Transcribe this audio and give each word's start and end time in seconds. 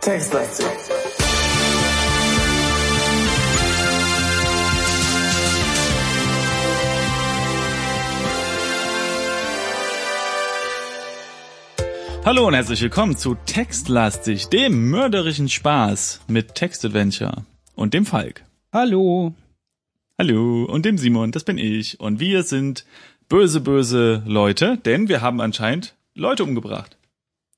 Textlastig. 0.00 0.66
Hallo 12.24 12.46
und 12.46 12.54
herzlich 12.54 12.80
willkommen 12.80 13.16
zu 13.16 13.34
Textlastig, 13.46 14.48
dem 14.48 14.88
mörderischen 14.90 15.48
Spaß 15.48 16.22
mit 16.26 16.54
Textadventure 16.54 17.44
und 17.74 17.92
dem 17.92 18.06
Falk. 18.06 18.44
Hallo. 18.72 19.34
Hallo 20.18 20.64
und 20.64 20.84
dem 20.84 20.98
Simon, 20.98 21.32
das 21.32 21.44
bin 21.44 21.58
ich. 21.58 21.98
Und 22.00 22.20
wir 22.20 22.42
sind 22.44 22.84
böse, 23.28 23.60
böse 23.60 24.22
Leute, 24.26 24.78
denn 24.84 25.08
wir 25.08 25.20
haben 25.20 25.40
anscheinend 25.40 25.96
Leute 26.14 26.44
umgebracht. 26.44 26.96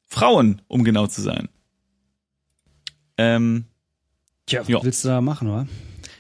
Frauen, 0.07 0.63
um 0.69 0.85
genau 0.85 1.07
zu 1.07 1.21
sein. 1.21 1.49
Ähm, 3.19 3.65
Tja, 4.47 4.61
was 4.61 4.69
Ja. 4.69 4.83
willst 4.83 5.05
du 5.05 5.09
da 5.09 5.21
machen, 5.21 5.49
oder? 5.49 5.67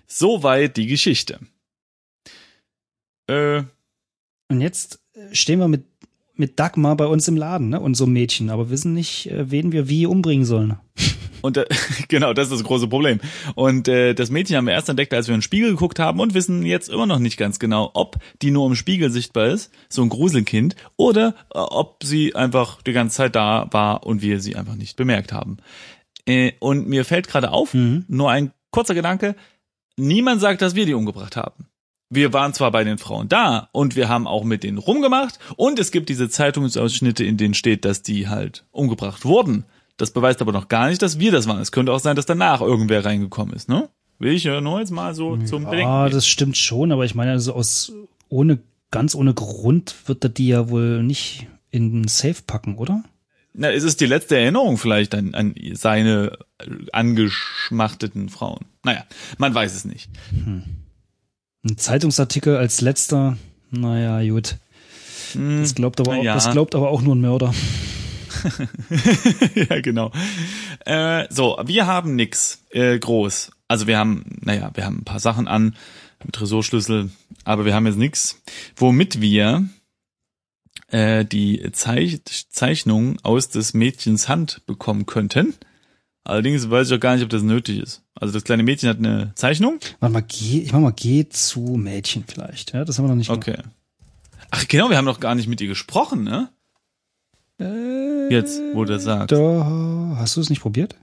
soweit 0.08 0.76
die 0.76 0.86
Geschichte. 0.86 1.40
Äh, 3.26 3.62
Und 4.48 4.60
jetzt 4.60 5.00
äh, 5.14 5.34
stehen 5.34 5.58
wir 5.58 5.68
mit, 5.68 5.84
mit 6.34 6.58
Dagmar 6.60 6.96
bei 6.96 7.06
uns 7.06 7.26
im 7.28 7.36
Laden, 7.36 7.70
ne? 7.70 7.80
Und 7.80 7.94
so 7.96 8.06
Mädchen, 8.06 8.50
aber 8.50 8.70
wissen 8.70 8.92
nicht, 8.94 9.26
äh, 9.30 9.50
wen 9.50 9.72
wir 9.72 9.88
wie 9.88 10.06
umbringen 10.06 10.44
sollen. 10.44 10.76
Und 11.42 11.56
äh, 11.56 11.66
genau, 12.08 12.32
das 12.32 12.48
ist 12.48 12.54
das 12.54 12.64
große 12.64 12.88
Problem. 12.88 13.20
Und 13.54 13.88
äh, 13.88 14.14
das 14.14 14.30
Mädchen 14.30 14.56
haben 14.56 14.66
wir 14.66 14.74
erst 14.74 14.88
entdeckt, 14.88 15.14
als 15.14 15.28
wir 15.28 15.34
in 15.34 15.38
den 15.38 15.42
Spiegel 15.42 15.70
geguckt 15.70 15.98
haben 15.98 16.20
und 16.20 16.34
wissen 16.34 16.64
jetzt 16.64 16.88
immer 16.88 17.06
noch 17.06 17.18
nicht 17.18 17.36
ganz 17.36 17.58
genau, 17.58 17.90
ob 17.94 18.16
die 18.42 18.50
nur 18.50 18.66
im 18.66 18.74
Spiegel 18.74 19.10
sichtbar 19.10 19.46
ist, 19.46 19.72
so 19.88 20.02
ein 20.02 20.08
Gruselkind, 20.08 20.76
oder 20.96 21.34
äh, 21.54 21.58
ob 21.58 22.02
sie 22.04 22.34
einfach 22.34 22.82
die 22.82 22.92
ganze 22.92 23.16
Zeit 23.16 23.36
da 23.36 23.68
war 23.70 24.06
und 24.06 24.22
wir 24.22 24.40
sie 24.40 24.56
einfach 24.56 24.74
nicht 24.74 24.96
bemerkt 24.96 25.32
haben. 25.32 25.58
Äh, 26.26 26.52
und 26.60 26.88
mir 26.88 27.04
fällt 27.04 27.28
gerade 27.28 27.50
auf, 27.52 27.74
Mhm. 27.74 28.04
nur 28.08 28.30
ein 28.30 28.52
kurzer 28.70 28.94
Gedanke, 28.94 29.36
niemand 29.96 30.40
sagt, 30.40 30.62
dass 30.62 30.74
wir 30.74 30.86
die 30.86 30.94
umgebracht 30.94 31.36
haben. 31.36 31.66
Wir 32.08 32.32
waren 32.32 32.54
zwar 32.54 32.70
bei 32.70 32.84
den 32.84 32.98
Frauen 32.98 33.28
da 33.28 33.68
und 33.72 33.96
wir 33.96 34.08
haben 34.08 34.28
auch 34.28 34.44
mit 34.44 34.62
denen 34.62 34.78
rumgemacht 34.78 35.40
und 35.56 35.78
es 35.80 35.90
gibt 35.90 36.08
diese 36.08 36.28
Zeitungsausschnitte, 36.28 37.24
in 37.24 37.36
denen 37.36 37.54
steht, 37.54 37.84
dass 37.84 38.02
die 38.02 38.28
halt 38.28 38.64
umgebracht 38.70 39.24
wurden. 39.24 39.64
Das 39.96 40.10
beweist 40.10 40.42
aber 40.42 40.52
noch 40.52 40.68
gar 40.68 40.88
nicht, 40.88 41.00
dass 41.00 41.18
wir 41.18 41.32
das 41.32 41.46
waren. 41.46 41.60
Es 41.60 41.72
könnte 41.72 41.92
auch 41.92 42.00
sein, 42.00 42.16
dass 42.16 42.26
danach 42.26 42.60
irgendwer 42.60 43.04
reingekommen 43.04 43.54
ist, 43.54 43.68
ne? 43.68 43.88
Will 44.18 44.32
ich 44.32 44.44
ja 44.44 44.60
nur 44.60 44.80
jetzt 44.80 44.90
mal 44.90 45.14
so 45.14 45.36
zum 45.38 45.64
Bedenken. 45.64 45.86
Ah, 45.86 46.08
das 46.08 46.26
stimmt 46.26 46.56
schon, 46.56 46.92
aber 46.92 47.04
ich 47.04 47.14
meine, 47.14 47.32
also 47.32 47.52
aus 47.52 47.92
ohne 48.28 48.58
ganz 48.90 49.14
ohne 49.14 49.34
Grund 49.34 49.94
wird 50.06 50.24
er 50.24 50.30
die 50.30 50.48
ja 50.48 50.70
wohl 50.70 51.02
nicht 51.02 51.46
in 51.70 51.92
den 51.92 52.08
Safe 52.08 52.42
packen, 52.46 52.76
oder? 52.76 53.04
Na, 53.52 53.70
es 53.70 53.84
ist 53.84 54.00
die 54.00 54.06
letzte 54.06 54.38
Erinnerung 54.38 54.76
vielleicht 54.76 55.14
an, 55.14 55.34
an 55.34 55.54
seine 55.72 56.38
angeschmachteten 56.92 58.28
Frauen. 58.28 58.66
Naja, 58.84 59.04
man 59.38 59.54
weiß 59.54 59.74
es 59.74 59.84
nicht. 59.84 60.10
Ein 60.34 61.76
Zeitungsartikel 61.76 62.56
als 62.56 62.80
letzter, 62.80 63.36
naja, 63.70 64.22
gut. 64.30 64.56
Das 65.34 65.74
glaubt 65.74 66.00
aber, 66.00 66.16
auch, 66.16 66.22
ja. 66.22 66.34
das 66.34 66.50
glaubt 66.50 66.74
aber 66.74 66.90
auch 66.90 67.02
nur 67.02 67.16
ein 67.16 67.20
Mörder. 67.20 67.52
ja, 69.54 69.80
genau. 69.80 70.12
Äh, 70.84 71.26
so, 71.30 71.58
wir 71.64 71.86
haben 71.86 72.16
nix 72.16 72.62
äh, 72.70 72.98
groß. 72.98 73.50
Also 73.68 73.86
wir 73.86 73.98
haben, 73.98 74.24
naja, 74.40 74.70
wir 74.74 74.84
haben 74.84 74.98
ein 74.98 75.04
paar 75.04 75.20
Sachen 75.20 75.48
an, 75.48 75.74
mit 76.24 76.34
Tresorschlüssel, 76.34 77.10
aber 77.44 77.64
wir 77.64 77.74
haben 77.74 77.86
jetzt 77.86 77.98
nix, 77.98 78.42
womit 78.76 79.20
wir 79.20 79.68
äh, 80.88 81.24
die 81.24 81.70
Zeich 81.72 82.20
Zeichnung 82.24 83.18
aus 83.22 83.48
des 83.48 83.74
Mädchens 83.74 84.28
Hand 84.28 84.62
bekommen 84.66 85.06
könnten. 85.06 85.54
Allerdings 86.24 86.68
weiß 86.68 86.88
ich 86.88 86.94
auch 86.94 87.00
gar 87.00 87.14
nicht, 87.14 87.22
ob 87.22 87.30
das 87.30 87.42
nötig 87.42 87.78
ist. 87.78 88.02
Also 88.14 88.34
das 88.34 88.44
kleine 88.44 88.64
Mädchen 88.64 88.88
hat 88.88 88.98
eine 88.98 89.32
Zeichnung. 89.36 89.78
Warte 90.00 90.12
mal, 90.12 90.22
geh, 90.26 90.60
ich 90.60 90.72
mach 90.72 90.80
mal, 90.80 90.92
geh 90.92 91.28
zu 91.28 91.60
Mädchen 91.60 92.24
vielleicht. 92.26 92.72
Ja, 92.72 92.84
das 92.84 92.98
haben 92.98 93.04
wir 93.04 93.10
noch 93.10 93.16
nicht 93.16 93.30
Okay. 93.30 93.58
Ach 94.50 94.66
genau, 94.68 94.90
wir 94.90 94.96
haben 94.96 95.04
noch 95.04 95.20
gar 95.20 95.34
nicht 95.34 95.48
mit 95.48 95.60
ihr 95.60 95.68
gesprochen, 95.68 96.24
ne? 96.24 96.50
Äh, 97.60 98.28
Jetzt, 98.32 98.60
wo 98.74 98.84
du 98.84 98.92
das 98.94 99.04
sagst. 99.04 99.32
Da, 99.32 100.16
hast 100.18 100.36
du 100.36 100.40
es 100.40 100.50
nicht 100.50 100.60
probiert? 100.62 100.96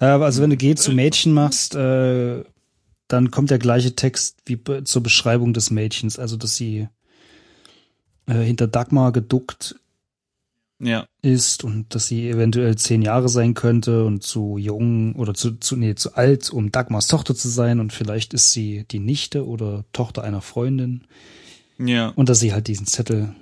Äh, 0.00 0.06
also 0.06 0.42
wenn 0.42 0.50
du 0.50 0.56
Geh 0.56 0.74
zu 0.74 0.92
Mädchen 0.92 1.32
machst, 1.32 1.74
äh, 1.74 2.44
dann 3.06 3.30
kommt 3.30 3.50
der 3.50 3.58
gleiche 3.58 3.94
Text 3.94 4.38
wie 4.46 4.56
be- 4.56 4.84
zur 4.84 5.02
Beschreibung 5.02 5.52
des 5.54 5.70
Mädchens, 5.70 6.18
also 6.18 6.36
dass 6.36 6.56
sie 6.56 6.88
äh, 8.26 8.34
hinter 8.34 8.66
Dagmar 8.66 9.12
geduckt 9.12 9.76
Ja. 10.80 11.06
ist 11.22 11.64
und 11.64 11.94
dass 11.94 12.06
sie 12.08 12.28
eventuell 12.28 12.76
zehn 12.76 13.00
Jahre 13.00 13.28
sein 13.30 13.54
könnte 13.54 14.04
und 14.04 14.22
zu 14.22 14.58
jung 14.58 15.14
oder 15.16 15.32
zu, 15.34 15.52
zu, 15.56 15.76
nee, 15.76 15.94
zu 15.94 16.14
alt, 16.16 16.50
um 16.50 16.70
Dagmars 16.70 17.06
Tochter 17.06 17.34
zu 17.34 17.48
sein 17.48 17.80
und 17.80 17.92
vielleicht 17.94 18.34
ist 18.34 18.52
sie 18.52 18.84
die 18.90 18.98
Nichte 19.00 19.46
oder 19.46 19.84
Tochter 19.92 20.22
einer 20.24 20.42
Freundin 20.42 21.06
Ja. 21.78 22.08
und 22.10 22.28
dass 22.28 22.40
sie 22.40 22.52
halt 22.52 22.66
diesen 22.68 22.86
Zettel 22.86 23.34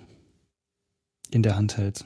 in 1.30 1.42
der 1.42 1.56
Hand 1.56 1.76
hält. 1.76 2.04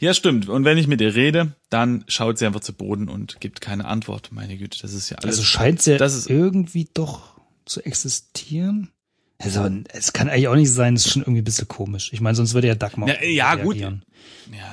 Ja, 0.00 0.14
stimmt. 0.14 0.48
Und 0.48 0.64
wenn 0.64 0.78
ich 0.78 0.86
mit 0.86 1.00
ihr 1.02 1.14
rede, 1.14 1.54
dann 1.68 2.04
schaut 2.08 2.38
sie 2.38 2.46
einfach 2.46 2.60
zu 2.60 2.72
Boden 2.72 3.08
und 3.08 3.40
gibt 3.40 3.60
keine 3.60 3.84
Antwort. 3.84 4.30
Meine 4.32 4.56
Güte, 4.56 4.78
das 4.80 4.94
ist 4.94 5.10
ja 5.10 5.18
alles. 5.18 5.36
Also 5.36 5.42
scheint 5.42 5.82
sie 5.82 5.98
das 5.98 6.14
ist- 6.14 6.30
irgendwie 6.30 6.88
doch 6.94 7.38
zu 7.66 7.82
existieren. 7.82 8.90
Also, 9.38 9.68
es 9.92 10.12
kann 10.14 10.28
eigentlich 10.30 10.48
auch 10.48 10.54
nicht 10.54 10.70
sein, 10.70 10.94
es 10.94 11.04
ist 11.06 11.12
schon 11.12 11.22
irgendwie 11.22 11.42
ein 11.42 11.44
bisschen 11.44 11.68
komisch. 11.68 12.10
Ich 12.12 12.20
meine, 12.20 12.34
sonst 12.36 12.54
würde 12.54 12.68
ja 12.68 12.74
Dagmar. 12.76 13.08
Ja, 13.08 13.22
ja, 13.24 13.54
gut. 13.56 13.76
ja, 13.76 13.92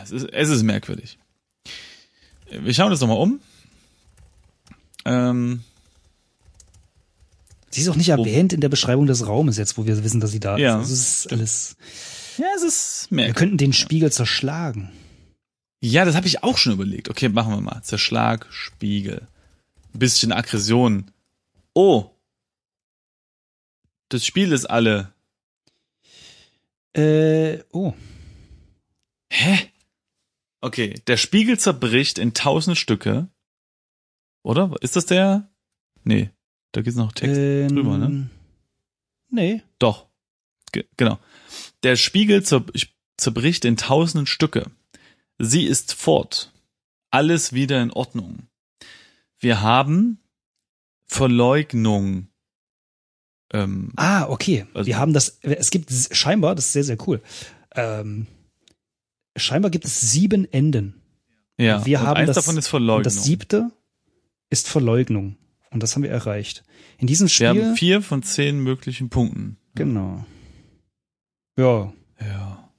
es 0.04 0.12
ist, 0.12 0.30
es 0.32 0.50
ist 0.50 0.64
merkwürdig. 0.64 1.18
Wir 2.50 2.74
schauen 2.74 2.92
uns 2.92 3.02
nochmal 3.02 3.18
um. 3.18 3.40
Ähm, 5.04 5.62
Sie 7.70 7.82
ist 7.82 7.88
auch 7.90 7.96
nicht 7.96 8.10
erwähnt 8.10 8.52
in 8.54 8.60
der 8.62 8.68
Beschreibung 8.70 9.08
des 9.08 9.26
Raumes 9.26 9.58
jetzt, 9.58 9.78
wo 9.78 9.86
wir 9.86 10.04
wissen, 10.04 10.20
dass 10.20 10.32
sie 10.32 10.40
da 10.42 10.58
Ja, 10.58 10.76
ist. 10.76 10.82
Also, 10.82 10.94
es 10.94 11.02
ist 11.26 11.32
alles. 11.32 11.76
Ja, 12.38 12.46
es 12.56 12.64
ist 12.64 13.08
Wir 13.10 13.16
merkwürdig. 13.16 13.38
könnten 13.38 13.58
den 13.58 13.74
Spiegel 13.74 14.12
zerschlagen. 14.12 14.92
Ja, 15.82 16.06
das 16.06 16.16
habe 16.16 16.28
ich 16.28 16.44
auch 16.44 16.58
schon 16.58 16.74
überlegt. 16.74 17.10
Okay, 17.10 17.30
machen 17.30 17.54
wir 17.54 17.62
mal. 17.62 17.82
Zerschlag, 17.82 18.48
Spiegel. 18.52 19.28
Bisschen 19.94 20.32
Aggression. 20.32 21.12
Oh. 21.74 22.12
Das 24.10 24.26
Spiel 24.26 24.52
ist 24.52 24.66
alle. 24.66 25.14
Äh, 26.94 27.64
oh. 27.72 27.94
Hä? 29.32 29.72
Okay, 30.62 31.02
der 31.08 31.18
Spiegel 31.18 31.58
zerbricht 31.58 32.20
in 32.20 32.34
tausend 32.34 32.78
Stücke. 32.78 33.28
Oder? 34.44 34.76
Ist 34.82 34.96
das 34.96 35.06
der? 35.06 35.50
Nee, 36.04 36.30
da 36.72 36.82
gibt's 36.82 36.98
noch 36.98 37.12
Text 37.14 37.38
ähm, 37.38 37.70
drüber, 37.70 37.98
ne? 37.98 38.30
Nee. 39.30 39.64
Doch. 39.80 40.08
Ge 40.72 40.86
genau. 40.98 41.18
Der 41.84 41.96
Spiegel 41.96 42.44
zer 42.44 42.64
zerbricht 43.18 43.66
in 43.66 43.78
tausend 43.78 44.28
Stücke. 44.30 44.72
Sie 45.38 45.64
ist 45.66 45.94
fort. 45.94 46.52
Alles 47.12 47.54
wieder 47.54 47.82
in 47.82 47.92
Ordnung. 47.92 48.48
Wir 49.40 49.62
haben 49.62 50.20
Verleugnung. 51.08 52.28
Ähm, 53.54 53.92
Ah, 53.96 54.28
okay. 54.30 54.66
Also- 54.74 54.88
wir 54.88 54.98
haben 54.98 55.14
das, 55.14 55.40
es 55.42 55.70
gibt 55.72 55.92
scheinbar, 56.12 56.56
das 56.56 56.68
ist 56.68 56.74
sehr, 56.74 56.84
sehr 56.84 56.98
cool. 57.08 57.22
Ähm, 57.76 58.28
scheinbar 59.36 59.72
gibt 59.72 59.86
es 59.86 60.00
sieben 60.02 60.52
Enden. 60.52 61.02
ja, 61.58 61.86
wir 61.86 62.02
haben 62.02 62.18
eins 62.18 62.28
das- 62.28 62.36
davon 62.38 62.58
ist 62.58 62.68
Verleugnung. 62.70 63.04
das 63.04 63.24
siebte 63.24 63.72
ist 64.50 64.68
Verleugnung. 64.68 65.38
Und 65.70 65.84
das 65.84 65.96
haben 65.96 66.04
wir 66.04 66.10
erreicht. 66.10 66.64
In 66.98 67.08
diesem 67.08 67.26
Wir 67.26 67.30
Spiel. 67.30 67.48
haben 67.48 67.76
vier 67.76 68.02
von 68.02 68.24
zehn 68.24 68.60
möglichen 68.60 69.10
Punkten. 69.10 69.58
Genau. 69.76 70.26
Ja. 71.58 71.94
Ja. 72.20 72.70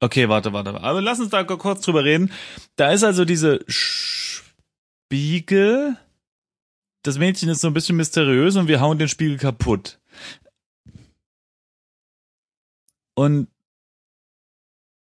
Okay, 0.00 0.28
warte, 0.28 0.52
warte. 0.52 0.80
Aber 0.80 1.00
lass 1.02 1.20
uns 1.20 1.30
da 1.30 1.44
kurz 1.44 1.82
drüber 1.82 2.04
reden. 2.04 2.32
Da 2.76 2.92
ist 2.92 3.04
also 3.04 3.24
diese 3.24 3.64
Spiegel. 5.08 5.96
Das 7.02 7.18
Mädchen 7.18 7.48
ist 7.48 7.60
so 7.60 7.68
ein 7.68 7.74
bisschen 7.74 7.96
mysteriös 7.96 8.56
und 8.56 8.68
wir 8.68 8.80
hauen 8.80 8.98
den 8.98 9.08
Spiegel 9.08 9.36
kaputt. 9.38 9.98
Und 13.14 13.48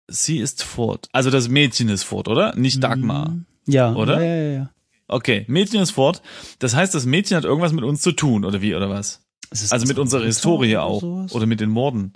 sie 0.09 0.39
ist 0.39 0.63
fort. 0.63 1.09
Also 1.13 1.31
das 1.31 1.49
Mädchen 1.49 1.89
ist 1.89 2.05
fort, 2.05 2.29
oder? 2.29 2.55
Nicht 2.57 2.83
Dagmar. 2.83 3.31
Mhm. 3.31 3.47
Ja. 3.67 3.95
Oder? 3.95 4.23
Ja, 4.23 4.35
ja, 4.35 4.53
ja. 4.59 4.71
Okay, 5.09 5.45
Mädchen 5.49 5.81
ist 5.81 5.91
fort. 5.91 6.23
Das 6.59 6.75
heißt, 6.75 6.95
das 6.95 7.07
Mädchen 7.07 7.37
hat 7.37 7.45
irgendwas 7.45 7.73
mit 7.73 7.85
uns 7.85 8.01
zu 8.03 8.13
tun, 8.13 8.45
oder 8.45 8.63
wie, 8.63 8.75
oder 8.75 8.89
was? 8.89 9.23
Also 9.51 9.87
mit 9.87 9.99
unsere 9.99 10.01
unserer 10.01 10.25
Historie 10.25 10.77
auch. 10.79 11.03
Oder 11.03 11.47
mit 11.47 11.61
den 11.61 11.71
Morden. 11.71 12.15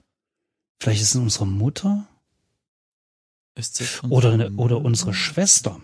Vielleicht 0.81 1.03
ist 1.03 1.15
es 1.15 1.21
unsere 1.21 1.47
Mutter 1.47 2.07
Ist 3.55 3.81
das 3.81 4.03
oder, 4.05 4.33
unsere 4.33 4.33
eine, 4.33 4.51
oder 4.57 4.79
unsere 4.79 5.13
Schwester. 5.15 5.81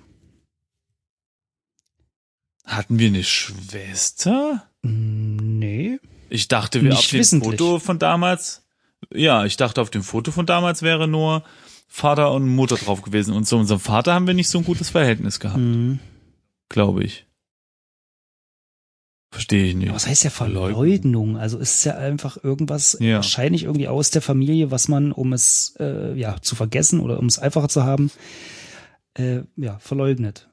Hatten 2.65 2.99
wir 2.99 3.09
eine 3.09 3.25
Schwester? 3.25 4.67
Mm, 4.83 5.59
Nee. 5.59 5.99
Ich 6.31 6.49
dachte, 6.49 6.83
wir 6.83 6.91
Nicht 6.91 6.99
auf 6.99 7.29
dem. 7.31 7.43
Foto 7.43 7.79
von 7.79 7.99
damals, 7.99 8.67
ja, 9.13 9.45
ich 9.45 9.57
dachte, 9.57 9.81
auf 9.81 9.91
dem 9.91 10.03
Foto 10.03 10.31
von 10.33 10.47
damals 10.47 10.83
wäre 10.83 11.07
nur 11.07 11.45
Vater 11.89 12.33
und 12.33 12.49
Mutter 12.49 12.77
drauf 12.77 13.03
gewesen. 13.03 13.35
Und 13.35 13.45
zu 13.45 13.57
unserem 13.57 13.81
Vater 13.81 14.15
haben 14.15 14.27
wir 14.27 14.35
nicht 14.35 14.49
so 14.49 14.59
ein 14.59 14.65
gutes 14.65 14.91
Verhältnis 14.91 15.39
gehabt, 15.41 15.59
Mhm. 15.61 16.01
glaube 16.69 17.05
ich. 17.05 17.27
Verstehe 19.35 19.65
ich 19.65 19.75
nicht. 19.75 19.93
Was 19.93 20.07
heißt 20.07 20.23
ja 20.23 20.31
Verleugnung. 20.31 21.37
Also 21.37 21.59
ist 21.59 21.75
es 21.75 21.85
ja 21.85 21.97
einfach 21.97 22.43
irgendwas 22.45 22.97
Ja. 23.01 23.17
wahrscheinlich 23.17 23.65
irgendwie 23.65 23.89
aus 23.89 24.11
der 24.11 24.23
Familie, 24.23 24.71
was 24.71 24.87
man, 24.87 25.11
um 25.11 25.33
es 25.33 25.75
äh, 25.81 26.17
ja 26.17 26.37
zu 26.41 26.55
vergessen 26.55 27.01
oder 27.01 27.19
um 27.19 27.27
es 27.27 27.41
einfacher 27.41 27.69
zu 27.69 27.83
haben, 27.83 28.13
äh, 29.15 29.41
ja 29.57 29.79
verleugnet. 29.81 30.49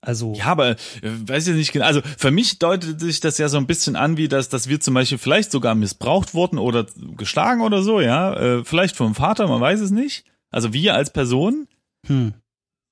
Also 0.00 0.32
Ja, 0.34 0.46
aber 0.46 0.70
äh, 0.70 0.76
weiß 1.02 1.48
ich 1.48 1.56
nicht 1.56 1.72
genau. 1.72 1.84
Also 1.84 2.00
für 2.16 2.30
mich 2.30 2.58
deutet 2.58 3.00
sich 3.00 3.20
das 3.20 3.36
ja 3.36 3.50
so 3.50 3.58
ein 3.58 3.66
bisschen 3.66 3.96
an, 3.96 4.16
wie 4.16 4.28
dass, 4.28 4.48
dass 4.48 4.66
wir 4.66 4.80
zum 4.80 4.94
Beispiel 4.94 5.18
vielleicht 5.18 5.52
sogar 5.52 5.74
missbraucht 5.74 6.32
wurden 6.32 6.56
oder 6.58 6.86
geschlagen 7.18 7.60
oder 7.60 7.82
so, 7.82 8.00
ja. 8.00 8.32
Äh, 8.34 8.64
vielleicht 8.64 8.96
vom 8.96 9.14
Vater, 9.14 9.46
man 9.46 9.60
weiß 9.60 9.80
es 9.80 9.90
nicht. 9.90 10.24
Also 10.50 10.72
wir 10.72 10.94
als 10.94 11.12
Person. 11.12 11.68
hm. 12.06 12.32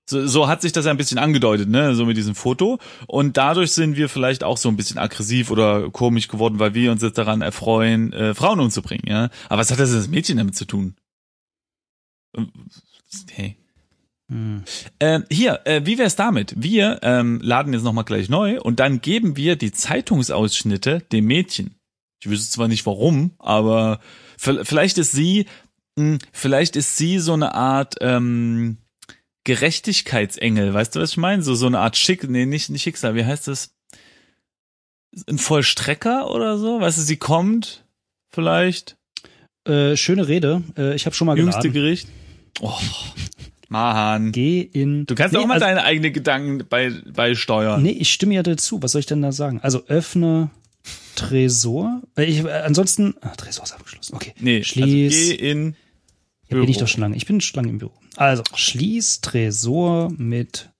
So, 0.08 0.26
so 0.26 0.48
hat 0.48 0.62
sich 0.62 0.72
das 0.72 0.86
ja 0.86 0.90
ein 0.90 0.96
bisschen 0.96 1.18
angedeutet, 1.18 1.68
ne, 1.68 1.94
so 1.94 2.06
mit 2.06 2.16
diesem 2.16 2.34
Foto. 2.34 2.78
Und 3.06 3.36
dadurch 3.36 3.72
sind 3.72 3.96
wir 3.96 4.08
vielleicht 4.08 4.42
auch 4.42 4.56
so 4.56 4.68
ein 4.68 4.76
bisschen 4.76 4.98
aggressiv 4.98 5.50
oder 5.50 5.90
komisch 5.90 6.28
geworden, 6.28 6.58
weil 6.58 6.74
wir 6.74 6.92
uns 6.92 7.02
jetzt 7.02 7.18
daran 7.18 7.42
erfreuen, 7.42 8.12
äh, 8.12 8.34
Frauen 8.34 8.60
umzubringen, 8.60 9.06
ja. 9.06 9.28
Aber 9.48 9.60
was 9.60 9.70
hat 9.70 9.78
das 9.78 9.92
das 9.92 10.08
Mädchen 10.08 10.38
damit 10.38 10.56
zu 10.56 10.64
tun? 10.64 10.96
Ähm, 12.36 12.50
Hey. 13.30 13.56
Hm. 14.30 14.64
Ähm, 15.00 15.24
hier, 15.30 15.60
äh, 15.64 15.82
wie 15.84 15.98
wär's 15.98 16.16
damit? 16.16 16.54
Wir 16.56 16.98
ähm, 17.02 17.40
laden 17.42 17.72
jetzt 17.72 17.82
nochmal 17.82 18.04
gleich 18.04 18.28
neu 18.28 18.60
und 18.60 18.78
dann 18.80 19.00
geben 19.00 19.36
wir 19.36 19.56
die 19.56 19.72
Zeitungsausschnitte 19.72 21.00
dem 21.12 21.24
Mädchen. 21.24 21.76
Ich 22.20 22.28
wüsste 22.28 22.50
zwar 22.50 22.68
nicht 22.68 22.84
warum, 22.84 23.32
aber 23.38 24.00
vielleicht 24.36 24.98
ist 24.98 25.12
sie, 25.12 25.46
mh, 25.96 26.18
vielleicht 26.32 26.76
ist 26.76 26.96
sie 26.96 27.18
so 27.20 27.32
eine 27.32 27.54
Art 27.54 27.96
ähm, 28.00 28.78
Gerechtigkeitsengel, 29.48 30.74
weißt 30.74 30.94
du, 30.94 31.00
was 31.00 31.12
ich 31.12 31.16
meine? 31.16 31.42
So 31.42 31.54
so 31.54 31.66
eine 31.66 31.78
Art 31.78 31.96
Schick, 31.96 32.28
nee, 32.28 32.44
nicht, 32.44 32.68
nicht 32.68 32.82
Schicksal, 32.82 33.14
wie 33.14 33.24
heißt 33.24 33.48
das? 33.48 33.70
Ein 35.26 35.38
Vollstrecker 35.38 36.30
oder 36.30 36.58
so? 36.58 36.80
Weißt 36.82 36.98
du, 36.98 37.02
sie 37.02 37.16
kommt 37.16 37.84
vielleicht, 38.30 38.96
Äh, 39.66 39.96
schöne 39.96 40.28
Rede. 40.28 40.62
Äh, 40.76 40.94
ich 40.94 41.06
habe 41.06 41.16
schon 41.16 41.26
mal 41.26 41.36
jüngste 41.38 41.62
geladen. 41.70 41.72
Gericht. 41.82 42.08
Oh, 42.60 42.78
Mahan. 43.68 44.32
Geh 44.32 44.60
in. 44.60 45.06
Du 45.06 45.14
kannst 45.14 45.32
nee, 45.34 45.38
auch 45.40 45.46
mal 45.46 45.54
also, 45.54 45.66
deine 45.66 45.82
eigenen 45.84 46.12
Gedanken 46.12 46.64
bei, 46.68 46.90
beisteuern. 47.12 47.82
Nee, 47.82 47.90
ich 47.92 48.12
stimme 48.12 48.34
ja 48.34 48.42
dazu. 48.42 48.82
Was 48.82 48.92
soll 48.92 49.00
ich 49.00 49.06
denn 49.06 49.22
da 49.22 49.32
sagen? 49.32 49.60
Also 49.62 49.86
öffne 49.86 50.50
Tresor. 51.16 52.02
Äh, 52.16 52.24
Ich, 52.24 52.44
äh, 52.44 52.50
ansonsten. 52.50 53.14
Ah, 53.20 53.34
Tresor 53.36 53.64
ist 53.64 53.72
abgeschlossen. 53.72 54.14
Okay. 54.14 54.34
Nee, 54.40 54.62
Schließ. 54.62 55.14
also 55.14 55.36
geh 55.36 55.50
in 55.50 55.76
Ja, 56.50 56.58
bin 56.60 56.68
ich 56.68 56.78
doch 56.78 56.88
schon 56.88 57.02
lange. 57.02 57.16
Ich 57.16 57.26
bin 57.26 57.40
schon 57.40 57.56
lange 57.62 57.70
im 57.70 57.78
Büro. 57.78 57.92
Also, 58.16 58.42
schließ 58.54 59.20
Tresor 59.20 60.10
mit 60.16 60.70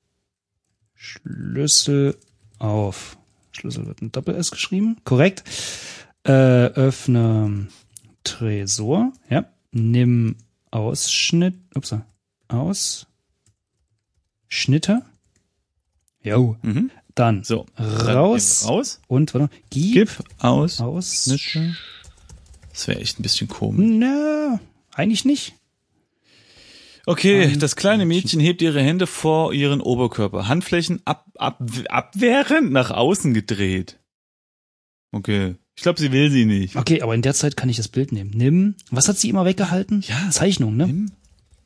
Schlüssel 0.95 2.17
auf. 2.59 3.19
Schlüssel 3.53 3.87
wird 3.87 4.03
mit 4.03 4.17
Doppel-S 4.17 4.51
geschrieben. 4.51 4.97
Korrekt. 5.05 5.45
Äh, 6.25 6.33
öffne 6.33 7.69
Tresor. 8.25 9.13
Ja. 9.29 9.45
Nimm 9.73 10.37
Ausschnitt. 10.71 11.55
Ups. 11.75 11.95
Ausschnitte. 12.49 13.07
Jo. 16.23 16.57
Mhm. 16.63 16.91
Dann 17.15 17.43
So, 17.45 17.67
raus. 17.79 18.61
Dann 18.63 18.69
raus. 18.71 19.01
Und 19.09 19.35
warte, 19.35 19.51
gib, 19.71 19.95
Gib 20.17 20.25
aus. 20.39 20.81
aus. 20.81 21.25
Schnitte. 21.41 21.77
Das 22.71 22.87
wäre 22.87 23.01
echt 23.01 23.19
ein 23.19 23.23
bisschen 23.23 23.49
komisch. 23.49 23.85
Nö, 23.85 24.57
eigentlich 24.93 25.25
nicht. 25.25 25.55
Okay, 27.09 27.57
das 27.57 27.75
kleine 27.75 28.05
Mädchen 28.05 28.39
hebt 28.39 28.61
ihre 28.61 28.83
Hände 28.83 29.07
vor 29.07 29.55
ihren 29.55 29.81
Oberkörper. 29.81 30.47
Handflächen 30.47 31.01
ab, 31.07 31.27
ab, 31.37 31.59
abwehrend 31.89 32.71
nach 32.71 32.91
außen 32.91 33.33
gedreht. 33.33 33.99
Okay. 35.11 35.57
Ich 35.75 35.83
glaube, 35.83 35.99
sie 35.99 36.13
will 36.13 36.31
sie 36.31 36.45
nicht. 36.45 36.77
Okay, 36.77 37.01
aber 37.01 37.15
in 37.15 37.23
der 37.23 37.33
Zeit 37.33 37.57
kann 37.57 37.71
ich 37.71 37.79
das 37.79 37.89
Bild 37.89 38.13
nehmen. 38.13 38.31
Nimm, 38.35 38.75
was 38.91 39.09
hat 39.09 39.17
sie 39.17 39.31
immer 39.31 39.47
weggehalten? 39.47 40.05
Ja. 40.07 40.29
Zeichnung, 40.31 40.77
ne? 40.77 40.87
Nimm. 40.87 41.13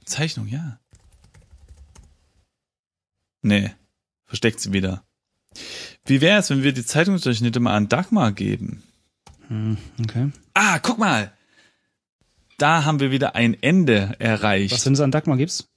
Zeichnung, 0.05 0.47
ja. 0.47 0.79
Nee. 3.43 3.73
Versteckt 4.25 4.61
sie 4.61 4.73
wieder. 4.73 5.03
Wie 6.05 6.21
wäre 6.21 6.39
es, 6.39 6.51
wenn 6.51 6.63
wir 6.63 6.73
die 6.73 6.87
Zeitungsdurchschnitte 6.87 7.59
mal 7.59 7.75
an 7.75 7.89
Dagmar 7.89 8.31
geben? 8.31 8.85
Hm, 9.49 9.77
okay. 10.01 10.31
Ah, 10.55 10.79
guck 10.79 10.99
mal. 10.99 11.33
Da 12.63 12.85
haben 12.85 13.01
wir 13.01 13.11
wieder 13.11 13.35
ein 13.35 13.61
Ende 13.61 14.15
erreicht. 14.21 14.73
Was, 14.73 14.87
wenn 14.87 14.93
es 14.93 15.01
an 15.01 15.11
Dagmar 15.11 15.37
gibst? 15.37 15.69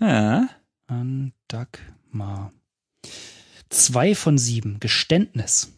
ja. 0.00 0.48
An 0.88 1.32
Dagmar. 1.46 2.52
Zwei 3.68 4.16
von 4.16 4.38
sieben. 4.38 4.80
Geständnis. 4.80 5.72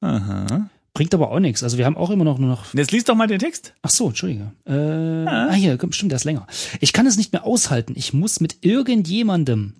Aha. 0.00 0.70
Bringt 0.94 1.12
aber 1.12 1.32
auch 1.32 1.40
nichts. 1.40 1.64
Also 1.64 1.76
wir 1.76 1.86
haben 1.86 1.96
auch 1.96 2.10
immer 2.10 2.22
noch 2.22 2.38
nur 2.38 2.48
noch. 2.48 2.72
Jetzt 2.72 2.92
liest 2.92 3.08
doch 3.08 3.16
mal 3.16 3.26
den 3.26 3.40
Text. 3.40 3.74
Ach 3.82 3.90
so, 3.90 4.06
Entschuldige. 4.06 4.52
Äh, 4.64 5.28
ah, 5.28 5.52
hier, 5.54 5.76
komm, 5.76 5.90
stimmt, 5.90 6.12
der 6.12 6.18
ist 6.18 6.24
länger. 6.24 6.46
Ich 6.80 6.92
kann 6.92 7.08
es 7.08 7.16
nicht 7.16 7.32
mehr 7.32 7.42
aushalten. 7.42 7.94
Ich 7.96 8.12
muss 8.12 8.38
mit 8.38 8.58
irgendjemandem. 8.60 9.74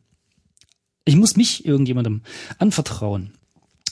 Ich 1.04 1.14
muss 1.14 1.36
mich 1.36 1.64
irgendjemandem 1.64 2.22
anvertrauen. 2.58 3.34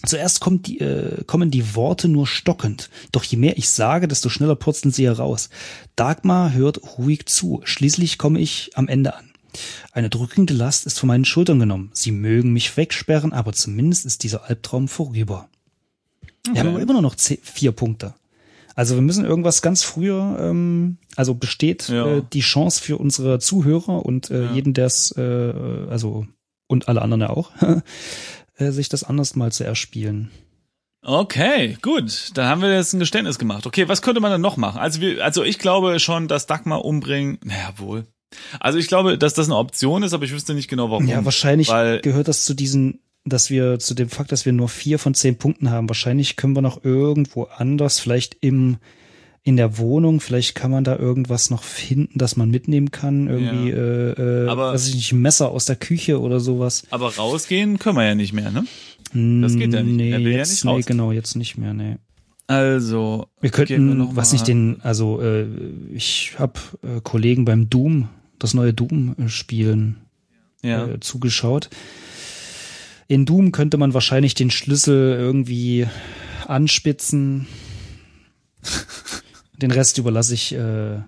Zuerst 0.07 0.41
kommt 0.41 0.67
die, 0.67 0.81
äh, 0.81 1.25
kommen 1.25 1.51
die 1.51 1.75
Worte 1.75 2.09
nur 2.09 2.27
stockend. 2.27 2.91
Doch 3.13 3.25
je 3.25 3.39
mehr 3.39 3.57
ich 3.57 3.69
sage, 3.69 4.09
desto 4.09 4.29
schneller 4.29 4.55
purzeln 4.57 4.91
sie 4.93 5.07
heraus. 5.07 5.49
Dagmar 5.97 6.53
hört 6.53 6.81
ruhig 6.99 7.27
zu. 7.27 7.61
Schließlich 7.65 8.19
komme 8.19 8.41
ich 8.41 8.71
am 8.75 8.89
Ende 8.89 9.15
an. 9.15 9.31
Eine 9.93 10.11
drückende 10.11 10.53
Last 10.53 10.85
ist 10.87 10.99
von 10.99 11.07
meinen 11.07 11.25
Schultern 11.25 11.59
genommen. 11.61 11.91
Sie 11.93 12.11
mögen 12.11 12.53
mich 12.53 12.77
wegsperren, 12.77 13.33
aber 13.33 13.53
zumindest 13.53 14.05
ist 14.05 14.23
dieser 14.25 14.45
Albtraum 14.49 14.89
vorüber. 14.89 15.49
Wir 16.53 16.61
haben 16.61 16.71
aber 16.71 16.81
immer 16.81 16.93
nur 16.95 17.03
noch 17.03 17.15
zehn, 17.15 17.39
vier 17.43 17.73
Punkte. 17.73 18.15
Also 18.75 18.97
wir 18.97 19.03
müssen 19.03 19.25
irgendwas 19.25 19.63
ganz 19.63 19.85
früher, 19.85 20.37
ähm, 20.41 20.99
also 21.15 21.35
besteht 21.35 21.89
Ja. 21.89 22.17
äh, 22.17 22.23
die 22.33 22.41
Chance 22.41 22.83
für 22.83 22.99
unsere 22.99 23.39
Zuhörer 23.39 24.05
und 24.05 24.31
äh, 24.31 24.51
jeden, 24.53 24.75
der 24.75 24.87
es, 24.87 25.13
äh, 25.17 25.21
also 25.89 26.27
und 26.67 26.89
alle 26.89 27.01
anderen 27.03 27.21
ja 27.21 27.31
auch, 27.31 27.53
äh, 28.57 28.71
sich 28.71 28.89
das 28.89 29.05
anders 29.05 29.37
mal 29.37 29.53
zu 29.53 29.65
erspielen. 29.65 30.31
Okay, 31.03 31.77
gut. 31.83 32.31
Dann 32.35 32.47
haben 32.47 32.63
wir 32.63 32.75
jetzt 32.75 32.95
ein 32.95 32.99
Geständnis 32.99 33.39
gemacht. 33.39 33.67
Okay, 33.67 33.89
was 33.89 34.01
könnte 34.01 34.21
man 34.21 34.31
dann 34.31 34.41
noch 34.41 34.57
machen? 34.57 34.81
Also 34.81 35.01
wir, 35.01 35.23
also 35.23 35.45
ich 35.45 35.59
glaube 35.59 36.01
schon, 36.01 36.29
dass 36.29 36.47
Dagmar 36.47 36.85
umbringen. 36.85 37.39
Naja, 37.45 37.75
wohl. 37.77 38.07
Also 38.59 38.79
ich 38.79 38.89
glaube, 38.89 39.19
dass 39.19 39.35
das 39.35 39.47
eine 39.47 39.57
Option 39.57 40.03
ist, 40.03 40.15
aber 40.15 40.25
ich 40.25 40.33
wüsste 40.33 40.55
nicht 40.55 40.69
genau 40.69 40.91
warum. 40.91 41.07
Ja, 41.07 41.25
wahrscheinlich 41.25 41.69
Weil, 41.69 42.01
gehört 42.01 42.29
das 42.29 42.45
zu 42.45 42.55
diesen, 42.55 43.01
dass 43.25 43.51
wir 43.51 43.79
zu 43.79 43.95
dem 43.95 44.09
Fakt, 44.09 44.33
dass 44.33 44.47
wir 44.47 44.53
nur 44.53 44.69
vier 44.69 44.99
von 44.99 45.15
zehn 45.15 45.37
Punkten 45.37 45.71
haben. 45.71 45.89
Wahrscheinlich 45.89 46.37
können 46.37 46.57
wir 46.57 46.63
noch 46.63 46.85
irgendwo 46.85 47.45
anders, 47.45 48.01
vielleicht 48.01 48.39
im 48.41 48.79
in 49.47 49.57
der 49.57 49.77
Wohnung, 49.79 50.21
vielleicht 50.21 50.55
kann 50.55 50.71
man 50.71 50.85
da 50.85 50.97
irgendwas 50.97 51.51
noch 51.51 51.63
finden, 51.63 52.19
das 52.19 52.37
man 52.37 52.51
mitnehmen 52.51 52.91
kann. 52.91 53.29
Irgendwie, 53.29 53.71
Ja. 53.71 53.77
äh, 53.77 54.45
äh, 54.47 54.49
Aber- 54.49 54.73
weiß 54.73 54.89
ich 54.89 54.95
nicht, 54.95 55.13
Messer 55.13 55.51
aus 55.51 55.67
der 55.67 55.77
Küche 55.77 56.19
oder 56.21 56.41
sowas. 56.41 56.85
aber 56.91 57.15
rausgehen 57.15 57.79
können 57.79 57.97
wir 57.99 58.05
ja 58.07 58.15
nicht 58.15 58.33
mehr, 58.33 58.51
ne? 58.51 58.65
Das 59.43 59.55
geht 59.57 59.73
ja 59.73 59.83
nicht. 59.83 59.95
Nee, 59.97 60.13
will 60.13 60.33
ja 60.33 60.39
jetzt, 60.39 60.51
nicht 60.51 60.65
nee, 60.65 60.81
genau, 60.83 61.13
jetzt 61.13 61.37
nicht 61.37 61.57
mehr, 61.59 61.73
nee. 61.75 61.97
Also. 62.47 63.27
Wir 63.41 63.51
könnten, 63.51 63.97
noch 63.99 64.17
was 64.17 64.33
nicht 64.33 64.49
den, 64.49 64.81
also 64.83 65.21
äh, 65.23 65.47
ich 65.95 66.35
habe 66.39 66.59
äh, 66.83 67.01
Kollegen 67.03 67.45
beim 67.45 67.71
Doom, 67.71 68.09
das 68.39 68.55
neue 68.55 68.73
Doom 68.75 69.15
äh, 69.19 69.29
spielen, 69.29 69.97
Ja. 70.63 70.87
äh, 70.87 71.01
zugeschaut. 71.01 71.69
In 73.09 73.25
Doom 73.27 73.53
könnte 73.53 73.77
man 73.77 73.93
wahrscheinlich 73.95 74.35
den 74.35 74.51
Schlüssel 74.51 75.15
irgendwie 75.19 75.87
anspitzen. 76.49 77.47
den 79.65 79.71
Rest 79.79 79.99
überlasse 79.99 80.35
ich 80.35 80.53
äh, 80.55 80.99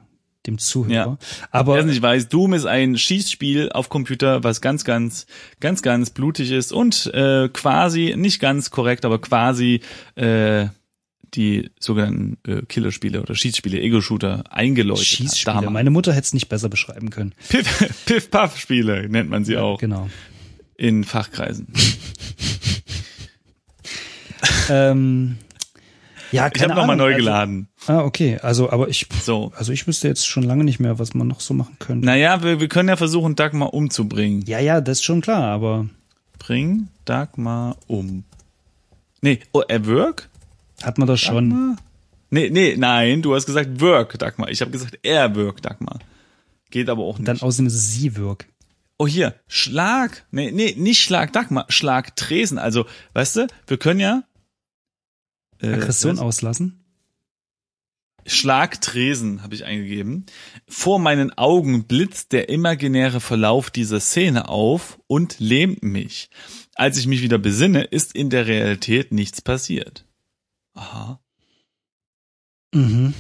dem 0.47 0.59
Zuhörer. 0.59 0.95
Ja. 0.95 1.19
Aber 1.51 1.75
Wer 1.75 1.81
es 1.81 1.87
nicht 1.87 2.03
weiß, 2.03 2.29
Doom 2.29 2.55
ist 2.55 2.67
ein 2.67 2.97
Schießspiel 2.97 3.71
auf 3.73 3.89
Computer, 3.89 4.45
was 4.45 4.61
ganz, 4.61 4.85
ganz, 4.85 5.27
ganz, 5.61 5.83
ganz 5.83 6.11
blutig 6.11 6.51
ist 6.53 6.73
und 6.73 7.07
äh, 7.15 7.49
quasi, 7.49 8.15
nicht 8.17 8.41
ganz 8.41 8.71
korrekt, 8.71 9.05
aber 9.05 9.21
quasi 9.21 9.81
äh, 10.15 10.67
die 11.35 11.71
sogenannten 11.81 12.39
äh, 12.49 12.63
Killerspiele 12.63 13.21
oder 13.21 13.35
Schießspiele, 13.35 13.81
Ego-Shooter 13.81 14.45
eingeläutet 14.51 15.01
hat. 15.03 15.07
Schießspiele. 15.09 15.55
damals. 15.57 15.73
Meine 15.73 15.91
Mutter 15.91 16.13
hätte 16.13 16.27
es 16.27 16.33
nicht 16.35 16.49
besser 16.49 16.69
beschreiben 16.69 17.11
können. 17.11 17.35
Piff- 17.51 17.91
Piff-Paff-Spiele 18.07 19.09
nennt 19.09 19.29
man 19.29 19.45
sie 19.45 19.57
auch 19.59 19.79
Genau. 19.81 20.09
in 20.77 21.03
Fachkreisen. 21.03 21.67
ähm, 24.71 25.37
ja, 26.33 26.51
Ich 26.55 26.63
habe 26.63 26.75
nochmal 26.75 26.97
neu 26.97 27.07
also- 27.15 27.17
geladen. 27.19 27.69
Ah, 27.87 28.01
okay. 28.01 28.39
Also, 28.43 28.71
aber 28.71 28.89
ich, 28.89 29.07
So. 29.23 29.53
also 29.57 29.73
ich 29.73 29.87
wüsste 29.87 30.09
jetzt 30.09 30.27
schon 30.27 30.43
lange 30.43 30.65
nicht 30.65 30.81
mehr, 30.81 30.99
was 30.99 31.15
man 31.15 31.29
noch 31.29 31.41
so 31.41 31.55
machen 31.55 31.77
könnte. 31.79 32.05
Naja, 32.07 32.43
wir, 32.43 32.61
wir 32.61 32.69
können 32.69 32.89
ja 32.89 32.97
versuchen, 32.97 33.37
Dagmar 33.37 33.75
umzubringen. 33.75 34.43
Ja, 34.47 34.59
ja, 34.59 34.81
das 34.81 34.99
ist 34.99 35.05
schon 35.05 35.21
klar, 35.21 35.45
aber 35.45 35.89
Bring 36.39 36.89
Dagmar 37.05 37.77
um. 37.87 38.25
Nee, 39.21 39.41
oh, 39.53 39.63
erwürg? 39.67 40.29
Hat 40.83 40.99
man 40.99 41.09
das 41.09 41.21
schon. 41.21 41.51
Dagmar? 41.51 41.77
Nee, 42.31 42.51
nee, 42.51 42.75
nein, 42.77 43.23
du 43.23 43.35
hast 43.35 43.47
gesagt 43.47 43.81
Work, 43.81 44.19
Dagmar. 44.19 44.51
Ich 44.51 44.61
habe 44.61 44.71
gesagt 44.71 44.99
er 45.03 45.35
Work, 45.37 45.63
Dagmar. 45.63 46.01
Geht 46.71 46.89
aber 46.91 47.05
auch 47.05 47.19
nicht. 47.19 47.29
Dann 47.29 47.41
außerdem 47.41 47.67
ist 47.69 47.75
es 47.75 47.93
sie 47.93 48.17
Wirk. 48.17 48.47
Oh, 48.99 49.07
hier, 49.07 49.35
Schlag. 49.47 50.25
Nee, 50.31 50.51
nee, 50.51 50.75
nicht 50.77 51.01
Schlag 51.03 51.33
Dagmar, 51.33 51.67
Schlag 51.69 52.17
Tresen. 52.17 52.59
Also, 52.59 52.87
weißt 53.13 53.37
du, 53.37 53.47
wir 53.67 53.77
können 53.77 54.01
ja. 54.01 54.25
Äh, 55.61 55.75
Aggression 55.75 56.19
auslassen. 56.19 56.83
Schlag 58.27 58.81
Tresen 58.81 59.43
habe 59.43 59.55
ich 59.55 59.65
eingegeben. 59.65 60.27
Vor 60.67 60.99
meinen 60.99 61.33
Augen 61.39 61.85
blitzt 61.85 62.33
der 62.33 62.49
imaginäre 62.49 63.21
Verlauf 63.21 63.71
dieser 63.71 64.01
Szene 64.01 64.49
auf 64.49 64.99
und 65.07 65.39
lähmt 65.39 65.85
mich. 65.85 66.29
Als 66.75 66.99
ich 66.99 67.07
mich 67.07 67.23
wieder 67.23 67.39
besinne, 67.39 67.85
ist 67.85 68.15
in 68.15 68.29
der 68.29 68.47
Realität 68.47 69.13
nichts 69.13 69.41
passiert. 69.41 70.05
Aha. 70.75 71.21
Mhm. 72.75 73.15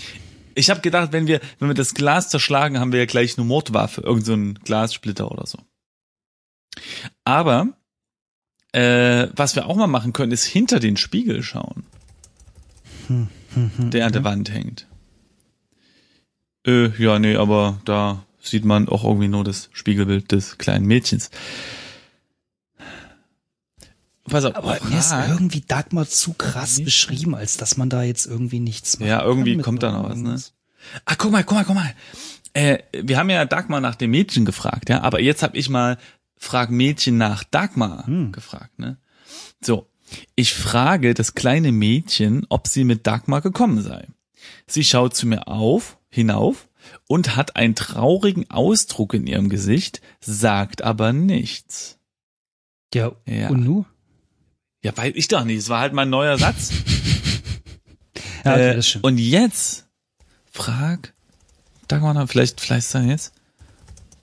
Ich 0.57 0.71
habe 0.71 0.81
gedacht, 0.81 1.13
wenn 1.13 1.27
wir, 1.27 1.41
wenn 1.59 1.69
wir 1.69 1.75
das 1.75 1.95
Glas 1.95 2.29
zerschlagen, 2.29 2.81
haben 2.81 2.93
wir 2.93 2.99
ja 2.99 3.07
gleich 3.07 3.39
eine 3.39 3.47
Mordwaffe, 3.47 4.01
irgend 4.01 4.27
so 4.27 4.35
ein 4.35 4.55
Glassplitter 4.55 5.31
oder 5.31 5.47
so. 5.47 5.59
Aber 7.25 7.79
äh, 8.73 9.29
was 9.37 9.55
wir 9.55 9.67
auch 9.67 9.77
mal 9.77 9.87
machen 9.87 10.13
können, 10.13 10.33
ist 10.33 10.45
hinter 10.45 10.81
den 10.81 10.97
Spiegel 10.97 11.43
schauen, 11.43 11.87
Hm, 13.09 13.29
hm, 13.55 13.71
hm, 13.77 13.91
der 13.91 14.07
an 14.07 14.13
der 14.13 14.25
Wand 14.25 14.51
hängt. 14.51 14.87
Äh, 16.67 16.89
ja, 17.03 17.19
nee, 17.19 17.37
aber 17.37 17.81
da 17.85 18.25
sieht 18.43 18.65
man 18.65 18.89
auch 18.89 19.05
irgendwie 19.05 19.29
nur 19.29 19.45
das 19.45 19.69
Spiegelbild 19.73 20.33
des 20.33 20.59
kleinen 20.59 20.87
Mädchens. 20.87 21.31
Pass 24.29 24.45
auf, 24.45 24.57
Aber 24.57 24.79
mir 24.89 24.99
ist 24.99 25.11
Prag- 25.11 25.29
irgendwie 25.29 25.61
Dagmar 25.61 26.09
zu 26.09 26.33
krass 26.33 26.79
Nicht. 26.79 26.87
beschrieben, 26.87 27.35
als 27.37 27.57
dass 27.59 27.77
man 27.77 27.89
da 27.89 28.03
jetzt 28.03 28.27
irgendwie 28.27 28.59
nichts 28.59 28.99
macht. 28.99 29.09
Ja, 29.09 29.23
irgendwie 29.23 29.57
kommt 29.59 29.83
da 29.85 29.93
noch 29.93 30.09
was, 30.09 30.19
ne? 30.19 30.41
Ah, 31.05 31.15
guck 31.17 31.31
mal, 31.31 31.45
guck 31.45 31.57
mal, 31.59 31.65
guck 31.65 31.77
mal. 31.77 31.95
Äh, 32.53 32.79
wir 32.93 33.19
haben 33.19 33.31
ja 33.31 33.45
Dagmar 33.45 33.81
nach 33.81 33.95
dem 33.95 34.11
Mädchen 34.11 34.45
gefragt, 34.45 34.89
ja, 34.89 35.03
aber 35.03 35.21
jetzt 35.21 35.43
habe 35.45 35.57
ich 35.57 35.69
mal 35.69 35.99
frag 36.37 36.71
Mädchen 36.71 37.19
nach 37.19 37.45
Dagmar 37.45 38.07
Hm. 38.07 38.33
gefragt, 38.33 38.79
ne? 38.79 38.97
So, 39.61 39.87
ich 40.35 40.55
frage 40.55 41.15
das 41.15 41.35
kleine 41.35 41.73
Mädchen, 41.73 42.47
ob 42.49 42.67
sie 42.69 42.85
mit 42.85 43.07
Dagmar 43.07 43.41
gekommen 43.41 43.83
sei. 43.83 44.07
Sie 44.67 44.85
schaut 44.85 45.15
zu 45.17 45.27
mir 45.27 45.49
auf, 45.49 45.99
hinauf 46.09 46.69
und 47.09 47.35
hat 47.37 47.57
einen 47.57 47.75
traurigen 47.75 48.49
Ausdruck 48.51 49.15
in 49.15 49.27
ihrem 49.27 49.49
Gesicht, 49.49 50.01
sagt 50.21 50.83
aber 50.83 51.13
nichts. 51.13 51.99
Ja, 52.95 53.13
Ja. 53.27 53.49
und 53.49 53.65
nu? 53.65 53.85
Ja, 54.85 54.97
weiß 54.97 55.13
ich 55.17 55.27
doch 55.29 55.45
nicht, 55.45 55.59
es 55.59 55.69
war 55.69 55.81
halt 55.81 55.93
mein 55.93 56.11
neuer 56.11 56.39
Satz. 56.39 56.71
Ja, 58.45 58.53
okay, 58.53 58.79
Äh. 58.79 58.99
Und 59.03 59.19
jetzt 59.19 59.89
frag 60.53 61.13
Dagmar 61.89 62.15
nach, 62.15 62.29
vielleicht, 62.29 62.61
vielleicht 62.61 62.87
sagen 62.87 63.09
jetzt, 63.09 63.33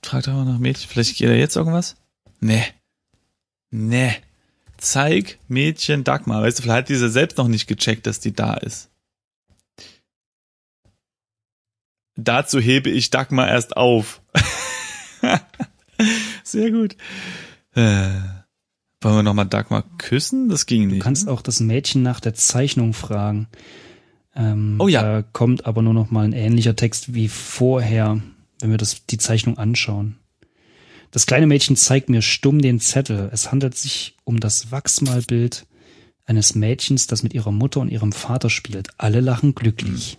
frag 0.02 0.24
Dagmar 0.24 0.46
nach 0.46 0.60
Mädchen, 0.60 0.90
vielleicht 0.90 1.18
geht 1.18 1.28
da 1.30 1.34
jetzt 1.34 1.58
irgendwas? 1.58 1.98
Nee. 2.40 2.64
Nee. 3.70 4.16
Zeig 4.84 5.40
Mädchen 5.48 6.04
Dagmar. 6.04 6.42
Weißt 6.42 6.60
du, 6.60 6.64
vielleicht 6.64 6.78
hat 6.78 6.90
diese 6.90 7.10
selbst 7.10 7.38
noch 7.38 7.48
nicht 7.48 7.68
gecheckt, 7.68 8.06
dass 8.06 8.20
die 8.20 8.34
da 8.34 8.56
ist. 8.56 8.90
Dazu 12.16 12.60
hebe 12.60 12.90
ich 12.90 13.10
Dagmar 13.10 13.48
erst 13.48 13.78
auf. 13.78 14.22
Sehr 16.44 16.70
gut. 16.72 16.98
Äh, 17.76 18.10
wollen 19.02 19.16
wir 19.16 19.24
nochmal 19.24 19.48
Dagmar 19.48 19.84
küssen? 19.98 20.50
Das 20.50 20.66
ging 20.66 20.88
nicht. 20.88 21.00
Du 21.00 21.04
kannst 21.04 21.28
ne? 21.28 21.32
auch 21.32 21.42
das 21.42 21.62
Mädchen 21.62 22.04
nach 22.04 22.20
der 22.20 22.34
Zeichnung 22.34 22.94
fragen. 22.94 23.48
Ähm, 24.36 24.76
Oh 24.80 24.90
ja. 24.90 25.02
Da 25.02 25.22
kommt 25.22 25.66
aber 25.66 25.82
nur 25.82 25.94
noch 25.94 26.12
mal 26.12 26.26
ein 26.26 26.34
ähnlicher 26.34 26.76
Text 26.76 27.14
wie 27.14 27.30
vorher, 27.30 28.22
wenn 28.60 28.70
wir 28.70 28.78
das, 28.78 29.06
die 29.06 29.18
Zeichnung 29.18 29.58
anschauen. 29.58 30.18
Das 31.14 31.28
kleine 31.28 31.46
Mädchen 31.48 31.76
zeigt 31.76 32.10
mir 32.10 32.22
stumm 32.24 32.60
den 32.60 32.80
Zettel. 32.80 33.30
Es 33.32 33.52
handelt 33.52 33.78
sich 33.78 34.16
um 34.24 34.40
das 34.40 34.72
Wachsmalbild 34.72 35.66
eines 36.26 36.56
Mädchens, 36.56 37.06
das 37.06 37.22
mit 37.22 37.34
ihrer 37.36 37.52
Mutter 37.52 37.82
und 37.82 37.90
ihrem 37.90 38.12
Vater 38.12 38.50
spielt. 38.50 38.90
Alle 38.98 39.22
lachen 39.22 39.54
glücklich. 39.54 40.18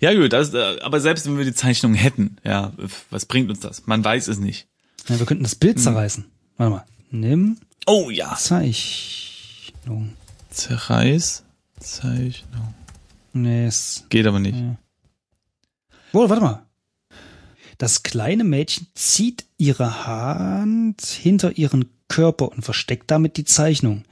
Ja 0.00 0.12
gut, 0.12 0.34
das, 0.34 0.52
äh, 0.52 0.78
aber 0.82 1.00
selbst 1.00 1.24
wenn 1.26 1.38
wir 1.38 1.46
die 1.46 1.54
Zeichnung 1.54 1.94
hätten, 1.94 2.36
ja, 2.44 2.74
was 3.08 3.24
bringt 3.24 3.48
uns 3.48 3.60
das? 3.60 3.86
Man 3.86 4.04
weiß 4.04 4.28
es 4.28 4.38
nicht. 4.38 4.68
Ja, 5.08 5.18
wir 5.18 5.24
könnten 5.24 5.44
das 5.44 5.54
Bild 5.54 5.76
Hm. 5.76 5.82
zerreißen. 5.82 6.26
Warte 6.58 6.70
mal. 6.70 6.84
Nimm 7.10 7.56
Oh 7.86 8.10
ja. 8.10 8.36
Zeichnung. 8.36 10.12
Zerreiß, 10.50 11.44
Zeichnung. 11.80 12.74
Nee, 13.32 13.64
es 13.66 14.04
Geht 14.10 14.26
aber 14.26 14.38
nicht. 14.38 14.58
Ja. 14.58 14.76
Oh, 16.12 16.28
warte 16.28 16.42
mal. 16.42 16.66
Das 17.82 18.04
kleine 18.04 18.44
Mädchen 18.44 18.86
zieht 18.94 19.44
ihre 19.58 20.06
Hand 20.06 21.02
hinter 21.02 21.58
ihren 21.58 21.86
Körper 22.06 22.52
und 22.52 22.62
versteckt 22.62 23.10
damit 23.10 23.36
die 23.36 23.44
Zeichnung. 23.44 24.04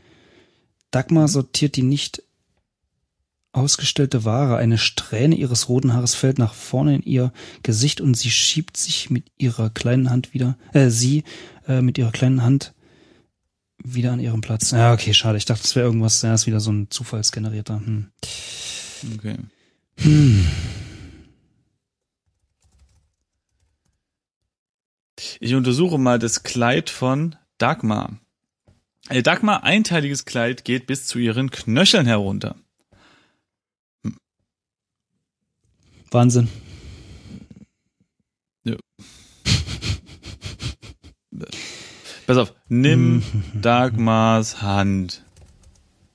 Dagmar 0.91 1.29
sortiert 1.29 1.77
die 1.77 1.85
nicht 1.85 2.25
ausgestellte 3.53 4.25
Ware. 4.25 4.57
Eine 4.57 4.77
Strähne 4.77 5.37
ihres 5.37 5.69
roten 5.69 5.95
Haares 5.95 6.17
fällt 6.17 6.41
nach 6.41 6.53
vorne 6.53 6.97
in 6.97 7.03
ihr 7.05 7.33
Gesicht 7.63 8.01
und 8.01 8.17
sie 8.17 8.33
schiebt 8.33 8.77
sich 8.77 9.09
mit 9.09 9.31
ihrer 9.39 9.71
kleinen 9.71 10.11
Hand 10.11 10.35
wieder, 10.35 10.59
äh, 10.73 10.89
sie 10.91 11.23
äh, 11.69 11.81
mit 11.81 11.97
ihrer 11.97 12.11
kleinen 12.11 12.43
Hand 12.43 12.75
wieder 13.85 14.11
an 14.11 14.19
ihrem 14.19 14.41
Platz. 14.41 14.73
Ja, 14.73 14.93
okay, 14.93 15.15
schade. 15.15 15.39
Ich 15.39 15.45
dachte, 15.45 15.63
das 15.63 15.77
wäre 15.77 15.87
irgendwas, 15.87 16.23
ja, 16.23 16.35
ist 16.35 16.49
wieder 16.49 16.59
so 16.59 16.73
ein 16.73 16.89
zufallsgenerierter. 16.91 17.77
Hm. 17.77 18.09
Okay. 19.17 19.37
Hm. 19.99 20.45
Ich 25.41 25.55
untersuche 25.55 25.99
mal 25.99 26.19
das 26.19 26.43
Kleid 26.43 26.91
von 26.91 27.35
Dagmar. 27.59 28.21
Äh, 29.09 29.23
Dagmar, 29.23 29.65
einteiliges 29.65 30.27
Kleid 30.27 30.65
geht 30.65 30.87
bis 30.87 31.07
zu 31.07 31.19
ihren 31.19 31.51
Knöcheln 31.51 32.07
herunter. 32.07 32.57
Wahnsinn. 36.11 36.49
Pass 42.27 42.37
auf, 42.37 42.55
nimm. 42.69 43.23
Dagmars 43.55 44.63
Hand. 44.63 45.25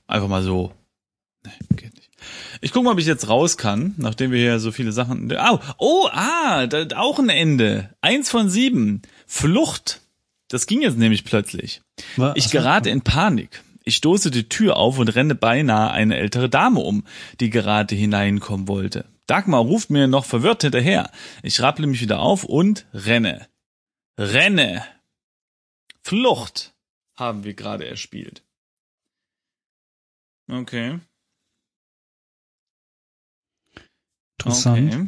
Einfach 0.06 0.28
mal 0.28 0.42
so. 0.42 0.72
Nee, 1.44 1.50
geht 1.76 1.94
nicht. 1.94 2.10
Ich 2.60 2.72
gucke 2.72 2.84
mal, 2.84 2.92
ob 2.92 2.98
ich 2.98 3.06
jetzt 3.06 3.28
raus 3.28 3.58
kann, 3.58 3.94
nachdem 3.98 4.30
wir 4.30 4.38
hier 4.38 4.58
so 4.58 4.72
viele 4.72 4.92
Sachen. 4.92 5.30
Au, 5.36 5.60
oh, 5.78 6.08
ah, 6.10 6.66
da, 6.66 6.86
auch 6.96 7.18
ein 7.18 7.28
Ende. 7.28 7.94
Eins 8.00 8.30
von 8.30 8.48
sieben. 8.48 9.02
Flucht. 9.26 10.00
Das 10.48 10.66
ging 10.66 10.80
jetzt 10.82 10.96
nämlich 10.98 11.24
plötzlich. 11.24 11.82
Wa- 12.16 12.32
Ich 12.36 12.50
gerate 12.50 12.90
in 12.90 13.02
Panik. 13.02 13.62
Ich 13.84 13.96
stoße 13.96 14.30
die 14.30 14.48
Tür 14.48 14.76
auf 14.76 14.98
und 14.98 15.08
renne 15.14 15.34
beinahe 15.34 15.90
eine 15.90 16.16
ältere 16.16 16.48
Dame 16.48 16.80
um, 16.80 17.04
die 17.40 17.50
gerade 17.50 17.94
hineinkommen 17.94 18.66
wollte. 18.68 19.04
Dagmar 19.26 19.60
ruft 19.60 19.90
mir 19.90 20.06
noch 20.06 20.24
verwirrt 20.24 20.62
hinterher. 20.62 21.10
Ich 21.42 21.60
rapple 21.60 21.86
mich 21.86 22.00
wieder 22.00 22.20
auf 22.20 22.44
und 22.44 22.86
renne. 22.94 23.48
Renne. 24.18 24.84
Flucht 26.02 26.74
haben 27.16 27.42
wir 27.44 27.54
gerade 27.54 27.86
erspielt. 27.86 28.42
Okay. 30.48 31.00
Interessant. 34.38 34.94
Okay. 34.94 35.06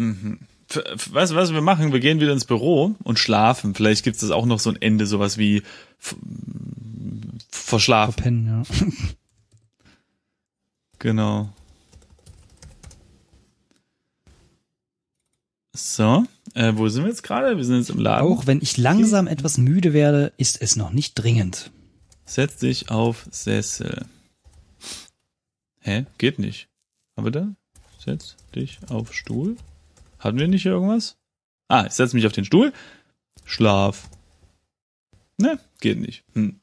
Mhm. 0.00 0.38
Weißt 1.10 1.32
du, 1.32 1.36
was 1.36 1.52
wir 1.52 1.60
machen? 1.60 1.92
Wir 1.92 2.00
gehen 2.00 2.20
wieder 2.20 2.32
ins 2.32 2.44
Büro 2.44 2.94
und 3.02 3.18
schlafen. 3.18 3.74
Vielleicht 3.74 4.02
gibt 4.02 4.22
es 4.22 4.30
auch 4.30 4.46
noch 4.46 4.60
so 4.60 4.70
ein 4.70 4.80
Ende, 4.80 5.06
sowas 5.06 5.36
wie 5.36 5.62
verschlafen. 7.50 8.12
Verpennen, 8.12 8.46
ja. 8.46 8.86
Genau. 11.02 11.48
So, 15.72 16.26
äh, 16.52 16.74
wo 16.76 16.88
sind 16.90 17.04
wir 17.04 17.08
jetzt 17.08 17.22
gerade? 17.22 17.56
Wir 17.56 17.64
sind 17.64 17.78
jetzt 17.78 17.88
im 17.88 17.98
Laden. 17.98 18.28
Auch 18.28 18.46
wenn 18.46 18.60
ich 18.60 18.76
langsam 18.76 19.26
etwas 19.26 19.56
müde 19.56 19.94
werde, 19.94 20.34
ist 20.36 20.60
es 20.60 20.76
noch 20.76 20.92
nicht 20.92 21.14
dringend. 21.14 21.70
Setz 22.26 22.58
dich 22.58 22.90
auf 22.90 23.26
Sessel. 23.30 24.04
Hä? 25.80 26.04
Geht 26.18 26.38
nicht. 26.38 26.68
Aber 27.16 27.30
da? 27.30 27.48
Setz 27.98 28.36
dich 28.54 28.78
auf 28.90 29.14
Stuhl. 29.14 29.56
Hatten 30.20 30.38
wir 30.38 30.46
nicht 30.48 30.66
irgendwas? 30.66 31.16
Ah, 31.68 31.84
ich 31.86 31.92
setz 31.92 32.12
mich 32.12 32.26
auf 32.26 32.32
den 32.32 32.44
Stuhl. 32.44 32.72
Schlaf. 33.44 34.08
Ne, 35.38 35.58
geht 35.80 35.98
nicht. 35.98 36.22
Hm. 36.34 36.60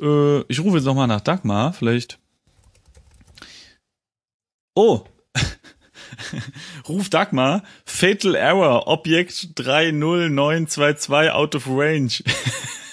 Äh, 0.00 0.40
ich 0.48 0.58
rufe 0.60 0.76
jetzt 0.76 0.86
nochmal 0.86 1.06
nach 1.06 1.20
Dagmar. 1.20 1.72
Vielleicht. 1.72 2.18
Oh. 4.74 5.04
Ruf 6.88 7.08
Dagmar, 7.10 7.62
Fatal 7.84 8.34
Error, 8.34 8.86
Objekt 8.88 9.50
30922 9.56 11.30
out 11.30 11.54
of 11.54 11.66
range. 11.68 12.22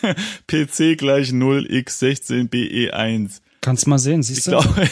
PC 0.47 0.97
gleich 0.97 1.29
0x16BE1. 1.29 3.39
Kannst 3.61 3.87
mal 3.87 3.99
sehen, 3.99 4.21
siehst 4.23 4.39
Ich 4.39 4.45
du? 4.53 4.59
glaube, 4.59 4.89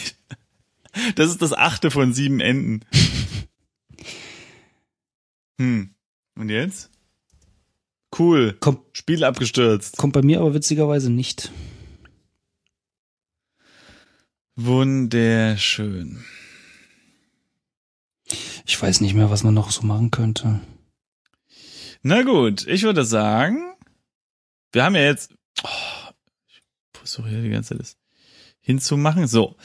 das 1.15 1.30
ist 1.30 1.41
das 1.41 1.51
achte 1.51 1.91
von 1.91 2.13
sieben 2.13 2.39
Enden. 2.39 2.86
Hm. 5.62 5.94
Und 6.36 6.50
jetzt? 6.50 6.89
Cool. 8.18 8.53
Kommt, 8.60 8.98
Spiel 8.98 9.24
abgestürzt. 9.24 9.96
kommt 9.98 10.13
bei 10.13 10.24
mir 10.24 10.39
aber 10.39 10.56
witzigerweise 10.56 11.12
nicht. 11.12 11.51
Wunderschön. 14.56 16.25
Ich 18.65 18.82
weiß 18.82 19.01
nicht 19.01 19.13
mehr, 19.13 19.30
was 19.30 19.44
man 19.44 19.53
noch 19.53 19.70
so 19.70 19.84
machen 19.84 20.10
könnte. 20.10 20.62
Na 22.01 22.24
gut, 22.24 22.65
ich 22.65 22.82
würde 22.82 23.06
sagen, 23.06 23.75
wir 24.72 24.84
haben 24.84 24.96
ja 24.96 25.03
jetzt, 25.03 25.32
oh, 25.63 26.12
ich 26.48 26.63
versuche 26.94 27.30
hier 27.30 27.44
die 27.44 27.50
ganze 27.50 27.70
Zeit 27.70 27.82
das 27.82 28.00
hinzumachen. 28.62 29.27
So, 29.27 29.56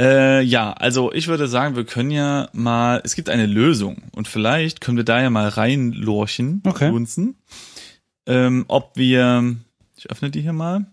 äh, 0.00 0.42
ja, 0.42 0.72
also 0.72 1.12
ich 1.12 1.28
würde 1.28 1.48
sagen, 1.48 1.76
wir 1.76 1.84
können 1.84 2.10
ja 2.10 2.48
mal, 2.52 3.00
es 3.04 3.14
gibt 3.14 3.28
eine 3.28 3.46
Lösung 3.46 4.02
und 4.14 4.28
vielleicht 4.28 4.80
können 4.80 4.96
wir 4.96 5.04
da 5.04 5.20
ja 5.20 5.30
mal 5.30 5.48
reinlorchen, 5.48 6.62
Okay. 6.64 6.88
Lunzen, 6.88 7.36
ähm, 8.26 8.64
ob 8.68 8.96
wir, 8.96 9.56
ich 9.96 10.10
öffne 10.10 10.30
die 10.30 10.42
hier 10.42 10.52
mal, 10.52 10.86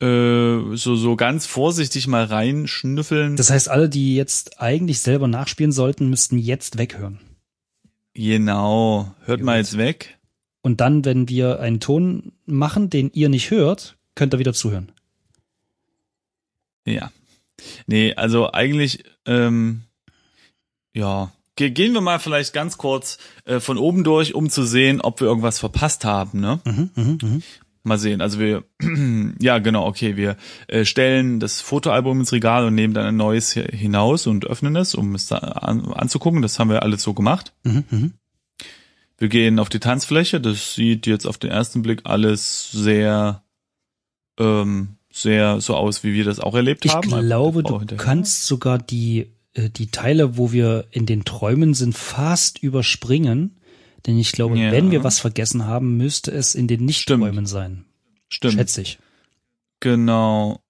äh, 0.00 0.76
so 0.76 0.94
so 0.94 1.16
ganz 1.16 1.46
vorsichtig 1.46 2.06
mal 2.06 2.24
reinschnüffeln. 2.24 3.36
Das 3.36 3.50
heißt, 3.50 3.68
alle, 3.68 3.88
die 3.88 4.14
jetzt 4.14 4.60
eigentlich 4.60 5.00
selber 5.00 5.26
nachspielen 5.26 5.72
sollten, 5.72 6.08
müssten 6.08 6.38
jetzt 6.38 6.78
weghören. 6.78 7.18
genau, 8.14 9.14
hört 9.24 9.42
mal 9.42 9.58
Gut. 9.58 9.66
jetzt 9.66 9.78
weg. 9.78 10.18
Und 10.62 10.80
dann, 10.80 11.04
wenn 11.04 11.28
wir 11.28 11.60
einen 11.60 11.80
Ton 11.80 12.32
machen, 12.46 12.90
den 12.90 13.10
ihr 13.12 13.28
nicht 13.28 13.50
hört, 13.50 13.96
könnt 14.14 14.34
ihr 14.34 14.38
wieder 14.38 14.52
zuhören. 14.52 14.92
Ja. 16.88 17.10
Nee, 17.86 18.14
also 18.14 18.52
eigentlich, 18.52 19.04
ähm, 19.26 19.82
ja. 20.94 21.32
Ge 21.56 21.70
gehen 21.70 21.92
wir 21.92 22.00
mal 22.00 22.20
vielleicht 22.20 22.52
ganz 22.52 22.78
kurz 22.78 23.18
äh, 23.44 23.58
von 23.58 23.78
oben 23.78 24.04
durch, 24.04 24.34
um 24.34 24.48
zu 24.48 24.64
sehen, 24.64 25.00
ob 25.00 25.20
wir 25.20 25.26
irgendwas 25.26 25.58
verpasst 25.58 26.04
haben, 26.04 26.40
ne? 26.40 26.60
Mhm, 26.64 26.90
mhm, 26.94 27.18
mhm. 27.20 27.42
Mal 27.82 27.98
sehen. 27.98 28.20
Also 28.20 28.38
wir, 28.38 28.64
ja 29.40 29.58
genau, 29.58 29.86
okay, 29.86 30.16
wir 30.16 30.36
äh, 30.68 30.84
stellen 30.84 31.40
das 31.40 31.60
Fotoalbum 31.60 32.20
ins 32.20 32.32
Regal 32.32 32.64
und 32.64 32.74
nehmen 32.74 32.94
dann 32.94 33.06
ein 33.06 33.16
neues 33.16 33.52
hinaus 33.52 34.26
und 34.26 34.46
öffnen 34.46 34.76
es, 34.76 34.94
um 34.94 35.14
es 35.14 35.26
da 35.26 35.38
an, 35.38 35.92
anzugucken. 35.92 36.42
Das 36.42 36.58
haben 36.58 36.70
wir 36.70 36.82
alles 36.82 37.02
so 37.02 37.14
gemacht. 37.14 37.54
Mhm, 37.64 37.84
mhm. 37.90 38.12
Wir 39.16 39.28
gehen 39.28 39.58
auf 39.58 39.68
die 39.68 39.80
Tanzfläche. 39.80 40.40
Das 40.40 40.74
sieht 40.74 41.06
jetzt 41.06 41.26
auf 41.26 41.38
den 41.38 41.50
ersten 41.50 41.82
Blick 41.82 42.02
alles 42.04 42.70
sehr, 42.70 43.42
ähm, 44.38 44.97
sehr 45.22 45.60
so 45.60 45.74
aus, 45.76 46.04
wie 46.04 46.12
wir 46.14 46.24
das 46.24 46.40
auch 46.40 46.54
erlebt 46.54 46.84
Ich 46.84 46.94
haben. 46.94 47.08
glaube, 47.08 47.62
Frau 47.62 47.70
du 47.72 47.78
hinterher. 47.80 48.04
kannst 48.04 48.46
sogar 48.46 48.78
die, 48.78 49.32
äh, 49.54 49.70
die 49.70 49.90
Teile, 49.90 50.36
wo 50.36 50.52
wir 50.52 50.86
in 50.90 51.06
den 51.06 51.24
Träumen 51.24 51.74
sind, 51.74 51.96
fast 51.96 52.62
überspringen. 52.62 53.60
Denn 54.06 54.18
ich 54.18 54.32
glaube, 54.32 54.58
Ja. 54.58 54.70
wenn 54.72 54.90
wir 54.90 55.02
was 55.04 55.18
vergessen 55.18 55.66
haben, 55.66 55.96
müsste 55.96 56.30
es 56.30 56.54
in 56.54 56.68
den 56.68 56.84
Nicht-Träumen 56.84 57.46
sein. 57.46 57.84
Stimmt. 58.28 58.54
Schätze 58.54 58.82
ich. 58.82 58.98
Genau. 59.80 60.60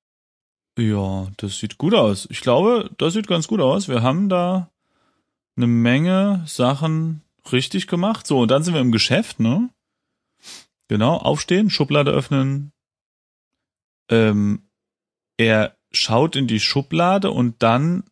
Ja, 0.78 1.26
das 1.38 1.59
sieht 1.59 1.76
gut 1.78 1.95
aus. 1.95 2.26
Ich 2.31 2.40
glaube, 2.40 2.90
das 2.99 3.12
sieht 3.14 3.26
ganz 3.26 3.49
gut 3.49 3.61
aus. 3.61 3.88
Wir 3.88 4.02
haben 4.02 4.28
da 4.28 4.71
eine 5.57 5.67
Menge 5.67 6.45
Sachen 6.47 7.23
richtig 7.52 7.87
gemacht. 7.88 8.26
So, 8.26 8.40
und 8.40 8.50
dann 8.50 8.62
sind 8.62 8.75
wir 8.75 8.81
im 8.81 8.93
Geschäft, 8.93 9.40
ne? 9.40 9.69
Genau, 10.88 11.17
aufstehen, 11.17 11.69
Schublade 11.69 12.11
öffnen. 12.12 12.73
Ähm, 14.11 14.69
er 15.37 15.77
schaut 15.93 16.37
in 16.37 16.47
die 16.47 16.61
Schublade 16.61 17.30
und 17.30 17.63
dann 17.63 18.04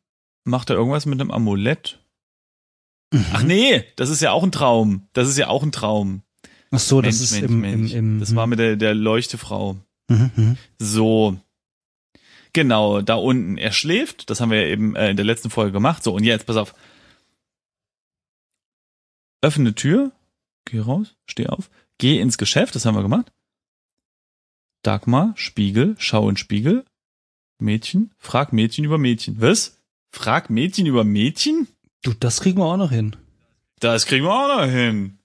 macht 0.45 0.71
er 0.71 0.77
irgendwas 0.77 1.07
mit 1.07 1.21
einem 1.21 1.31
Amulett. 1.31 2.01
Ach 3.33 3.43
nee, 3.43 3.85
das 3.97 4.11
ist 4.11 4.21
ja 4.21 4.33
auch 4.33 4.43
ein 4.43 4.53
Traum. 4.53 5.09
Das 5.13 5.29
ist 5.29 5.39
ja 5.39 5.49
auch 5.49 5.63
ein 5.63 5.73
Traum. 5.73 6.23
Ach 6.71 6.79
so, 6.79 7.01
das 7.01 7.19
Mensch, 7.19 7.23
ist 7.23 7.33
Mensch, 7.33 7.51
im, 7.51 7.61
Mensch. 7.61 7.93
im, 7.93 7.99
im 8.15 8.21
das 8.21 8.35
war 8.35 8.47
mit 8.47 8.59
der, 8.59 8.77
der 8.77 8.95
Leuchtefrau. 8.95 9.77
Mhm, 10.09 10.31
mhm. 10.35 10.57
So. 10.79 11.39
Genau, 12.53 13.03
da 13.03 13.15
unten. 13.15 13.59
Er 13.59 13.73
schläft. 13.73 14.31
Das 14.31 14.41
haben 14.41 14.51
wir 14.51 14.63
ja 14.63 14.69
eben 14.69 14.97
äh, 14.97 15.11
in 15.11 15.17
der 15.17 15.27
letzten 15.27 15.51
Folge 15.51 15.73
gemacht. 15.73 16.03
So, 16.03 16.15
und 16.15 16.25
jetzt, 16.25 16.47
pass 16.47 16.57
auf. 16.57 16.75
Öffne 19.43 19.75
Tür. 19.75 20.13
Geh 20.65 20.81
raus. 20.81 21.15
Steh 21.27 21.47
auf. 21.47 21.71
Geh 21.99 22.21
ins 22.21 22.39
Geschäft. 22.39 22.75
Das 22.75 22.85
haben 22.85 22.97
wir 22.97 23.03
gemacht. 23.03 23.33
Dagmar, 24.87 25.33
Spiegel. 25.37 25.97
Schau 25.99 26.29
in 26.29 26.37
Spiegel. 26.37 26.85
Mädchen. 27.59 28.13
Frag 28.19 28.53
Mädchen 28.53 28.85
über 28.85 28.99
Mädchen. 28.99 29.41
Was? 29.41 29.79
Frag 30.11 30.49
Mädchen 30.51 30.87
über 30.87 31.03
Mädchen? 31.03 31.67
Du, 32.03 32.13
das 32.13 32.41
kriegen 32.41 32.59
wir 32.59 32.67
auch 32.67 32.77
noch 32.77 32.93
hin. 32.93 33.17
Das 33.81 34.07
kriegen 34.07 34.25
wir 34.25 34.33
auch 34.33 34.61
noch 34.61 34.71
hin. 34.71 35.19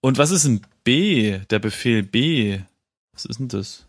Und 0.00 0.18
was 0.18 0.30
ist 0.30 0.44
ein 0.44 0.60
B? 0.84 1.38
Der 1.50 1.58
Befehl 1.58 2.02
B. 2.02 2.60
Was 3.12 3.24
ist 3.24 3.40
denn 3.40 3.48
das? 3.48 3.86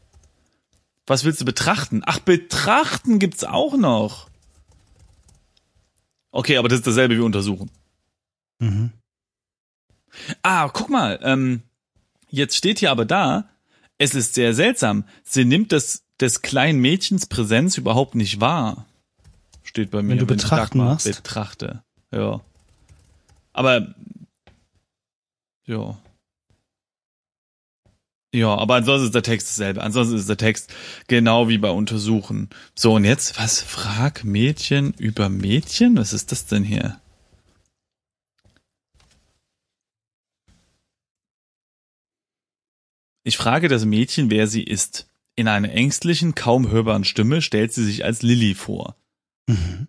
Was 1.05 1.23
willst 1.23 1.41
du 1.41 1.45
betrachten? 1.45 2.01
Ach, 2.05 2.19
betrachten 2.19 3.19
gibt's 3.19 3.43
auch 3.43 3.75
noch. 3.75 4.29
Okay, 6.31 6.57
aber 6.57 6.69
das 6.69 6.79
ist 6.79 6.87
dasselbe 6.87 7.17
wie 7.17 7.21
untersuchen. 7.21 7.69
Mhm. 8.59 8.91
Ah, 10.41 10.69
guck 10.69 10.89
mal, 10.89 11.19
ähm, 11.23 11.63
jetzt 12.29 12.55
steht 12.55 12.79
hier 12.79 12.91
aber 12.91 13.05
da, 13.05 13.49
es 13.99 14.15
ist 14.15 14.33
sehr 14.33 14.55
seltsam. 14.55 15.03
Sie 15.23 15.45
nimmt 15.45 15.71
das 15.71 16.03
des 16.19 16.41
kleinen 16.41 16.79
Mädchens 16.79 17.27
Präsenz 17.27 17.77
überhaupt 17.77 18.15
nicht 18.15 18.41
wahr. 18.41 18.87
Steht 19.63 19.91
bei 19.91 20.01
mir. 20.01 20.15
du 20.15 20.23
ich 20.23 20.27
betrachten 20.27 20.79
machst? 20.79 21.05
Betrachte. 21.05 21.83
Ja. 22.11 22.41
Aber 23.53 23.93
ja. 25.65 25.97
Ja, 28.33 28.55
aber 28.55 28.75
ansonsten 28.75 29.07
ist 29.07 29.15
der 29.15 29.23
Text 29.23 29.49
dasselbe. 29.49 29.81
Ansonsten 29.81 30.15
ist 30.15 30.29
der 30.29 30.37
Text 30.37 30.71
genau 31.07 31.47
wie 31.47 31.57
bei 31.57 31.69
Untersuchen. 31.71 32.49
So, 32.75 32.93
und 32.93 33.03
jetzt, 33.03 33.39
was? 33.39 33.61
Frag 33.61 34.23
Mädchen 34.23 34.93
über 34.93 35.29
Mädchen? 35.29 35.97
Was 35.97 36.13
ist 36.13 36.31
das 36.31 36.45
denn 36.45 36.63
hier? 36.63 36.99
Ich 43.29 43.37
frage 43.37 43.67
das 43.67 43.85
Mädchen, 43.85 44.31
wer 44.31 44.47
sie 44.47 44.63
ist. 44.63 45.05
In 45.35 45.47
einer 45.47 45.71
ängstlichen, 45.71 46.33
kaum 46.33 46.71
hörbaren 46.71 47.03
Stimme 47.03 47.43
stellt 47.43 47.71
sie 47.71 47.85
sich 47.85 48.03
als 48.03 48.23
Lilly 48.23 48.55
vor. 48.55 48.95
Mhm. 49.45 49.87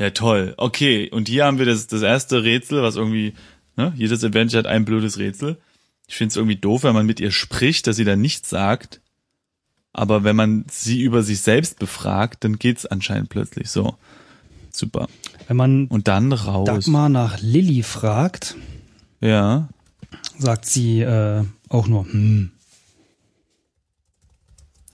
Ja, 0.00 0.10
toll. 0.10 0.52
Okay, 0.56 1.08
und 1.08 1.28
hier 1.28 1.44
haben 1.44 1.60
wir 1.60 1.64
das, 1.64 1.86
das 1.86 2.02
erste 2.02 2.42
Rätsel, 2.42 2.82
was 2.82 2.96
irgendwie, 2.96 3.34
ne, 3.76 3.92
jedes 3.96 4.24
Adventure 4.24 4.58
hat 4.58 4.66
ein 4.66 4.84
blödes 4.84 5.16
Rätsel. 5.16 5.58
Ich 6.08 6.16
finde 6.16 6.30
es 6.30 6.36
irgendwie 6.36 6.56
doof, 6.56 6.82
wenn 6.82 6.92
man 6.92 7.06
mit 7.06 7.20
ihr 7.20 7.30
spricht, 7.30 7.86
dass 7.86 7.94
sie 7.94 8.04
dann 8.04 8.20
nichts 8.20 8.50
sagt. 8.50 9.00
Aber 9.92 10.24
wenn 10.24 10.34
man 10.34 10.64
sie 10.68 11.00
über 11.02 11.22
sich 11.22 11.42
selbst 11.42 11.78
befragt, 11.78 12.42
dann 12.42 12.58
geht's 12.58 12.84
anscheinend 12.84 13.28
plötzlich 13.28 13.70
so. 13.70 13.94
Super. 14.72 15.08
Wenn 15.46 15.56
man 15.56 15.86
Und 15.86 16.08
dann 16.08 16.32
raus. 16.32 16.66
Dagmar 16.66 17.10
nach 17.10 17.40
Lilly 17.40 17.84
fragt, 17.84 18.56
Ja. 19.20 19.68
sagt 20.36 20.66
sie 20.66 21.02
äh, 21.02 21.44
auch 21.68 21.86
nur 21.86 22.06
hm. 22.06 22.50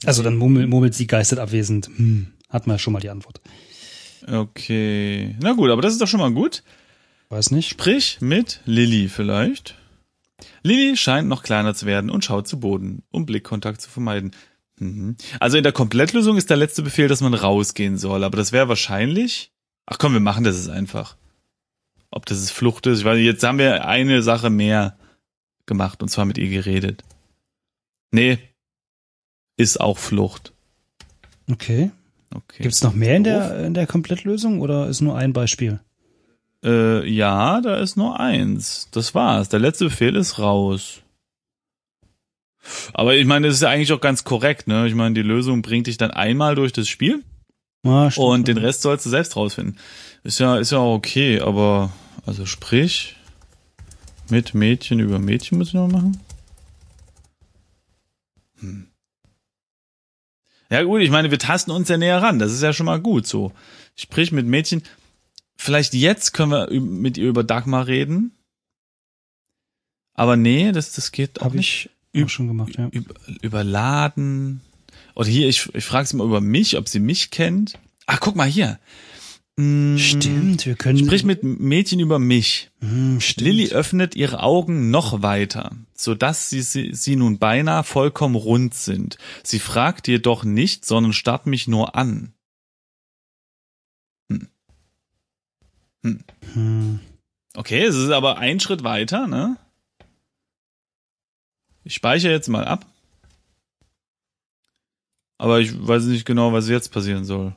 Also 0.06 0.22
dann 0.22 0.36
murmelt, 0.36 0.68
murmelt 0.68 0.94
sie 0.94 1.06
geistet 1.06 1.38
abwesend. 1.38 1.88
Hm. 1.96 2.28
Hat 2.48 2.66
man 2.66 2.74
ja 2.74 2.78
schon 2.78 2.92
mal 2.92 3.00
die 3.00 3.10
Antwort. 3.10 3.40
Okay. 4.26 5.36
Na 5.40 5.52
gut, 5.52 5.70
aber 5.70 5.82
das 5.82 5.92
ist 5.92 6.00
doch 6.00 6.06
schon 6.06 6.20
mal 6.20 6.32
gut. 6.32 6.62
Weiß 7.28 7.50
nicht. 7.50 7.68
Sprich 7.68 8.18
mit 8.20 8.60
Lilly 8.64 9.08
vielleicht. 9.08 9.76
Lilly 10.62 10.96
scheint 10.96 11.28
noch 11.28 11.42
kleiner 11.42 11.74
zu 11.74 11.86
werden 11.86 12.10
und 12.10 12.24
schaut 12.24 12.46
zu 12.46 12.60
Boden, 12.60 13.02
um 13.10 13.26
Blickkontakt 13.26 13.80
zu 13.80 13.90
vermeiden. 13.90 14.32
Mhm. 14.78 15.16
Also 15.40 15.56
in 15.56 15.62
der 15.62 15.72
Komplettlösung 15.72 16.36
ist 16.36 16.50
der 16.50 16.56
letzte 16.56 16.82
Befehl, 16.82 17.08
dass 17.08 17.20
man 17.20 17.34
rausgehen 17.34 17.98
soll, 17.98 18.24
aber 18.24 18.36
das 18.36 18.52
wäre 18.52 18.68
wahrscheinlich. 18.68 19.52
Ach 19.86 19.98
komm, 19.98 20.12
wir 20.12 20.20
machen 20.20 20.44
das 20.44 20.56
jetzt 20.56 20.68
einfach. 20.68 21.16
Ob 22.10 22.26
das 22.26 22.38
ist 22.38 22.50
Flucht 22.50 22.86
ist, 22.86 23.00
ich 23.00 23.04
weiß 23.04 23.16
nicht, 23.16 23.24
jetzt 23.24 23.42
haben 23.42 23.58
wir 23.58 23.86
eine 23.86 24.22
Sache 24.22 24.50
mehr 24.50 24.98
gemacht 25.66 26.02
und 26.02 26.08
zwar 26.08 26.24
mit 26.24 26.38
ihr 26.38 26.50
geredet. 26.50 27.02
Nee, 28.10 28.38
ist 29.56 29.80
auch 29.80 29.98
Flucht. 29.98 30.52
Okay. 31.50 31.90
Okay. 32.34 32.62
Gibt's 32.62 32.82
noch 32.82 32.94
mehr 32.94 33.16
in 33.16 33.24
der, 33.24 33.64
in 33.64 33.74
der 33.74 33.86
Komplettlösung 33.86 34.60
oder 34.60 34.88
ist 34.88 35.00
nur 35.02 35.16
ein 35.16 35.32
Beispiel? 35.32 35.80
Äh, 36.64 37.06
ja, 37.08 37.60
da 37.60 37.76
ist 37.76 37.96
nur 37.96 38.18
eins. 38.18 38.88
Das 38.92 39.14
war's. 39.14 39.48
Der 39.48 39.60
letzte 39.60 39.84
Befehl 39.86 40.16
ist 40.16 40.38
raus. 40.38 41.02
Aber 42.94 43.16
ich 43.16 43.26
meine, 43.26 43.48
das 43.48 43.56
ist 43.56 43.62
ja 43.62 43.68
eigentlich 43.68 43.92
auch 43.92 44.00
ganz 44.00 44.24
korrekt, 44.24 44.68
ne? 44.68 44.86
Ich 44.86 44.94
meine, 44.94 45.14
die 45.14 45.22
Lösung 45.22 45.62
bringt 45.62 45.88
dich 45.88 45.98
dann 45.98 46.12
einmal 46.12 46.54
durch 46.54 46.72
das 46.72 46.88
Spiel 46.88 47.22
Ah, 47.84 48.10
stimmt 48.10 48.26
Und 48.26 48.48
den. 48.48 48.58
Rest 48.58 48.82
sollst 48.82 49.06
du 49.06 49.10
selbst 49.10 49.36
rausfinden. 49.36 49.76
Ist 50.22 50.38
ja, 50.38 50.56
ist 50.56 50.70
ja 50.70 50.78
auch 50.78 50.94
okay, 50.94 51.40
aber, 51.40 51.92
also 52.24 52.46
sprich, 52.46 53.16
mit 54.30 54.54
Mädchen 54.54 55.00
über 55.00 55.18
Mädchen 55.18 55.58
muss 55.58 55.68
ich 55.68 55.74
noch 55.74 55.88
machen? 55.88 56.20
Hm. 58.60 58.86
Ja 60.72 60.84
gut, 60.84 61.02
ich 61.02 61.10
meine, 61.10 61.30
wir 61.30 61.38
tasten 61.38 61.70
uns 61.70 61.90
ja 61.90 61.98
näher 61.98 62.22
ran. 62.22 62.38
Das 62.38 62.50
ist 62.50 62.62
ja 62.62 62.72
schon 62.72 62.86
mal 62.86 62.98
gut 62.98 63.26
so. 63.26 63.52
Sprich 63.94 64.32
mit 64.32 64.46
Mädchen. 64.46 64.82
Vielleicht 65.54 65.92
jetzt 65.92 66.32
können 66.32 66.50
wir 66.50 66.70
mit 66.80 67.18
ihr 67.18 67.28
über 67.28 67.44
Dagmar 67.44 67.86
reden. 67.88 68.32
Aber 70.14 70.36
nee, 70.36 70.72
das, 70.72 70.94
das 70.94 71.12
geht 71.12 71.42
auch 71.42 71.44
Hab 71.44 71.54
nicht. 71.54 71.90
ich 72.12 72.24
auch 72.24 72.30
schon 72.30 72.48
gemacht, 72.48 72.78
ja. 72.78 72.88
Über, 72.88 73.14
überladen. 73.42 74.62
Oder 75.14 75.28
hier, 75.28 75.46
ich, 75.46 75.68
ich 75.74 75.84
frage 75.84 76.06
sie 76.06 76.16
mal 76.16 76.26
über 76.26 76.40
mich, 76.40 76.78
ob 76.78 76.88
sie 76.88 77.00
mich 77.00 77.30
kennt. 77.30 77.78
Ah, 78.06 78.16
guck 78.16 78.34
mal 78.34 78.48
hier. 78.48 78.78
Mm, 79.62 79.96
Stimmt, 79.98 80.66
wir 80.66 80.74
können. 80.74 80.98
Sprich 80.98 81.24
mit 81.24 81.42
Mädchen 81.42 82.00
über 82.00 82.18
mich. 82.18 82.70
Hm. 82.80 83.18
Lilly 83.36 83.70
öffnet 83.70 84.16
ihre 84.16 84.42
Augen 84.42 84.90
noch 84.90 85.22
weiter, 85.22 85.72
sodass 85.94 86.50
sie, 86.50 86.62
sie, 86.62 86.94
sie 86.94 87.16
nun 87.16 87.38
beinahe 87.38 87.84
vollkommen 87.84 88.34
rund 88.34 88.74
sind. 88.74 89.18
Sie 89.44 89.60
fragt 89.60 90.08
jedoch 90.08 90.42
nicht, 90.44 90.84
sondern 90.84 91.12
starrt 91.12 91.46
mich 91.46 91.68
nur 91.68 91.94
an. 91.94 92.32
Hm. 96.02 97.00
Okay, 97.54 97.84
es 97.84 97.94
ist 97.94 98.10
aber 98.10 98.38
ein 98.38 98.58
Schritt 98.58 98.82
weiter, 98.82 99.28
ne? 99.28 99.56
Ich 101.84 101.94
speichere 101.94 102.32
jetzt 102.32 102.48
mal 102.48 102.64
ab. 102.64 102.86
Aber 105.38 105.60
ich 105.60 105.86
weiß 105.86 106.04
nicht 106.04 106.24
genau, 106.24 106.52
was 106.52 106.68
jetzt 106.68 106.92
passieren 106.92 107.24
soll. 107.24 107.54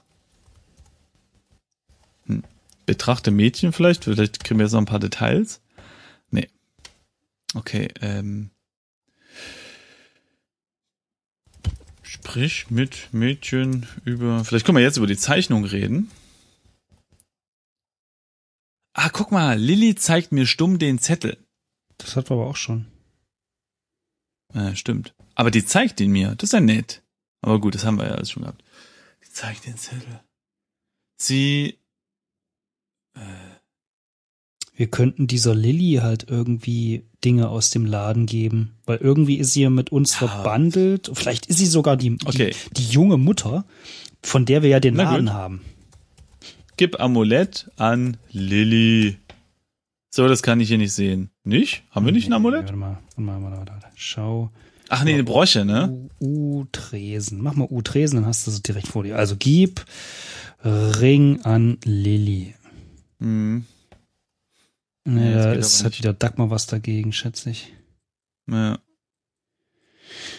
Betrachte 2.85 3.31
Mädchen 3.31 3.73
vielleicht? 3.73 4.03
Vielleicht 4.03 4.43
kriegen 4.43 4.59
wir 4.59 4.65
jetzt 4.65 4.73
noch 4.73 4.81
ein 4.81 4.85
paar 4.85 4.99
Details. 4.99 5.61
Nee. 6.29 6.49
Okay, 7.53 7.89
ähm. 8.01 8.51
Sprich 12.01 12.69
mit 12.69 13.09
Mädchen 13.11 13.87
über. 14.03 14.43
Vielleicht 14.45 14.65
können 14.65 14.77
wir 14.77 14.83
jetzt 14.83 14.97
über 14.97 15.07
die 15.07 15.17
Zeichnung 15.17 15.65
reden. 15.65 16.11
Ah, 18.93 19.09
guck 19.09 19.31
mal, 19.31 19.59
Lilly 19.59 19.95
zeigt 19.95 20.31
mir 20.31 20.45
stumm 20.45 20.79
den 20.79 20.99
Zettel. 20.99 21.37
Das 21.97 22.15
hatten 22.15 22.29
wir 22.29 22.37
aber 22.37 22.47
auch 22.47 22.55
schon. 22.55 22.85
Ja, 24.53 24.73
stimmt. 24.75 25.13
Aber 25.35 25.51
die 25.51 25.65
zeigt 25.65 25.99
ihn 25.99 26.11
mir. 26.11 26.35
Das 26.35 26.49
ist 26.49 26.53
ja 26.53 26.61
nett. 26.61 27.03
Aber 27.41 27.59
gut, 27.59 27.75
das 27.75 27.83
haben 27.83 27.97
wir 27.97 28.07
ja 28.07 28.13
alles 28.13 28.31
schon 28.31 28.43
gehabt. 28.43 28.63
Die 29.23 29.31
zeigt 29.31 29.65
den 29.65 29.77
Zettel. 29.77 30.21
Sie. 31.17 31.77
Wir 34.75 34.87
könnten 34.87 35.27
dieser 35.27 35.55
Lilly 35.55 35.99
halt 36.01 36.25
irgendwie 36.29 37.03
Dinge 37.23 37.47
aus 37.49 37.69
dem 37.69 37.85
Laden 37.85 38.25
geben, 38.25 38.71
weil 38.85 38.97
irgendwie 38.97 39.35
ist 39.37 39.53
sie 39.53 39.61
ja 39.61 39.69
mit 39.69 39.91
uns 39.91 40.11
Ja. 40.19 40.27
verbandelt. 40.27 41.09
Vielleicht 41.13 41.45
ist 41.45 41.57
sie 41.59 41.65
sogar 41.65 41.95
die, 41.97 42.17
Okay. 42.25 42.53
die, 42.71 42.83
die 42.83 42.91
junge 42.93 43.17
Mutter, 43.17 43.65
von 44.21 44.45
der 44.45 44.61
wir 44.63 44.69
ja 44.69 44.79
den 44.79 44.95
Na 44.95 45.03
Laden 45.03 45.25
gut. 45.27 45.33
haben. 45.33 45.61
Gib 46.77 46.99
Amulett 46.99 47.71
an 47.77 48.17
Lilly. 48.31 49.17
So, 50.09 50.27
das 50.27 50.43
kann 50.43 50.59
ich 50.59 50.67
hier 50.67 50.77
nicht 50.77 50.91
sehen. 50.93 51.29
Nicht? 51.45 51.83
Haben 51.91 52.05
wir 52.05 52.11
nicht 52.11 52.27
ein 52.27 52.33
Amulett? 52.33 52.63
Warte 52.63 52.75
mal, 52.75 52.97
warte 53.15 53.21
mal, 53.21 53.41
warte 53.41 53.43
mal, 53.43 53.57
warte 53.57 53.71
mal. 53.71 53.91
Schau. 53.95 54.51
Ach 54.89 55.03
nee, 55.03 55.13
eine 55.13 55.23
Brosche, 55.23 55.63
ne? 55.65 56.09
U-Tresen. 56.21 57.41
Mach 57.41 57.55
mal 57.55 57.67
U-Tresen, 57.69 58.17
dann 58.17 58.25
hast 58.25 58.45
du 58.45 58.51
es 58.51 58.61
direkt 58.61 58.87
vor 58.87 59.03
dir. 59.03 59.17
Also 59.17 59.35
gib 59.39 59.85
Ring 60.63 61.41
an 61.41 61.77
Lilly. 61.85 62.55
Hm. 63.19 63.65
Nee, 65.05 65.33
das 65.33 65.45
Ja, 65.45 65.51
geht 65.53 65.61
es 65.61 65.83
hat 65.83 65.97
wieder 65.99 66.13
Dagmar 66.13 66.49
was 66.49 66.67
dagegen, 66.67 67.13
schätze 67.13 67.49
ich. 67.51 67.73
Ja. 68.49 68.79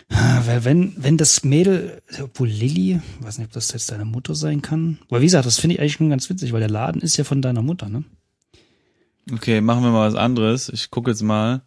Ah, 0.08 0.42
Weil 0.46 0.64
wenn, 0.64 0.94
wenn 0.96 1.16
das 1.16 1.42
Mädel, 1.44 2.02
obwohl 2.22 2.48
Lilly, 2.48 3.00
weiß 3.20 3.38
nicht, 3.38 3.46
ob 3.46 3.52
das 3.52 3.72
jetzt 3.72 3.90
deine 3.90 4.04
Mutter 4.04 4.34
sein 4.34 4.62
kann. 4.62 4.98
Aber 5.08 5.20
wie 5.20 5.26
gesagt, 5.26 5.46
das 5.46 5.58
finde 5.58 5.74
ich 5.74 5.80
eigentlich 5.80 5.94
schon 5.94 6.10
ganz 6.10 6.28
witzig, 6.30 6.52
weil 6.52 6.60
der 6.60 6.70
Laden 6.70 7.00
ist 7.00 7.16
ja 7.16 7.24
von 7.24 7.42
deiner 7.42 7.62
Mutter, 7.62 7.88
ne? 7.88 8.04
Okay, 9.32 9.60
machen 9.60 9.82
wir 9.82 9.90
mal 9.90 10.06
was 10.08 10.14
anderes. 10.14 10.68
Ich 10.68 10.90
gucke 10.90 11.10
jetzt 11.10 11.22
mal. 11.22 11.62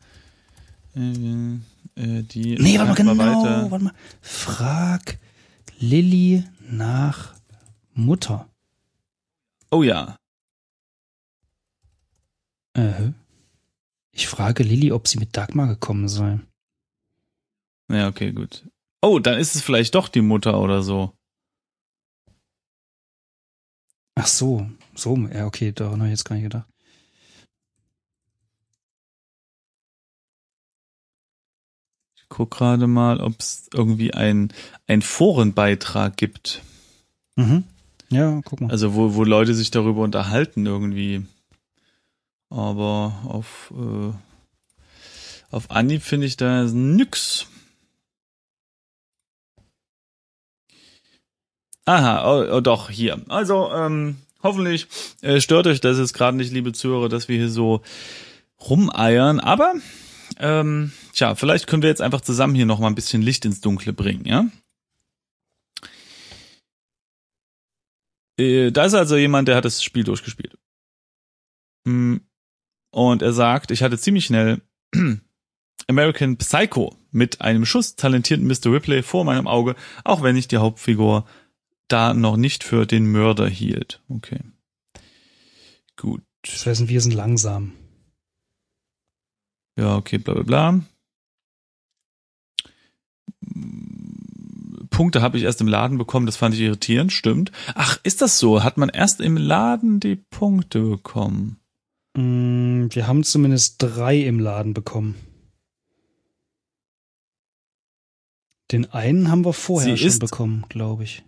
Äh, 0.95 1.55
äh, 1.95 2.23
die 2.23 2.55
Nee, 2.55 2.79
warte 2.79 3.03
mal, 3.03 3.15
genau, 3.15 3.17
weiter. 3.17 3.71
warte 3.71 3.83
mal. 3.85 3.93
Frag 4.21 5.19
Lilly 5.79 6.43
nach 6.69 7.33
Mutter. 7.93 8.47
Oh 9.71 9.83
ja. 9.83 10.15
Äh, 12.73 13.11
ich 14.11 14.27
frage 14.27 14.63
Lilly, 14.63 14.91
ob 14.91 15.07
sie 15.07 15.19
mit 15.19 15.35
Dagmar 15.35 15.67
gekommen 15.67 16.07
sei. 16.07 16.39
Ja, 17.91 18.07
okay, 18.07 18.31
gut. 18.31 18.67
Oh, 19.01 19.19
dann 19.19 19.39
ist 19.39 19.55
es 19.55 19.61
vielleicht 19.61 19.95
doch 19.95 20.09
die 20.09 20.21
Mutter 20.21 20.59
oder 20.59 20.81
so. 20.81 21.13
Ach 24.15 24.27
so, 24.27 24.69
so, 24.95 25.15
ja, 25.33 25.45
okay, 25.45 25.71
daran 25.71 25.99
habe 25.99 26.07
ich 26.07 26.11
jetzt 26.11 26.25
gar 26.25 26.35
nicht 26.35 26.43
gedacht. 26.43 26.67
Ich 32.17 32.25
guck 32.27 32.51
gerade 32.51 32.85
mal, 32.85 33.21
ob 33.21 33.39
es 33.39 33.69
irgendwie 33.73 34.13
ein, 34.13 34.53
ein 34.87 35.01
Forenbeitrag 35.01 36.17
gibt. 36.17 36.61
Mhm. 37.37 37.63
Ja, 38.09 38.41
guck 38.43 38.59
mal. 38.61 38.69
Also 38.69 38.93
wo, 38.93 39.15
wo 39.15 39.23
Leute 39.23 39.53
sich 39.53 39.71
darüber 39.71 40.01
unterhalten 40.01 40.65
irgendwie. 40.65 41.25
Aber 42.49 43.13
auf, 43.25 43.71
äh, 43.77 44.11
auf 45.51 45.69
Anhieb 45.71 46.01
finde 46.01 46.25
ich 46.27 46.37
da 46.37 46.63
nix. 46.63 47.47
Aha, 51.85 52.23
oh, 52.25 52.57
oh 52.57 52.61
doch, 52.61 52.89
hier. 52.89 53.21
Also, 53.29 53.71
ähm, 53.73 54.17
hoffentlich 54.43 54.87
äh, 55.21 55.41
stört 55.41 55.67
euch 55.67 55.81
das 55.81 55.97
jetzt 55.97 56.13
gerade 56.13 56.37
nicht, 56.37 56.51
liebe 56.51 56.71
Zuhörer, 56.73 57.09
dass 57.09 57.27
wir 57.27 57.37
hier 57.37 57.49
so 57.49 57.81
rumeiern. 58.61 59.39
Aber, 59.39 59.73
ähm, 60.37 60.91
tja, 61.13 61.35
vielleicht 61.35 61.67
können 61.67 61.81
wir 61.81 61.89
jetzt 61.89 62.01
einfach 62.01 62.21
zusammen 62.21 62.55
hier 62.55 62.65
noch 62.67 62.79
mal 62.79 62.87
ein 62.87 62.95
bisschen 62.95 63.21
Licht 63.21 63.45
ins 63.45 63.61
Dunkle 63.61 63.93
bringen, 63.93 64.25
ja? 64.25 64.45
Äh, 68.37 68.71
Da 68.71 68.85
ist 68.85 68.93
also 68.93 69.17
jemand, 69.17 69.47
der 69.47 69.55
hat 69.55 69.65
das 69.65 69.83
Spiel 69.83 70.03
durchgespielt. 70.03 70.57
Hm, 71.87 72.21
Und 72.91 73.21
er 73.21 73.33
sagt, 73.33 73.71
ich 73.71 73.83
hatte 73.83 73.97
ziemlich 73.97 74.25
schnell 74.25 74.61
American 75.87 76.37
Psycho 76.37 76.95
mit 77.11 77.41
einem 77.41 77.65
Schuss 77.65 77.95
talentierten 77.95 78.47
Mr. 78.47 78.71
Ripley 78.71 79.03
vor 79.03 79.25
meinem 79.25 79.47
Auge, 79.47 79.75
auch 80.03 80.21
wenn 80.21 80.35
ich 80.35 80.47
die 80.47 80.57
Hauptfigur 80.57 81.25
da 81.87 82.13
noch 82.13 82.37
nicht 82.37 82.63
für 82.63 82.85
den 82.85 83.11
Mörder 83.11 83.47
hielt. 83.47 84.01
Okay. 84.09 84.39
Gut. 85.97 86.21
Das 86.43 86.65
heißt, 86.65 86.87
wir 86.87 87.01
sind 87.01 87.13
langsam. 87.13 87.73
Ja, 89.77 89.95
okay, 89.95 90.17
bla 90.17 90.33
bla 90.35 90.43
bla. 90.43 90.81
Punkte 94.89 95.21
habe 95.21 95.37
ich 95.37 95.43
erst 95.43 95.61
im 95.61 95.67
Laden 95.67 95.97
bekommen, 95.97 96.25
das 96.25 96.35
fand 96.35 96.55
ich 96.55 96.61
irritierend, 96.61 97.13
stimmt. 97.13 97.51
Ach, 97.75 97.99
ist 98.03 98.21
das 98.21 98.39
so? 98.39 98.63
Hat 98.63 98.77
man 98.77 98.89
erst 98.89 99.21
im 99.21 99.37
Laden 99.37 99.99
die 99.99 100.15
Punkte 100.15 100.81
bekommen? 100.81 101.59
Mm, 102.15 102.87
Wir 102.89 103.07
haben 103.07 103.23
zumindest 103.23 103.75
drei 103.79 104.17
im 104.19 104.39
Laden 104.39 104.73
bekommen. 104.73 105.15
Den 108.71 108.91
einen 108.91 109.31
haben 109.31 109.45
wir 109.45 109.53
vorher 109.53 109.97
Sie 109.97 110.09
schon 110.09 110.19
bekommen, 110.19 110.65
glaube 110.69 111.03
ich. 111.03 111.23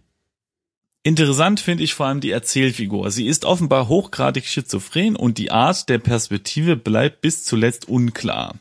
Interessant 1.03 1.59
finde 1.59 1.83
ich 1.83 1.95
vor 1.95 2.05
allem 2.05 2.21
die 2.21 2.29
Erzählfigur. 2.29 3.09
Sie 3.09 3.25
ist 3.25 3.45
offenbar 3.45 3.87
hochgradig 3.87 4.45
schizophren 4.45 5.15
und 5.15 5.39
die 5.39 5.49
Art 5.49 5.89
der 5.89 5.97
Perspektive 5.97 6.77
bleibt 6.77 7.21
bis 7.21 7.43
zuletzt 7.43 7.87
unklar. 7.87 8.59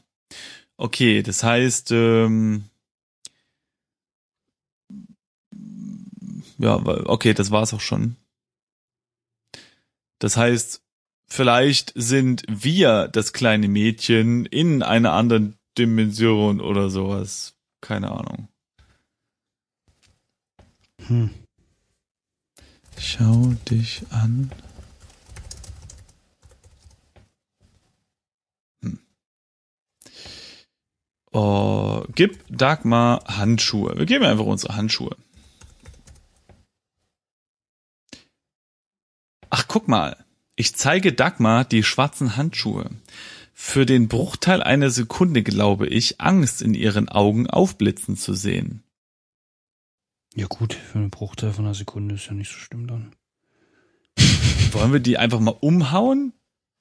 Okay, 0.79 1.23
das 1.23 1.43
heißt, 1.43 1.91
ähm, 1.91 2.65
ja, 6.57 6.77
okay, 6.77 7.35
das 7.35 7.51
war's 7.51 7.75
auch 7.75 7.83
schon. 7.83 8.17
Das 10.19 10.39
heißt, 10.39 10.81
vielleicht 11.31 11.93
sind 11.95 12.45
wir 12.49 13.09
das 13.09 13.33
kleine 13.33 13.69
Mädchen 13.69 14.45
in 14.47 14.83
einer 14.83 15.13
anderen 15.13 15.57
Dimension 15.79 16.61
oder 16.61 16.91
sowas. 16.91 17.55
Keine 17.81 18.11
Ahnung. 18.11 18.49
Hm. 21.07 21.31
Schau 22.99 23.55
dich 23.71 24.03
an. 24.11 24.53
Hm. 28.83 28.99
Oh, 31.33 32.05
gib 32.15 32.45
Dagmar 32.49 33.25
Handschuhe. 33.27 33.97
Wir 33.97 34.05
geben 34.05 34.25
einfach 34.25 34.45
unsere 34.45 34.77
Handschuhe. 34.77 35.17
guck 39.71 39.87
mal. 39.87 40.17
Ich 40.57 40.75
zeige 40.75 41.13
Dagmar 41.13 41.65
die 41.65 41.83
schwarzen 41.83 42.37
Handschuhe. 42.37 42.91
Für 43.55 43.87
den 43.87 44.09
Bruchteil 44.09 44.63
einer 44.63 44.91
Sekunde 44.91 45.43
glaube 45.43 45.87
ich, 45.87 46.21
Angst 46.21 46.63
in 46.63 46.75
ihren 46.75 47.09
Augen 47.09 47.49
aufblitzen 47.49 48.17
zu 48.17 48.35
sehen. 48.35 48.83
Ja 50.35 50.47
gut, 50.47 50.75
für 50.75 50.99
einen 50.99 51.11
Bruchteil 51.11 51.53
von 51.53 51.65
einer 51.65 51.75
Sekunde 51.75 52.15
ist 52.15 52.27
ja 52.27 52.33
nicht 52.33 52.51
so 52.51 52.57
schlimm 52.59 52.87
dann. 52.87 53.15
Wollen 54.73 54.93
wir 54.93 55.01
die 55.01 55.19
einfach 55.19 55.41
mal 55.41 55.57
umhauen? 55.61 56.33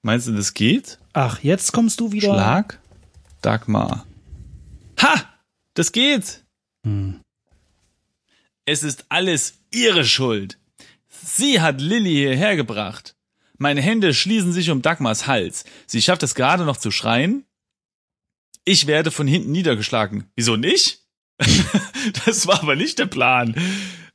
Meinst 0.01 0.27
du, 0.27 0.32
das 0.32 0.53
geht? 0.53 0.99
Ach, 1.13 1.39
jetzt 1.43 1.73
kommst 1.73 1.99
du 1.99 2.12
wieder. 2.12 2.34
Schlag? 2.34 2.79
Dagmar. 3.41 4.05
Ha! 5.01 5.23
Das 5.73 5.91
geht! 5.91 6.45
Hm. 6.86 7.21
Es 8.65 8.84
ist 8.84 9.05
alles 9.10 9.55
ihre 9.71 10.05
Schuld. 10.05 10.58
Sie 11.10 11.60
hat 11.60 11.82
Lilly 11.82 12.15
hierher 12.15 12.55
gebracht. 12.55 13.15
Meine 13.60 13.82
Hände 13.82 14.13
schließen 14.13 14.54
sich 14.54 14.72
um 14.72 14.82
Dagmars 14.82 15.28
Hals. 15.28 15.65
Sie 15.86 16.02
schafft 16.02 16.24
es 16.24 16.34
gerade 16.34 16.63
noch 16.63 16.78
zu 16.78 16.91
schreien. 16.91 17.45
Ich 18.63 18.88
werde 18.88 19.12
von 19.12 19.28
hinten 19.28 19.52
niedergeschlagen. 19.52 20.26
Wieso 20.36 20.56
nicht? 20.56 21.02
das 22.26 22.48
war 22.48 22.63
aber 22.63 22.76
nicht 22.76 23.00
der 23.00 23.06
Plan. 23.06 23.54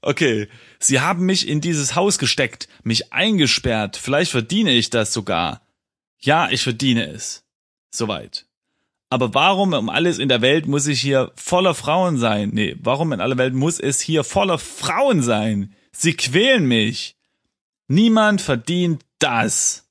Okay, 0.00 0.48
sie 0.78 1.00
haben 1.00 1.26
mich 1.26 1.46
in 1.46 1.61
dieses 1.61 1.94
Haus 1.94 2.18
gesteckt, 2.18 2.68
mich 2.83 3.12
eingesperrt. 3.12 3.96
Vielleicht 3.96 4.30
verdiene 4.30 4.72
ich 4.72 4.88
das 4.90 5.12
sogar. 5.12 5.61
Ja, 6.18 6.50
ich 6.50 6.62
verdiene 6.62 7.07
es. 7.07 7.44
Soweit. 7.90 8.46
Aber 9.11 9.35
warum 9.35 9.74
um 9.74 9.90
alles 9.90 10.18
in 10.18 10.30
der 10.30 10.40
Welt 10.40 10.66
muss 10.66 10.87
ich 10.87 11.00
hier 11.00 11.33
voller 11.37 11.74
Frauen 11.74 12.16
sein? 12.16 12.50
Nee, 12.52 12.76
warum 12.80 13.12
in 13.12 13.20
aller 13.20 13.37
Welt 13.37 13.54
muss 13.54 13.78
es 13.78 14.00
hier 14.00 14.24
voller 14.24 14.59
Frauen 14.59 15.22
sein? 15.22 15.74
Sie 15.92 16.14
quälen 16.14 16.66
mich. 16.66 17.16
Niemand 17.88 18.40
verdient 18.40 19.02
das. 19.24 19.84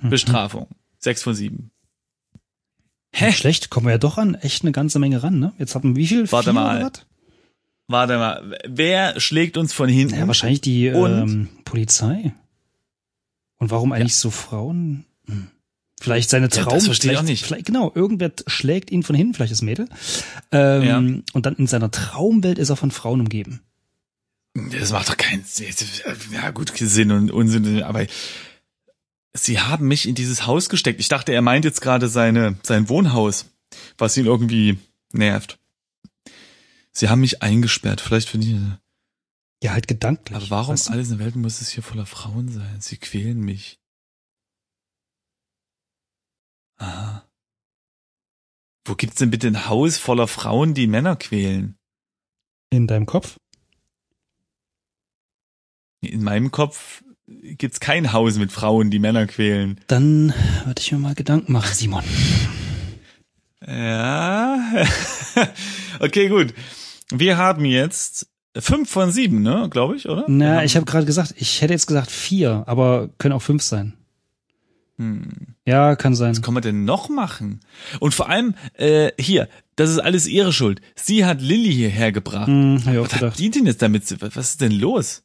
Mhm. 0.00 0.10
Bestrafung. 0.10 0.68
Sechs 0.98 1.22
von 1.22 1.34
sieben. 1.34 1.70
Hä? 3.12 3.32
Schlecht, 3.32 3.70
kommen 3.70 3.86
wir 3.86 3.92
ja 3.92 3.98
doch 3.98 4.18
an 4.18 4.34
echt 4.34 4.62
eine 4.62 4.72
ganze 4.72 4.98
Menge 4.98 5.22
ran, 5.22 5.38
ne? 5.38 5.52
Jetzt 5.58 5.74
haben 5.74 5.94
wir 5.94 5.96
wie 5.96 6.06
viel? 6.06 6.30
Warte 6.30 6.50
Vier 6.50 6.52
mal. 6.54 6.90
Warte 7.90 8.18
mal, 8.18 8.58
wer 8.68 9.18
schlägt 9.18 9.56
uns 9.56 9.72
von 9.72 9.88
hinten? 9.88 10.14
Ja, 10.18 10.26
wahrscheinlich 10.26 10.60
die 10.60 10.90
Und? 10.90 11.10
ähm, 11.22 11.48
Polizei. 11.64 12.34
Und 13.58 13.70
warum 13.70 13.92
eigentlich 13.92 14.14
so 14.16 14.30
Frauen? 14.30 15.06
Hm. 15.26 15.48
Vielleicht 16.00 16.28
seine 16.30 16.46
Ja, 16.46 16.62
Traum. 16.62 16.74
das 16.74 16.84
verstehe 16.84 17.12
ich 17.12 17.18
auch 17.18 17.22
nicht. 17.22 17.44
Vielleicht, 17.44 17.64
genau, 17.64 17.90
irgendwer 17.94 18.30
schlägt 18.46 18.90
ihn 18.92 19.02
von 19.02 19.16
hinten, 19.16 19.34
vielleicht 19.34 19.52
das 19.52 19.62
Mädel. 19.62 19.88
Ähm, 20.52 20.82
Ja. 20.82 20.98
Und 20.98 21.46
dann 21.46 21.56
in 21.56 21.66
seiner 21.66 21.90
Traumwelt 21.90 22.58
ist 22.58 22.68
er 22.68 22.76
von 22.76 22.90
Frauen 22.90 23.20
umgeben. 23.20 23.62
Das 24.70 24.92
macht 24.92 25.08
doch 25.08 25.16
keinen 25.16 25.44
Sinn. 25.44 25.74
Ja, 26.32 26.50
gut, 26.50 26.72
Sinn 26.76 27.12
und 27.12 27.30
Unsinn, 27.30 27.82
aber 27.82 28.06
sie 29.34 29.60
haben 29.60 29.88
mich 29.88 30.08
in 30.08 30.14
dieses 30.14 30.46
Haus 30.46 30.68
gesteckt. 30.68 31.00
Ich 31.00 31.08
dachte, 31.08 31.32
er 31.32 31.42
meint 31.42 31.64
jetzt 31.64 31.80
gerade 31.80 32.08
seine, 32.08 32.56
sein 32.62 32.88
Wohnhaus, 32.88 33.46
was 33.96 34.16
ihn 34.16 34.26
irgendwie 34.26 34.78
nervt. 35.12 35.58
Sie 36.92 37.08
haben 37.08 37.20
mich 37.20 37.42
eingesperrt, 37.42 38.00
vielleicht 38.00 38.28
für 38.28 38.38
die. 38.38 38.60
Ja, 39.62 39.72
halt 39.72 39.88
gedanklich. 39.88 40.36
Aber 40.36 40.50
warum 40.50 40.74
weißt 40.74 40.88
du? 40.88 40.92
alles 40.92 41.10
in 41.10 41.18
der 41.18 41.26
Welt 41.26 41.36
muss 41.36 41.60
es 41.60 41.68
hier 41.68 41.82
voller 41.82 42.06
Frauen 42.06 42.48
sein? 42.48 42.80
Sie 42.80 42.96
quälen 42.96 43.40
mich. 43.40 43.80
Aha. 46.76 47.24
Wo 48.84 48.94
gibt's 48.94 49.16
denn 49.16 49.30
bitte 49.30 49.48
ein 49.48 49.68
Haus 49.68 49.98
voller 49.98 50.28
Frauen, 50.28 50.74
die 50.74 50.86
Männer 50.86 51.16
quälen? 51.16 51.76
In 52.70 52.86
deinem 52.86 53.06
Kopf? 53.06 53.36
In 56.00 56.22
meinem 56.22 56.50
Kopf 56.50 57.02
gibt's 57.26 57.80
kein 57.80 58.12
Haus 58.12 58.38
mit 58.38 58.52
Frauen, 58.52 58.90
die 58.90 58.98
Männer 58.98 59.26
quälen. 59.26 59.80
Dann 59.86 60.32
würde 60.64 60.80
ich 60.80 60.92
mir 60.92 60.98
mal 60.98 61.14
Gedanken 61.14 61.52
machen, 61.52 61.74
Simon. 61.74 62.04
Ja. 63.66 64.58
okay, 66.00 66.28
gut. 66.28 66.54
Wir 67.10 67.36
haben 67.36 67.64
jetzt 67.64 68.28
fünf 68.56 68.90
von 68.90 69.10
sieben, 69.10 69.42
ne, 69.42 69.68
glaube 69.70 69.96
ich, 69.96 70.08
oder? 70.08 70.24
Na, 70.28 70.64
ich 70.64 70.76
habe 70.76 70.86
gerade 70.86 71.06
gesagt, 71.06 71.34
ich 71.36 71.60
hätte 71.60 71.72
jetzt 71.72 71.86
gesagt 71.86 72.10
vier, 72.10 72.64
aber 72.66 73.10
können 73.18 73.34
auch 73.34 73.42
fünf 73.42 73.62
sein. 73.62 73.94
Hm. 74.98 75.54
Ja, 75.64 75.96
kann 75.96 76.14
sein. 76.14 76.30
Was 76.32 76.42
kann 76.42 76.54
man 76.54 76.62
denn 76.62 76.84
noch 76.84 77.08
machen? 77.08 77.60
Und 78.00 78.14
vor 78.14 78.28
allem, 78.28 78.54
äh, 78.74 79.12
hier, 79.18 79.48
das 79.76 79.90
ist 79.90 79.98
alles 79.98 80.26
ihre 80.26 80.52
Schuld. 80.52 80.80
Sie 80.96 81.24
hat 81.24 81.40
Lilly 81.40 81.72
hierher 81.72 82.10
gebracht. 82.10 82.48
Hm, 82.48 82.82
hab 82.84 82.92
ich 82.92 82.98
auch 82.98 83.04
Was 83.04 83.12
hat 83.12 83.20
gedacht. 83.20 83.38
die 83.38 83.50
denn 83.50 83.66
jetzt 83.66 83.82
damit? 83.82 84.20
Was 84.34 84.50
ist 84.50 84.60
denn 84.60 84.72
los? 84.72 85.22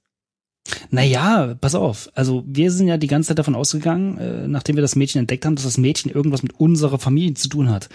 Naja, 0.91 1.55
pass 1.59 1.75
auf. 1.75 2.09
Also 2.15 2.43
wir 2.47 2.71
sind 2.71 2.87
ja 2.87 2.97
die 2.97 3.07
ganze 3.07 3.29
Zeit 3.29 3.39
davon 3.39 3.55
ausgegangen, 3.55 4.17
äh, 4.17 4.47
nachdem 4.47 4.75
wir 4.77 4.81
das 4.81 4.95
Mädchen 4.95 5.19
entdeckt 5.19 5.45
haben, 5.45 5.55
dass 5.55 5.65
das 5.65 5.77
Mädchen 5.77 6.11
irgendwas 6.11 6.43
mit 6.43 6.59
unserer 6.59 6.99
Familie 6.99 7.33
zu 7.33 7.49
tun 7.49 7.69
hat. 7.69 7.89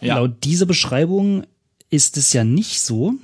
Ja. 0.00 0.16
Laut 0.16 0.44
dieser 0.44 0.66
Beschreibung 0.66 1.44
ist 1.88 2.16
es 2.16 2.32
ja 2.32 2.44
nicht 2.44 2.80
so, 2.80 3.14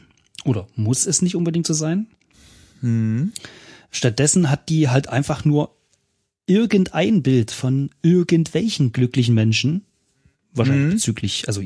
oder 0.44 0.66
muss 0.77 1.07
es 1.07 1.22
nicht 1.22 1.35
unbedingt 1.37 1.66
so 1.66 1.75
sein. 1.75 2.07
Hm. 2.81 3.33
Stattdessen 3.90 4.51
hat 4.51 4.68
die 4.68 4.88
halt 4.88 5.09
einfach 5.09 5.44
nur 5.44 5.75
irgendein 6.46 7.22
Bild 7.22 7.51
von 7.51 7.90
irgendwelchen 8.03 8.92
glücklichen 8.92 9.35
Menschen, 9.35 9.85
wahrscheinlich 10.53 10.87
Mhm. 10.87 10.90
bezüglich, 10.92 11.49
also 11.49 11.62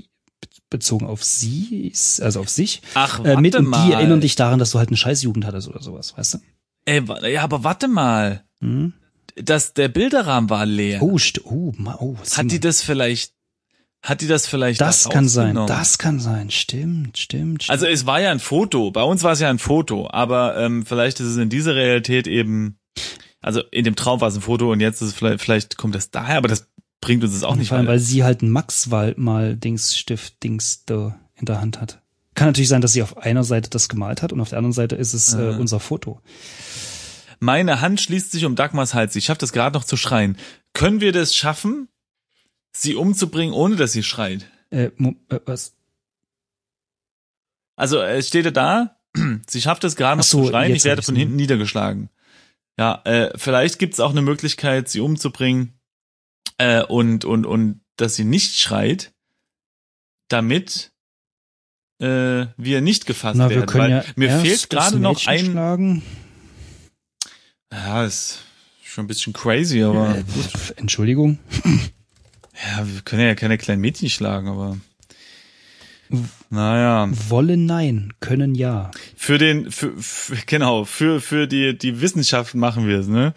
bezogen 0.70 1.06
auf 1.06 1.22
sie, 1.24 1.92
also 2.20 2.40
auf 2.40 2.48
sich, 2.48 2.80
Ach, 2.94 3.22
äh, 3.24 3.36
mit 3.36 3.56
und 3.56 3.66
mal. 3.66 3.86
die 3.86 3.92
erinnern 3.92 4.20
dich 4.20 4.36
daran, 4.36 4.58
dass 4.58 4.70
du 4.70 4.78
halt 4.78 4.88
eine 4.88 4.96
Scheißjugend 4.96 5.44
hattest 5.44 5.68
oder 5.68 5.82
sowas, 5.82 6.16
weißt 6.16 6.34
du? 6.34 6.38
Ey, 6.90 7.32
ja, 7.32 7.42
aber 7.42 7.62
warte 7.62 7.86
mal. 7.86 8.44
Hm? 8.60 8.94
Das, 9.36 9.74
der 9.74 9.88
Bilderrahmen 9.88 10.50
war 10.50 10.66
leer. 10.66 11.00
Oh, 11.00 11.16
oh, 11.44 11.72
oh, 12.00 12.16
hat 12.36 12.50
die 12.50 12.58
das 12.58 12.82
vielleicht, 12.82 13.32
hat 14.02 14.20
die 14.22 14.26
das 14.26 14.48
vielleicht 14.48 14.80
Das 14.80 15.04
da 15.04 15.10
kann 15.10 15.28
sein, 15.28 15.54
das 15.54 15.98
kann 15.98 16.18
sein. 16.18 16.50
Stimmt, 16.50 17.16
stimmt, 17.16 17.62
stimmt. 17.62 17.70
Also 17.70 17.86
es 17.86 18.06
war 18.06 18.20
ja 18.20 18.32
ein 18.32 18.40
Foto. 18.40 18.90
Bei 18.90 19.04
uns 19.04 19.22
war 19.22 19.32
es 19.32 19.40
ja 19.40 19.48
ein 19.48 19.60
Foto, 19.60 20.10
aber 20.10 20.56
ähm, 20.56 20.84
vielleicht 20.84 21.20
ist 21.20 21.26
es 21.26 21.36
in 21.36 21.48
dieser 21.48 21.76
Realität 21.76 22.26
eben, 22.26 22.76
also 23.40 23.62
in 23.70 23.84
dem 23.84 23.94
Traum 23.94 24.20
war 24.20 24.28
es 24.28 24.34
ein 24.34 24.42
Foto 24.42 24.72
und 24.72 24.80
jetzt 24.80 25.00
ist 25.00 25.08
es 25.10 25.14
vielleicht, 25.14 25.40
vielleicht 25.40 25.76
kommt 25.76 25.94
das 25.94 26.10
daher, 26.10 26.38
aber 26.38 26.48
das 26.48 26.68
bringt 27.00 27.22
uns 27.22 27.34
das 27.34 27.44
auch 27.44 27.54
nicht 27.54 27.68
Vor 27.68 27.78
allem, 27.78 27.86
weiter. 27.86 27.92
weil 27.92 28.00
sie 28.00 28.24
halt 28.24 28.42
einen 28.42 28.50
Maxwald 28.50 29.16
mal 29.16 29.56
Dings 29.56 29.96
Stift 29.96 30.42
Dings 30.42 30.84
da 30.86 31.18
in 31.36 31.46
der 31.46 31.60
Hand 31.60 31.80
hat. 31.80 31.99
Kann 32.40 32.48
natürlich 32.48 32.70
sein, 32.70 32.80
dass 32.80 32.94
sie 32.94 33.02
auf 33.02 33.18
einer 33.18 33.44
Seite 33.44 33.68
das 33.68 33.90
gemalt 33.90 34.22
hat 34.22 34.32
und 34.32 34.40
auf 34.40 34.48
der 34.48 34.56
anderen 34.56 34.72
Seite 34.72 34.96
ist 34.96 35.12
es 35.12 35.34
äh, 35.34 35.36
Ah. 35.36 35.58
unser 35.58 35.78
Foto. 35.78 36.22
Meine 37.38 37.82
Hand 37.82 38.00
schließt 38.00 38.32
sich 38.32 38.46
um 38.46 38.56
Dagmars 38.56 38.94
Hals. 38.94 39.14
Ich 39.14 39.26
schaffe 39.26 39.40
das 39.40 39.52
gerade 39.52 39.76
noch 39.76 39.84
zu 39.84 39.98
schreien. 39.98 40.38
Können 40.72 41.02
wir 41.02 41.12
das 41.12 41.34
schaffen, 41.36 41.88
sie 42.74 42.94
umzubringen, 42.94 43.52
ohne 43.52 43.76
dass 43.76 43.92
sie 43.92 44.02
schreit? 44.02 44.50
Äh, 44.70 44.84
äh, 44.84 45.14
was? 45.44 45.74
Also 47.76 48.00
es 48.00 48.28
steht 48.28 48.56
da, 48.56 48.96
sie 49.46 49.60
schafft 49.60 49.84
es 49.84 49.94
gerade 49.94 50.16
noch 50.16 50.24
so, 50.24 50.44
zu 50.44 50.48
schreien, 50.48 50.74
ich 50.74 50.84
werde 50.84 51.02
von 51.02 51.16
hinten 51.16 51.36
niedergeschlagen. 51.36 52.08
Ja, 52.78 53.02
äh, 53.04 53.36
vielleicht 53.36 53.78
gibt 53.78 53.92
es 53.92 54.00
auch 54.00 54.12
eine 54.12 54.22
Möglichkeit, 54.22 54.88
sie 54.88 55.00
umzubringen 55.00 55.78
äh, 56.56 56.82
und, 56.84 57.26
und, 57.26 57.44
und 57.44 57.82
dass 57.96 58.16
sie 58.16 58.24
nicht 58.24 58.58
schreit, 58.58 59.12
damit 60.28 60.89
äh, 62.00 62.46
wir 62.56 62.80
nicht 62.80 63.06
gefasst 63.06 63.36
Na, 63.36 63.48
werden. 63.48 63.60
wir 63.60 63.66
können 63.66 63.84
weil 63.84 63.90
ja 63.90 64.04
mir 64.16 64.40
fehlt 64.40 64.70
gerade 64.70 64.98
noch 64.98 65.26
ein. 65.26 65.44
Schlagen. 65.46 66.02
Ja, 67.72 68.04
ist 68.04 68.40
schon 68.82 69.04
ein 69.04 69.08
bisschen 69.08 69.32
crazy, 69.32 69.82
aber 69.82 70.16
Äh, 70.16 70.24
Entschuldigung. 70.76 71.38
ja, 71.64 72.86
wir 72.86 73.00
können 73.02 73.22
ja 73.22 73.34
keine 73.34 73.58
kleinen 73.58 73.80
Mädchen 73.80 74.08
schlagen, 74.10 74.48
aber 74.48 74.78
naja. 76.50 77.08
Wollen 77.28 77.66
nein, 77.66 78.12
können 78.18 78.54
ja. 78.56 78.90
Für 79.16 79.38
den, 79.38 79.70
für, 79.70 79.92
für 79.96 80.36
genau, 80.46 80.84
für, 80.84 81.20
für 81.20 81.46
die, 81.46 81.78
die 81.78 82.00
Wissenschaft 82.00 82.54
machen 82.54 82.88
wir 82.88 82.98
es, 82.98 83.06
ne? 83.06 83.34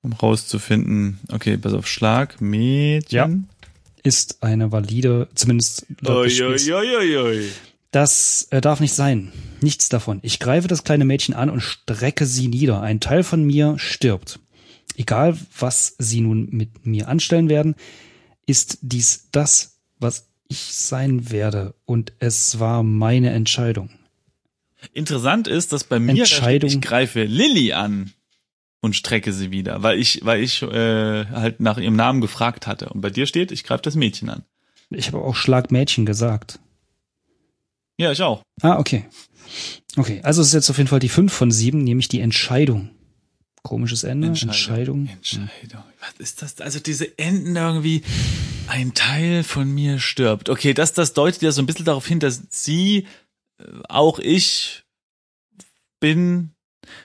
Um 0.00 0.14
rauszufinden, 0.14 1.20
okay, 1.30 1.56
pass 1.58 1.74
auf, 1.74 1.86
Schlag, 1.86 2.40
Mädchen. 2.40 3.48
Ist 4.02 4.42
eine 4.42 4.72
valide, 4.72 5.28
zumindest 5.34 5.86
laut 6.00 6.24
des 6.26 6.36
Spiels. 6.36 6.66
Uiuiuiui. 6.66 7.50
Das 7.92 8.48
äh, 8.50 8.60
darf 8.60 8.80
nicht 8.80 8.94
sein. 8.94 9.32
Nichts 9.60 9.88
davon. 9.90 10.18
Ich 10.22 10.40
greife 10.40 10.66
das 10.66 10.82
kleine 10.82 11.04
Mädchen 11.04 11.34
an 11.34 11.50
und 11.50 11.60
strecke 11.60 12.26
sie 12.26 12.48
nieder. 12.48 12.80
Ein 12.80 13.00
Teil 13.00 13.22
von 13.22 13.44
mir 13.44 13.78
stirbt. 13.78 14.40
Egal, 14.96 15.38
was 15.58 15.94
sie 15.98 16.22
nun 16.22 16.48
mit 16.50 16.86
mir 16.86 17.08
anstellen 17.08 17.48
werden, 17.48 17.76
ist 18.46 18.78
dies 18.80 19.28
das, 19.30 19.78
was 19.98 20.30
ich 20.48 20.74
sein 20.74 21.30
werde. 21.30 21.74
Und 21.84 22.14
es 22.18 22.58
war 22.58 22.82
meine 22.82 23.30
Entscheidung. 23.30 23.90
Interessant 24.94 25.46
ist, 25.46 25.72
dass 25.72 25.84
bei 25.84 25.98
mir 25.98 26.26
steht, 26.26 26.64
ich 26.64 26.80
greife 26.80 27.24
Lilly 27.24 27.72
an 27.72 28.12
und 28.80 28.96
strecke 28.96 29.32
sie 29.32 29.50
wieder, 29.50 29.82
weil 29.82 29.98
ich, 29.98 30.24
weil 30.24 30.42
ich 30.42 30.62
äh, 30.62 31.26
halt 31.26 31.60
nach 31.60 31.78
ihrem 31.78 31.94
Namen 31.94 32.20
gefragt 32.22 32.66
hatte. 32.66 32.88
Und 32.88 33.02
bei 33.02 33.10
dir 33.10 33.26
steht, 33.26 33.52
ich 33.52 33.64
greife 33.64 33.82
das 33.82 33.94
Mädchen 33.94 34.28
an. 34.28 34.44
Ich 34.90 35.08
habe 35.08 35.18
auch 35.18 35.36
Schlagmädchen 35.36 36.04
gesagt. 36.06 36.58
Ja, 38.02 38.12
ich 38.12 38.20
auch. 38.22 38.42
Ah, 38.62 38.78
okay. 38.78 39.06
Okay, 39.96 40.20
also 40.22 40.40
es 40.42 40.48
ist 40.48 40.54
jetzt 40.54 40.70
auf 40.70 40.78
jeden 40.78 40.88
Fall 40.88 40.98
die 41.00 41.08
5 41.08 41.32
von 41.32 41.50
7, 41.50 41.82
nämlich 41.82 42.08
die 42.08 42.20
Entscheidung. 42.20 42.90
Komisches 43.62 44.02
Ende, 44.04 44.28
Entscheidung. 44.28 45.06
Entscheidung. 45.06 45.84
Was 46.00 46.14
ist 46.18 46.42
das? 46.42 46.60
Also 46.60 46.80
diese 46.80 47.16
Enden 47.18 47.54
irgendwie, 47.54 48.02
ein 48.68 48.92
Teil 48.94 49.44
von 49.44 49.70
mir 49.72 49.98
stirbt. 50.00 50.48
Okay, 50.48 50.72
das, 50.74 50.92
das 50.94 51.12
deutet 51.12 51.42
ja 51.42 51.52
so 51.52 51.62
ein 51.62 51.66
bisschen 51.66 51.84
darauf 51.84 52.06
hin, 52.06 52.18
dass 52.20 52.42
sie, 52.50 53.06
äh, 53.58 53.64
auch 53.88 54.18
ich 54.18 54.82
bin, 56.00 56.50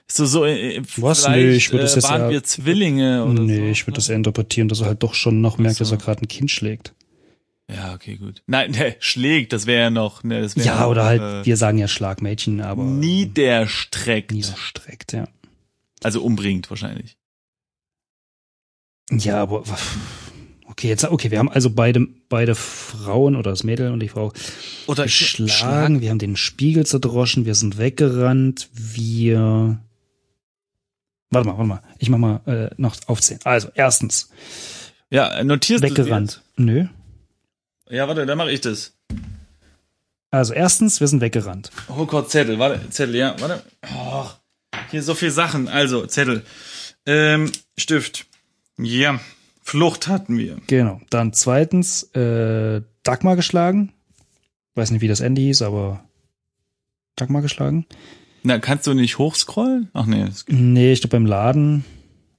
so, 0.08 0.26
so, 0.26 0.46
äh, 0.46 0.82
Was? 0.98 1.26
vielleicht, 1.26 1.38
Nee, 1.38 1.56
ich 1.56 1.72
würde 1.72 1.84
das 1.84 1.94
äh, 1.94 1.96
jetzt 1.98 2.10
waren 2.10 2.22
eher- 2.22 2.30
wir 2.32 2.44
Zwillinge 2.44 3.26
oder 3.26 3.42
nee, 3.44 3.58
so. 3.58 3.64
ich 3.66 3.86
würde 3.86 3.96
das 3.98 4.10
eher 4.10 4.16
interpretieren, 4.16 4.68
dass 4.70 4.80
er 4.80 4.88
halt 4.88 5.04
doch 5.04 5.14
schon 5.14 5.42
noch 5.42 5.58
merkt, 5.60 5.78
so. 5.78 5.84
dass 5.84 5.92
er 5.92 5.98
gerade 5.98 6.22
ein 6.24 6.28
Kind 6.28 6.50
schlägt. 6.50 6.94
Ja, 7.70 7.94
okay, 7.94 8.16
gut. 8.16 8.44
Nein, 8.48 8.72
ne, 8.72 8.96
schlägt, 9.00 9.52
das 9.52 9.66
wäre 9.66 9.82
ja 9.84 9.90
noch, 9.90 10.24
ne, 10.24 10.42
das 10.42 10.56
wär 10.56 10.66
Ja, 10.66 10.80
noch, 10.82 10.88
oder 10.88 11.04
halt, 11.06 11.22
äh, 11.22 11.46
wir 11.46 11.58
sagen 11.58 11.78
ja 11.78 11.88
Schlagmädchen, 11.88 12.62
aber 12.62 12.84
niederstreckt. 12.84 14.32
niederstreckt, 14.32 15.14
ja. 15.14 15.28
Also 16.02 16.24
umbringt 16.24 16.70
wahrscheinlich. 16.70 17.18
Ja, 19.12 19.42
aber 19.42 19.64
okay, 20.68 20.88
jetzt 20.88 21.06
okay, 21.06 21.32
wir 21.32 21.40
haben 21.40 21.50
also 21.50 21.70
beide 21.70 22.08
beide 22.30 22.56
Frauen 22.56 23.36
oder 23.36 23.52
das 23.52 23.64
Mädel 23.64 23.92
und 23.92 24.00
die 24.02 24.10
Frau 24.10 24.32
Oder 24.86 25.06
geschlagen, 25.06 26.02
wir 26.02 26.10
haben 26.10 26.20
den 26.20 26.36
Spiegel 26.36 26.86
zerdroschen, 26.86 27.46
wir 27.46 27.56
sind 27.56 27.78
weggerannt, 27.78 28.70
wir 28.74 29.80
Warte 31.30 31.48
mal, 31.48 31.58
warte 31.58 31.68
mal. 31.68 31.82
Ich 32.00 32.10
mach 32.10 32.18
mal 32.18 32.42
äh, 32.46 32.70
noch 32.78 32.96
aufzählen. 33.08 33.42
Also, 33.44 33.70
erstens, 33.76 34.30
Ja, 35.10 35.44
notierst 35.44 35.84
weggerannt. 35.84 36.42
Nö. 36.56 36.84
du 36.84 36.84
die? 36.84 36.90
Ja, 37.90 38.08
warte, 38.08 38.26
dann 38.26 38.38
mache 38.38 38.52
ich 38.52 38.62
das. 38.62 38.94
Also, 40.30 40.54
erstens, 40.54 41.00
wir 41.00 41.08
sind 41.08 41.22
weggerannt. 41.22 41.72
Oh 41.88 42.06
Gott, 42.06 42.30
Zettel, 42.30 42.60
warte, 42.60 42.90
Zettel, 42.90 43.16
ja, 43.16 43.36
warte. 43.40 43.64
Oh, 43.96 44.26
hier 44.92 45.02
so 45.02 45.16
viel 45.16 45.32
Sachen. 45.32 45.68
Also, 45.68 46.06
Zettel. 46.06 46.44
Ähm, 47.06 47.52
Stift. 47.78 48.26
Ja. 48.78 49.20
Flucht 49.62 50.08
hatten 50.08 50.38
wir. 50.38 50.58
Genau. 50.68 51.02
Dann 51.10 51.34
zweitens, 51.34 52.04
äh, 52.14 52.82
Dagmar 53.04 53.36
geschlagen. 53.36 53.94
Weiß 54.76 54.92
nicht, 54.92 55.02
wie 55.02 55.08
das 55.08 55.20
Ende 55.22 55.42
hieß, 55.42 55.62
aber 55.62 56.04
Dagmar 57.16 57.42
geschlagen. 57.42 57.86
Na, 58.44 58.60
kannst 58.60 58.86
du 58.88 58.94
nicht 58.94 59.18
hochscrollen? 59.18 59.90
Ach 59.94 60.06
nee. 60.06 60.24
Das 60.26 60.46
Nee, 60.48 60.94
ich 60.94 61.02
glaube 61.02 61.18
beim 61.18 61.26
Laden. 61.26 61.84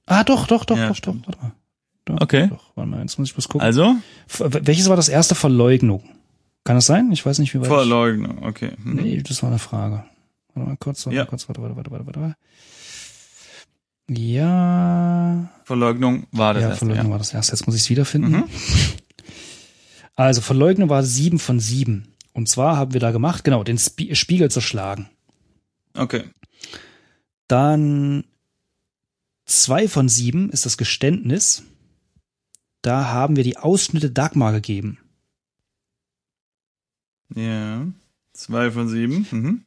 Ah, 0.05 0.23
doch, 0.23 0.47
doch, 0.47 0.65
doch, 0.65 0.77
Ja, 0.77 0.83
doch, 0.83 0.89
doch. 0.89 0.95
stimmt. 0.97 1.27
Warte 1.27 1.39
mal. 1.41 1.51
Doch, 2.05 2.21
Okay. 2.21 2.47
Doch, 2.49 2.71
warte 2.75 2.89
mal, 2.89 3.01
jetzt 3.01 3.17
muss 3.19 3.29
ich 3.29 3.33
bloß 3.33 3.47
gucken. 3.49 3.61
also? 3.65 3.95
Welches 4.37 4.89
war 4.89 4.95
das 4.95 5.09
erste 5.09 5.35
Verleugnung? 5.35 6.03
Kann 6.63 6.75
das 6.75 6.85
sein? 6.87 7.11
Ich 7.11 7.25
weiß 7.25 7.39
nicht, 7.39 7.53
wie 7.53 7.61
weit. 7.61 7.67
Verleugnung, 7.67 8.43
okay. 8.43 8.71
Hm. 8.83 8.95
nee, 8.95 9.21
das 9.23 9.41
war 9.43 9.49
eine 9.49 9.59
Frage. 9.59 10.03
Warte 10.53 10.69
mal 10.69 10.77
kurz, 10.77 11.05
warte 11.05 11.15
Ja. 11.17 11.23
mal 11.23 11.29
kurz, 11.29 11.47
warte, 11.47 11.61
warte, 11.61 11.75
warte, 11.75 11.91
warte, 11.91 12.05
warte. 12.05 12.19
warte. 12.21 12.35
Ja. 14.09 15.49
Verleugnung 15.63 16.25
war 16.31 16.53
das 16.53 16.63
ja, 16.63 16.69
erste, 16.69 16.79
Verleugnung 16.85 17.07
ja. 17.07 17.11
war 17.11 17.17
das 17.19 17.33
erste. 17.33 17.53
Jetzt 17.53 17.65
muss 17.67 17.75
ich 17.75 17.81
es 17.83 17.89
wiederfinden. 17.89 18.31
Mhm. 18.31 18.43
Also, 20.15 20.41
Verleugnung 20.41 20.89
war 20.89 21.01
sieben 21.03 21.39
von 21.39 21.61
sieben. 21.61 22.09
Und 22.33 22.49
zwar 22.49 22.75
haben 22.75 22.91
wir 22.91 22.99
da 22.99 23.11
gemacht, 23.11 23.45
genau, 23.45 23.63
den 23.63 23.77
Spie 23.77 24.13
Spiegel 24.17 24.51
zerschlagen. 24.51 25.07
Okay. 25.93 26.25
Dann 27.47 28.25
zwei 29.45 29.87
von 29.87 30.09
sieben 30.09 30.49
ist 30.49 30.65
das 30.65 30.77
Geständnis. 30.77 31.63
Da 32.81 33.09
haben 33.09 33.35
wir 33.35 33.43
die 33.43 33.57
Ausschnitte 33.57 34.11
Dagmar 34.11 34.53
gegeben. 34.53 34.99
Ja. 37.35 37.87
Zwei 38.33 38.71
von 38.71 38.87
sieben. 38.87 39.27
Mhm. 39.31 39.65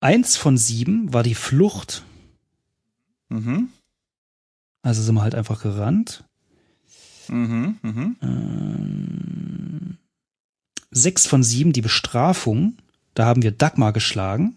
Eins 0.00 0.36
von 0.36 0.56
sieben 0.56 1.12
war 1.12 1.22
die 1.22 1.34
Flucht. 1.34 2.04
Mhm. 3.28 3.70
Also 4.82 5.02
sind 5.02 5.16
wir 5.16 5.22
halt 5.22 5.34
einfach 5.34 5.62
gerannt. 5.62 6.24
Mhm. 7.28 7.78
Mhm. 7.82 8.16
Ähm, 8.22 9.98
sechs 10.90 11.26
von 11.26 11.42
sieben 11.42 11.72
die 11.72 11.82
Bestrafung. 11.82 12.78
Da 13.14 13.26
haben 13.26 13.42
wir 13.42 13.50
Dagmar 13.50 13.92
geschlagen. 13.92 14.56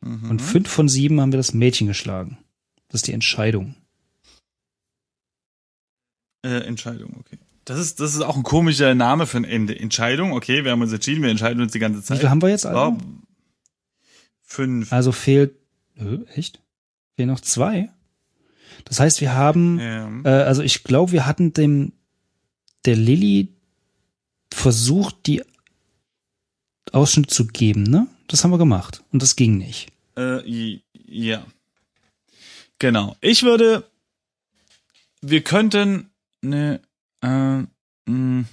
Mhm. 0.00 0.30
Und 0.30 0.42
fünf 0.42 0.68
von 0.68 0.88
sieben 0.88 1.20
haben 1.20 1.32
wir 1.32 1.38
das 1.38 1.54
Mädchen 1.54 1.86
geschlagen. 1.86 2.38
Das 2.88 3.02
ist 3.02 3.06
die 3.06 3.12
Entscheidung. 3.12 3.76
Äh, 6.42 6.60
Entscheidung, 6.66 7.16
okay. 7.20 7.38
Das 7.64 7.78
ist, 7.78 8.00
das 8.00 8.14
ist 8.14 8.22
auch 8.22 8.36
ein 8.36 8.42
komischer 8.42 8.94
Name 8.94 9.26
für 9.26 9.36
ein 9.36 9.44
Ende. 9.44 9.78
Entscheidung, 9.78 10.32
okay, 10.32 10.64
wir 10.64 10.72
haben 10.72 10.80
uns 10.80 10.92
entschieden, 10.92 11.22
wir 11.22 11.30
entscheiden 11.30 11.62
uns 11.62 11.72
die 11.72 11.78
ganze 11.78 12.00
Wie 12.00 12.04
Zeit. 12.04 12.18
viel 12.20 12.30
haben 12.30 12.42
wir 12.42 12.48
jetzt? 12.48 12.66
Also, 12.66 12.96
Oh, 12.96 12.98
fünf. 14.42 14.92
also 14.92 15.12
fehlt, 15.12 15.54
äh, 15.96 16.18
echt? 16.34 16.60
Fehlen 17.16 17.28
noch 17.28 17.40
zwei. 17.40 17.90
Das 18.86 18.98
heißt, 18.98 19.20
wir 19.20 19.34
haben, 19.34 19.78
Ja. 19.78 20.08
äh, 20.24 20.42
also 20.44 20.62
ich 20.62 20.82
glaube, 20.84 21.12
wir 21.12 21.26
hatten 21.26 21.52
dem, 21.52 21.92
der 22.86 22.96
Lilly 22.96 23.48
versucht, 24.52 25.26
die 25.26 25.42
Ausschnitte 26.92 27.28
zu 27.32 27.46
geben, 27.46 27.82
ne? 27.84 28.08
Das 28.26 28.42
haben 28.42 28.50
wir 28.50 28.58
gemacht. 28.58 29.04
Und 29.12 29.22
das 29.22 29.36
ging 29.36 29.58
nicht. 29.58 29.88
Äh, 30.16 30.80
ja. 31.06 31.44
Genau. 32.78 33.16
Ich 33.20 33.42
würde, 33.42 33.84
wir 35.20 35.42
könnten, 35.42 36.09
ne, 36.42 36.80
äh, 37.22 37.28
mh, 38.10 38.44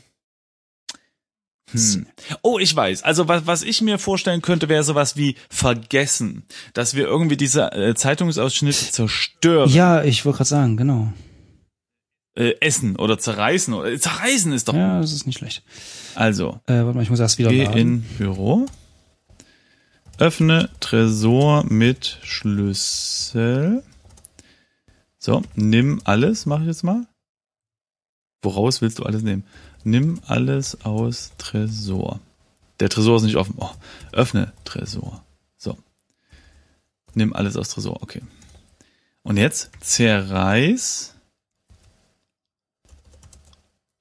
hm. 1.69 2.05
Oh, 2.43 2.59
ich 2.59 2.73
weiß. 2.73 3.03
Also 3.03 3.27
was, 3.27 3.45
was 3.45 3.61
ich 3.61 3.81
mir 3.81 3.97
vorstellen 3.99 4.41
könnte, 4.41 4.69
wäre 4.69 4.83
sowas 4.83 5.17
wie 5.17 5.35
vergessen, 5.49 6.45
dass 6.73 6.95
wir 6.95 7.05
irgendwie 7.05 7.35
diese 7.35 7.71
äh, 7.73 7.93
Zeitungsausschnitte 7.93 8.89
zerstören, 8.91 9.69
Ja, 9.69 10.01
ich 10.03 10.23
wollte 10.23 10.37
gerade 10.37 10.49
sagen, 10.49 10.77
genau. 10.77 11.11
äh, 12.35 12.53
essen 12.61 12.95
oder 12.95 13.17
zerreißen 13.19 13.73
oder 13.73 13.99
zerreißen 13.99 14.53
ist 14.53 14.69
doch. 14.69 14.75
Ja, 14.75 15.01
das 15.01 15.11
ist 15.11 15.27
nicht 15.27 15.39
schlecht. 15.39 15.61
Also 16.15 16.61
Äh, 16.67 16.75
warte 16.83 16.93
mal, 16.93 17.03
ich 17.03 17.09
muss 17.09 17.19
erst 17.19 17.37
wieder 17.37 17.49
Geh 17.49 17.65
laden. 17.65 17.77
in 17.77 18.01
Büro. 18.17 18.65
Öffne 20.19 20.69
Tresor 20.79 21.65
mit 21.65 22.19
Schlüssel. 22.23 23.83
So, 25.19 25.41
nimm 25.55 25.99
alles, 26.05 26.45
mache 26.45 26.61
ich 26.61 26.67
jetzt 26.67 26.83
mal. 26.83 27.05
Woraus 28.41 28.81
willst 28.81 28.99
du 28.99 29.03
alles 29.03 29.23
nehmen? 29.23 29.43
Nimm 29.83 30.21
alles 30.27 30.81
aus 30.85 31.31
Tresor. 31.37 32.19
Der 32.79 32.89
Tresor 32.89 33.17
ist 33.17 33.23
nicht 33.23 33.37
offen. 33.37 33.55
Oh, 33.57 33.71
öffne 34.11 34.53
Tresor. 34.63 35.23
So. 35.57 35.77
Nimm 37.13 37.33
alles 37.33 37.57
aus 37.57 37.69
Tresor, 37.69 38.01
okay. 38.03 38.21
Und 39.23 39.37
jetzt 39.37 39.71
zerreiß 39.81 41.15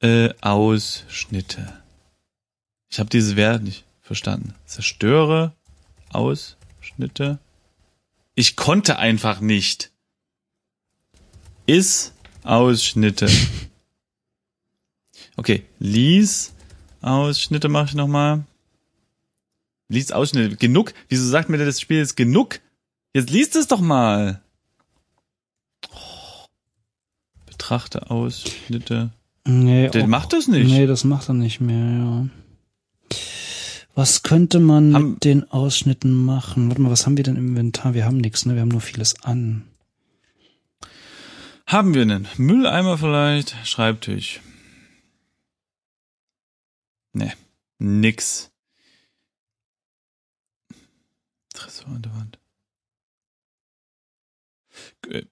äh, 0.00 0.30
Ausschnitte. 0.40 1.72
Ich 2.90 2.98
habe 2.98 3.10
dieses 3.10 3.36
Wert 3.36 3.62
nicht 3.62 3.84
verstanden. 4.02 4.54
Zerstöre 4.66 5.52
Ausschnitte. 6.10 7.38
Ich 8.34 8.56
konnte 8.56 8.98
einfach 8.98 9.40
nicht. 9.40 9.90
Is 11.66 12.12
Ausschnitte. 12.44 13.28
Okay, 15.36 15.62
lies 15.78 16.52
Ausschnitte 17.02 17.68
mache 17.68 17.86
ich 17.86 17.94
nochmal. 17.94 18.44
Lies 19.88 20.10
Ausschnitte. 20.12 20.56
Genug? 20.56 20.92
Wieso 21.08 21.28
sagt 21.28 21.48
mir 21.48 21.58
das 21.58 21.80
Spiel 21.80 21.98
jetzt 21.98 22.16
genug? 22.16 22.60
Jetzt 23.14 23.30
liest 23.30 23.54
es 23.56 23.68
doch 23.68 23.80
mal. 23.80 24.40
Oh. 25.92 26.46
Betrachte 27.46 28.10
Ausschnitte. 28.10 29.10
Nee, 29.46 29.88
Der 29.90 30.04
oh, 30.04 30.06
macht 30.08 30.32
das 30.32 30.48
nicht. 30.48 30.68
Nee, 30.68 30.86
das 30.86 31.04
macht 31.04 31.28
er 31.28 31.34
nicht 31.34 31.60
mehr, 31.60 31.86
ja. 31.98 32.26
Was 33.94 34.22
könnte 34.22 34.58
man 34.58 34.94
Haben- 34.94 35.10
mit 35.12 35.24
den 35.24 35.50
Ausschnitten 35.50 36.12
machen? 36.24 36.68
Warte 36.68 36.82
mal, 36.82 36.90
was 36.90 37.06
haben 37.06 37.16
wir 37.16 37.24
denn 37.24 37.36
im 37.36 37.48
Inventar? 37.50 37.94
Wir 37.94 38.04
haben 38.04 38.18
nichts, 38.18 38.44
ne? 38.44 38.54
Wir 38.54 38.62
haben 38.62 38.68
nur 38.68 38.80
vieles 38.80 39.22
an. 39.22 39.62
Haben 41.66 41.94
wir 41.94 42.02
einen 42.02 42.26
Mülleimer 42.36 42.98
vielleicht? 42.98 43.54
Schreibtisch. 43.64 44.40
Nee, 47.16 47.32
nix. 47.78 48.52
Tresor 51.54 51.88
an 51.88 52.02
der 52.02 52.14
Wand. 52.14 52.38
Äh, 55.08 55.22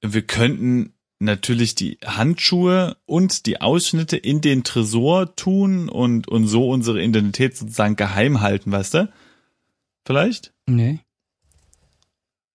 Wir 0.00 0.22
könnten 0.22 0.92
natürlich 1.20 1.76
die 1.76 1.98
Handschuhe 2.04 2.96
und 3.06 3.46
die 3.46 3.60
Ausschnitte 3.60 4.16
in 4.16 4.40
den 4.40 4.64
Tresor 4.64 5.36
tun 5.36 5.88
und, 5.88 6.26
und 6.26 6.48
so 6.48 6.68
unsere 6.68 7.00
Identität 7.00 7.56
sozusagen 7.56 7.94
geheim 7.94 8.40
halten, 8.40 8.72
weißt 8.72 8.94
du? 8.94 9.12
Vielleicht? 10.04 10.52
Nee. 10.66 10.98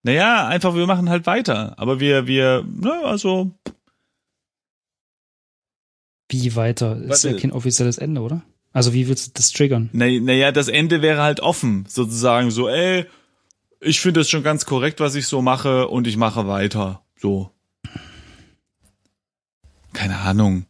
Naja, 0.02 0.46
einfach, 0.46 0.74
wir 0.74 0.86
machen 0.86 1.08
halt 1.08 1.24
weiter. 1.26 1.78
Aber 1.78 1.98
wir, 1.98 2.26
wir, 2.26 2.62
ne, 2.62 2.92
also, 3.04 3.52
Wie 6.30 6.56
weiter? 6.56 6.96
Ist 6.96 7.24
ja 7.24 7.30
Warte. 7.30 7.42
kein 7.42 7.52
offizielles 7.52 7.98
Ende, 7.98 8.20
oder? 8.20 8.42
Also 8.72 8.94
wie 8.94 9.08
willst 9.08 9.26
du 9.26 9.30
das 9.34 9.52
triggern? 9.52 9.90
Naja, 9.92 10.20
na 10.22 10.52
das 10.52 10.68
Ende 10.68 11.02
wäre 11.02 11.22
halt 11.22 11.40
offen, 11.40 11.84
sozusagen 11.88 12.50
so, 12.50 12.68
ey, 12.68 13.04
ich 13.80 14.00
finde 14.00 14.20
das 14.20 14.30
schon 14.30 14.42
ganz 14.42 14.64
korrekt, 14.64 15.00
was 15.00 15.14
ich 15.14 15.26
so 15.26 15.42
mache 15.42 15.88
und 15.88 16.06
ich 16.06 16.16
mache 16.16 16.46
weiter. 16.46 17.02
So. 17.20 17.50
Keine 19.92 20.18
Ahnung. 20.18 20.66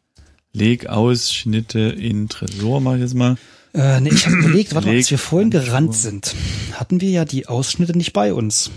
Leg 0.52 0.86
Ausschnitte 0.86 1.78
in 1.80 2.28
Tresor, 2.28 2.80
mach 2.80 2.94
ich 2.94 3.02
jetzt 3.02 3.14
mal. 3.14 3.36
Äh, 3.74 4.00
nee, 4.00 4.11
ich 4.11 4.26
habe 4.26 4.36
überlegt, 4.36 4.74
warte 4.74 4.88
mal, 4.88 4.96
als 4.96 5.11
wir 5.11 5.18
vorhin 5.18 5.50
gerannt 5.50 5.94
sind, 5.94 6.34
hatten 6.72 7.00
wir 7.00 7.11
ja 7.11 7.24
die 7.24 7.46
Ausschnitte 7.46 7.96
nicht 7.96 8.12
bei 8.12 8.32
uns. 8.32 8.70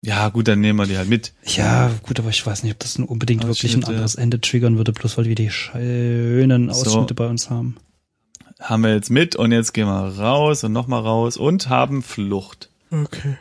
Ja, 0.00 0.28
gut, 0.28 0.46
dann 0.46 0.60
nehmen 0.60 0.78
wir 0.78 0.86
die 0.86 0.96
halt 0.96 1.08
mit. 1.08 1.34
Ja, 1.44 1.90
gut, 2.02 2.20
aber 2.20 2.28
ich 2.30 2.46
weiß 2.46 2.62
nicht, 2.62 2.72
ob 2.72 2.78
das 2.78 2.98
nun 2.98 3.08
unbedingt 3.08 3.44
wirklich 3.44 3.74
ein 3.74 3.84
anderes 3.84 4.14
Ende 4.14 4.40
triggern 4.40 4.76
würde, 4.76 4.92
bloß 4.92 5.18
weil 5.18 5.24
wir 5.24 5.34
die 5.34 5.50
schönen 5.50 6.72
So. 6.72 6.80
Ausschnitte 6.82 7.14
bei 7.14 7.26
uns 7.26 7.50
haben. 7.50 7.76
Haben 8.60 8.82
wir 8.82 8.94
jetzt 8.94 9.10
mit 9.10 9.36
und 9.36 9.52
jetzt 9.52 9.72
gehen 9.72 9.86
wir 9.86 10.18
raus 10.18 10.62
und 10.64 10.72
nochmal 10.72 11.02
raus 11.02 11.36
und 11.36 11.68
haben 11.68 12.02
Flucht. 12.02 12.70
Okay. 12.90 13.38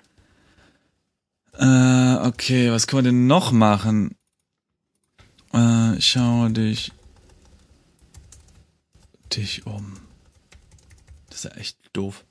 Äh, 1.53 2.27
okay, 2.27 2.71
was 2.71 2.87
können 2.87 3.05
wir 3.05 3.11
denn 3.11 3.27
noch 3.27 3.51
machen? 3.51 4.15
Äh, 5.53 5.99
schau 5.99 6.49
dich 6.49 6.91
dich 9.33 9.65
um. 9.65 9.93
Das 11.29 11.45
ist 11.45 11.51
ja 11.51 11.59
echt 11.59 11.77
doof. 11.93 12.25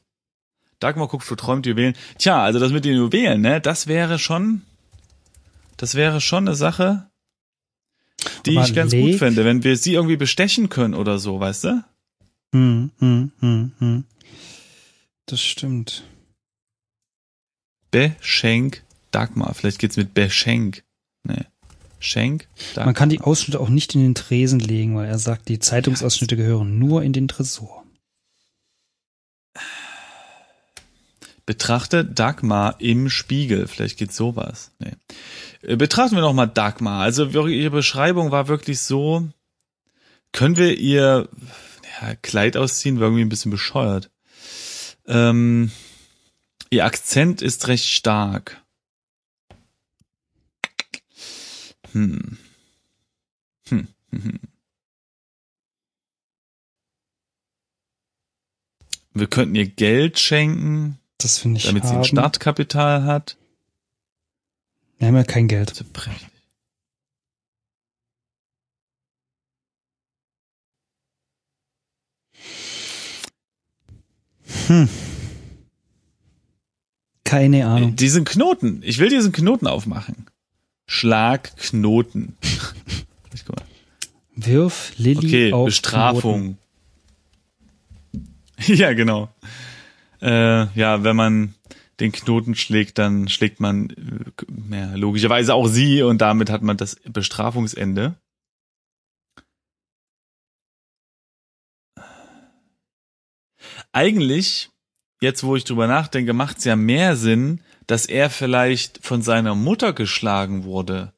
Dagmar 0.80 1.08
guckt 1.08 1.24
verträumt 1.24 1.66
Juwelen. 1.66 1.94
Tja, 2.18 2.42
also 2.42 2.58
das 2.58 2.72
mit 2.72 2.84
den 2.84 2.96
Juwelen, 2.96 3.40
ne, 3.40 3.60
das 3.60 3.86
wäre 3.86 4.18
schon, 4.18 4.62
das 5.76 5.94
wäre 5.94 6.20
schon 6.20 6.46
eine 6.46 6.56
Sache, 6.56 7.08
die 8.44 8.58
ich 8.58 8.74
ganz 8.74 8.92
gut 8.92 9.16
fände, 9.16 9.44
wenn 9.44 9.64
wir 9.64 9.76
sie 9.76 9.94
irgendwie 9.94 10.16
bestechen 10.16 10.68
können 10.68 10.94
oder 10.94 11.18
so, 11.18 11.40
weißt 11.40 11.64
du? 11.64 11.84
Hm, 12.54 12.90
hm, 12.98 13.32
hm, 13.40 13.72
hm. 13.78 14.04
Das 15.26 15.40
stimmt. 15.40 16.04
Beschenk 17.90 18.84
Dagmar. 19.10 19.54
Vielleicht 19.54 19.78
geht's 19.78 19.96
mit 19.96 20.14
Beschenk. 20.14 20.84
Nee. 21.24 21.44
Schenk 21.98 22.46
Dagmar. 22.74 22.86
Man 22.86 22.94
kann 22.94 23.08
die 23.08 23.20
Ausschnitte 23.20 23.60
auch 23.60 23.68
nicht 23.68 23.94
in 23.94 24.02
den 24.02 24.14
Tresen 24.14 24.60
legen, 24.60 24.94
weil 24.96 25.06
er 25.06 25.18
sagt, 25.18 25.48
die 25.48 25.58
Zeitungsausschnitte 25.58 26.36
gehören 26.36 26.78
nur 26.78 27.02
in 27.02 27.12
den 27.12 27.26
Tresor. 27.26 27.85
Betrachte 31.46 32.04
Dagmar 32.04 32.80
im 32.80 33.08
Spiegel. 33.08 33.68
Vielleicht 33.68 33.98
geht 33.98 34.12
sowas. 34.12 34.72
Nee. 34.80 34.92
Äh, 35.62 35.76
Betrachten 35.76 36.16
wir 36.16 36.22
noch 36.22 36.32
mal 36.32 36.46
Dagmar. 36.46 37.02
Also 37.02 37.26
ihre 37.46 37.70
Beschreibung 37.70 38.32
war 38.32 38.48
wirklich 38.48 38.80
so. 38.80 39.28
Können 40.32 40.56
wir 40.56 40.76
ihr 40.76 41.28
ja, 42.02 42.14
Kleid 42.16 42.56
ausziehen? 42.56 42.98
War 42.98 43.06
irgendwie 43.06 43.24
ein 43.24 43.28
bisschen 43.28 43.52
bescheuert. 43.52 44.10
Ähm, 45.06 45.70
ihr 46.70 46.84
Akzent 46.84 47.42
ist 47.42 47.68
recht 47.68 47.86
stark. 47.86 48.60
Hm. 51.92 52.38
hm, 53.68 53.88
hm. 54.10 54.40
Wir 59.14 59.28
könnten 59.28 59.54
ihr 59.54 59.66
Geld 59.66 60.18
schenken. 60.18 60.98
Das 61.18 61.38
finde 61.38 61.58
ich 61.58 61.66
damit 61.66 61.84
sie 61.84 61.90
ein 61.90 61.96
haben. 61.96 62.04
Startkapital 62.04 63.04
hat. 63.04 63.36
Wir 64.98 65.08
haben 65.08 65.16
ja 65.16 65.24
kein 65.24 65.48
Geld. 65.48 65.84
Hm. 74.66 74.88
Keine 77.24 77.66
Ahnung. 77.66 77.96
Diesen 77.96 78.24
Knoten. 78.24 78.82
Ich 78.84 78.98
will 78.98 79.08
diesen 79.08 79.32
Knoten 79.32 79.66
aufmachen. 79.66 80.26
Schlagknoten. 80.86 82.36
Guck 83.46 83.56
mal. 83.56 83.64
Wirf 84.36 84.92
Lilly 84.96 85.18
Okay, 85.18 85.52
auf 85.52 85.58
Knoten. 85.58 85.64
Bestrafung. 85.66 86.58
ja, 88.66 88.92
genau. 88.92 89.28
Äh, 90.26 90.66
ja, 90.76 91.04
wenn 91.04 91.14
man 91.14 91.54
den 92.00 92.10
Knoten 92.10 92.56
schlägt, 92.56 92.98
dann 92.98 93.28
schlägt 93.28 93.60
man 93.60 93.90
äh, 93.90 94.74
ja, 94.74 94.94
logischerweise 94.96 95.54
auch 95.54 95.68
sie 95.68 96.02
und 96.02 96.20
damit 96.20 96.50
hat 96.50 96.62
man 96.62 96.76
das 96.76 96.96
Bestrafungsende. 97.04 98.16
Eigentlich, 103.92 104.70
jetzt 105.20 105.44
wo 105.44 105.54
ich 105.54 105.64
drüber 105.64 105.86
nachdenke, 105.86 106.32
macht 106.32 106.58
es 106.58 106.64
ja 106.64 106.74
mehr 106.74 107.16
Sinn, 107.16 107.60
dass 107.86 108.06
er 108.06 108.28
vielleicht 108.28 109.06
von 109.06 109.22
seiner 109.22 109.54
Mutter 109.54 109.92
geschlagen 109.92 110.64
wurde 110.64 111.12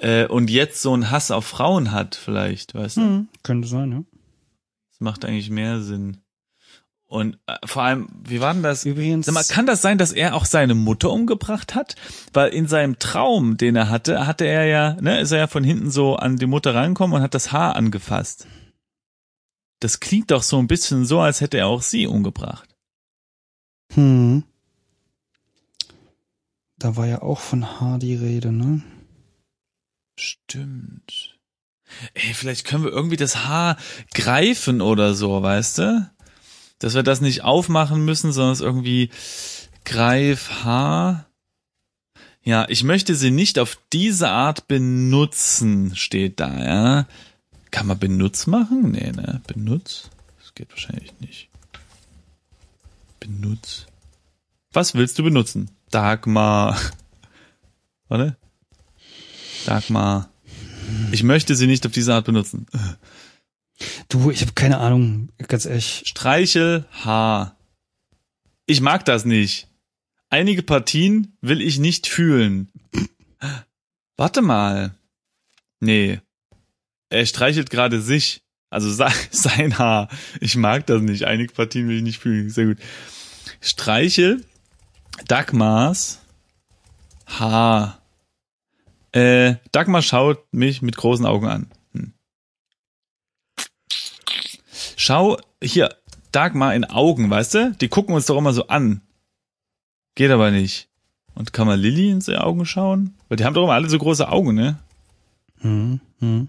äh, 0.00 0.26
und 0.26 0.50
jetzt 0.50 0.82
so 0.82 0.92
einen 0.92 1.12
Hass 1.12 1.30
auf 1.30 1.46
Frauen 1.46 1.92
hat, 1.92 2.16
vielleicht, 2.16 2.74
weißt 2.74 2.96
du? 2.96 3.00
Hm, 3.02 3.28
könnte 3.44 3.68
sein, 3.68 3.92
ja. 3.92 4.04
Das 4.90 5.00
macht 5.00 5.24
eigentlich 5.24 5.48
mehr 5.48 5.80
Sinn. 5.80 6.18
Und 7.12 7.38
äh, 7.46 7.58
vor 7.66 7.82
allem, 7.82 8.08
wie 8.26 8.40
war 8.40 8.54
denn 8.54 8.62
das? 8.62 8.86
Übrigens, 8.86 9.26
Sag 9.26 9.34
mal, 9.34 9.44
kann 9.44 9.66
das 9.66 9.82
sein, 9.82 9.98
dass 9.98 10.12
er 10.12 10.34
auch 10.34 10.46
seine 10.46 10.74
Mutter 10.74 11.10
umgebracht 11.10 11.74
hat? 11.74 11.94
Weil 12.32 12.54
in 12.54 12.66
seinem 12.66 12.98
Traum, 12.98 13.58
den 13.58 13.76
er 13.76 13.90
hatte, 13.90 14.26
hatte 14.26 14.46
er 14.46 14.64
ja, 14.64 14.94
ne, 14.98 15.20
ist 15.20 15.30
er 15.30 15.40
ja 15.40 15.46
von 15.46 15.62
hinten 15.62 15.90
so 15.90 16.16
an 16.16 16.38
die 16.38 16.46
Mutter 16.46 16.74
reingekommen 16.74 17.14
und 17.14 17.22
hat 17.22 17.34
das 17.34 17.52
Haar 17.52 17.76
angefasst. 17.76 18.46
Das 19.80 20.00
klingt 20.00 20.30
doch 20.30 20.42
so 20.42 20.58
ein 20.58 20.68
bisschen 20.68 21.04
so, 21.04 21.20
als 21.20 21.42
hätte 21.42 21.58
er 21.58 21.66
auch 21.66 21.82
sie 21.82 22.06
umgebracht. 22.06 22.74
hm. 23.92 24.44
Da 26.78 26.96
war 26.96 27.06
ja 27.06 27.20
auch 27.20 27.40
von 27.40 27.78
H 27.78 27.98
die 27.98 28.14
Rede, 28.14 28.52
ne? 28.52 28.82
Stimmt. 30.18 31.38
Ey, 32.14 32.32
vielleicht 32.32 32.66
können 32.66 32.84
wir 32.84 32.90
irgendwie 32.90 33.16
das 33.16 33.44
Haar 33.44 33.76
greifen 34.14 34.80
oder 34.80 35.12
so, 35.12 35.42
weißt 35.42 35.78
du? 35.78 36.10
Dass 36.82 36.94
wir 36.94 37.04
das 37.04 37.20
nicht 37.20 37.44
aufmachen 37.44 38.04
müssen, 38.04 38.32
sondern 38.32 38.54
es 38.54 38.60
irgendwie 38.60 39.10
greif 39.84 40.64
Haar. 40.64 41.26
Ja, 42.42 42.66
ich 42.68 42.82
möchte 42.82 43.14
sie 43.14 43.30
nicht 43.30 43.60
auf 43.60 43.78
diese 43.92 44.30
Art 44.30 44.66
benutzen, 44.66 45.94
steht 45.94 46.40
da, 46.40 46.58
ja. 46.58 47.06
Kann 47.70 47.86
man 47.86 48.00
Benutz 48.00 48.48
machen? 48.48 48.90
Nee, 48.90 49.12
ne? 49.12 49.40
Benutz? 49.46 50.10
Das 50.40 50.54
geht 50.54 50.70
wahrscheinlich 50.70 51.12
nicht. 51.20 51.48
Benutz. 53.20 53.86
Was 54.72 54.94
willst 54.94 55.20
du 55.20 55.22
benutzen? 55.22 55.70
Dagmar. 55.92 56.76
Warte. 58.08 58.36
Dagmar. 59.66 60.30
Ich 61.12 61.22
möchte 61.22 61.54
sie 61.54 61.68
nicht 61.68 61.86
auf 61.86 61.92
diese 61.92 62.12
Art 62.12 62.24
benutzen. 62.24 62.66
Du, 64.08 64.30
ich 64.30 64.42
habe 64.42 64.52
keine 64.52 64.78
Ahnung, 64.78 65.28
ganz 65.48 65.66
ehrlich. 65.66 66.02
Streichel 66.06 66.84
Haar. 67.04 67.56
Ich 68.66 68.80
mag 68.80 69.04
das 69.04 69.24
nicht. 69.24 69.68
Einige 70.30 70.62
Partien 70.62 71.36
will 71.40 71.60
ich 71.60 71.78
nicht 71.78 72.06
fühlen. 72.06 72.70
Warte 74.16 74.42
mal. 74.42 74.94
Nee. 75.80 76.20
Er 77.10 77.26
streichelt 77.26 77.70
gerade 77.70 78.00
sich. 78.00 78.42
Also 78.70 78.90
se- 78.90 79.06
sein 79.30 79.78
Haar. 79.78 80.08
Ich 80.40 80.56
mag 80.56 80.86
das 80.86 81.02
nicht. 81.02 81.24
Einige 81.24 81.52
Partien 81.52 81.88
will 81.88 81.96
ich 81.98 82.02
nicht 82.02 82.18
fühlen. 82.20 82.48
Sehr 82.50 82.66
gut. 82.66 82.78
Streichel 83.60 84.44
Dagmars 85.28 86.20
Haar. 87.26 88.00
Äh, 89.12 89.56
Dagmar 89.72 90.00
schaut 90.02 90.52
mich 90.54 90.80
mit 90.80 90.96
großen 90.96 91.26
Augen 91.26 91.46
an. 91.46 91.70
Hm. 91.92 92.14
Schau 95.04 95.36
hier, 95.60 95.96
Dagmar 96.30 96.76
in 96.76 96.84
Augen, 96.84 97.28
weißt 97.28 97.54
du? 97.54 97.76
Die 97.80 97.88
gucken 97.88 98.14
uns 98.14 98.26
doch 98.26 98.38
immer 98.38 98.52
so 98.52 98.68
an. 98.68 99.00
Geht 100.14 100.30
aber 100.30 100.52
nicht. 100.52 100.90
Und 101.34 101.52
kann 101.52 101.66
man 101.66 101.80
Lilly 101.80 102.08
ins 102.08 102.28
Augen 102.28 102.64
schauen? 102.66 103.16
Weil 103.26 103.36
die 103.36 103.44
haben 103.44 103.54
doch 103.54 103.64
immer 103.64 103.72
alle 103.72 103.90
so 103.90 103.98
große 103.98 104.28
Augen, 104.28 104.54
ne? 104.54 104.78
Hm, 105.58 105.98
hm. 106.20 106.46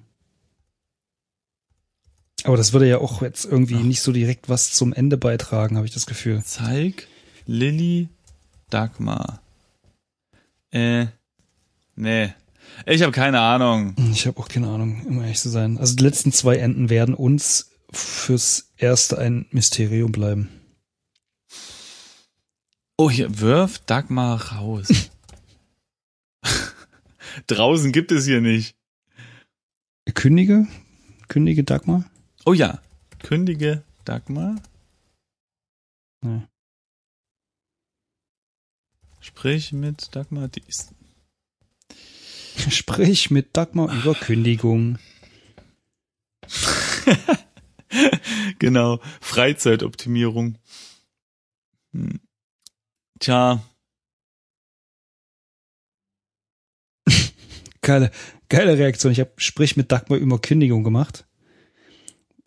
Aber 2.43 2.55
das 2.55 2.73
würde 2.73 2.87
ja 2.87 2.99
auch 2.99 3.23
jetzt 3.23 3.43
irgendwie 3.45 3.73
nicht 3.73 4.01
so 4.01 4.11
direkt 4.11 4.49
was 4.49 4.71
zum 4.71 4.93
Ende 4.93 5.17
beitragen, 5.17 5.75
habe 5.75 5.87
ich 5.87 5.93
das 5.93 6.05
Gefühl. 6.05 6.43
Zeig 6.45 7.07
Lilly 7.47 8.07
Dagmar. 8.69 9.41
Äh, 10.69 11.07
nee. 11.95 12.31
Ich 12.85 13.01
habe 13.01 13.13
keine 13.13 13.39
Ahnung. 13.39 13.95
Ich 14.11 14.27
habe 14.27 14.39
auch 14.39 14.47
keine 14.47 14.67
Ahnung, 14.67 15.01
um 15.07 15.21
ehrlich 15.23 15.39
zu 15.39 15.49
sein. 15.49 15.79
Also 15.79 15.95
die 15.95 16.03
letzten 16.03 16.31
zwei 16.31 16.57
Enden 16.57 16.91
werden 16.91 17.15
uns 17.15 17.72
fürs 17.93 18.71
erste 18.77 19.17
ein 19.17 19.45
Mysterium 19.51 20.11
bleiben. 20.11 20.49
Oh, 22.97 23.09
hier, 23.09 23.39
wirf 23.39 23.79
Dagmar 23.79 24.53
raus. 24.53 25.09
Draußen 27.47 27.91
gibt 27.91 28.11
es 28.11 28.25
hier 28.25 28.41
nicht. 28.41 28.75
Kündige? 30.13 30.67
Kündige 31.27 31.63
Dagmar? 31.63 32.09
Oh 32.45 32.53
ja, 32.53 32.81
kündige 33.19 33.83
Dagmar. 34.05 34.61
Nee. 36.21 36.43
Sprich 39.19 39.71
mit 39.71 40.15
Dagmar. 40.15 40.49
Die 40.49 40.63
ist 40.67 40.93
Sprich 42.69 43.31
mit 43.31 43.55
Dagmar 43.57 43.93
über 43.93 44.13
Kündigung. 44.19 44.99
genau, 48.59 48.99
Freizeitoptimierung. 49.21 50.57
Hm. 51.93 52.19
Tja, 53.19 53.61
Geile, 57.81 58.11
geile 58.49 58.77
Reaktion. 58.77 59.11
Ich 59.11 59.19
habe 59.19 59.31
Sprich 59.37 59.75
mit 59.77 59.91
Dagmar 59.91 60.17
über 60.19 60.39
Kündigung 60.39 60.83
gemacht. 60.83 61.25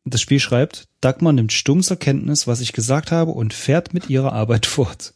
Das 0.05 0.21
Spiel 0.21 0.39
schreibt, 0.41 0.89
Dagmar 1.01 1.33
nimmt 1.33 1.53
stumm 1.53 1.83
zur 1.83 1.99
Kenntnis, 1.99 2.47
was 2.47 2.61
ich 2.61 2.73
gesagt 2.73 3.11
habe 3.11 3.33
und 3.33 3.53
fährt 3.53 3.93
mit 3.93 4.09
ihrer 4.09 4.33
Arbeit 4.33 4.67
fort. 4.67 5.15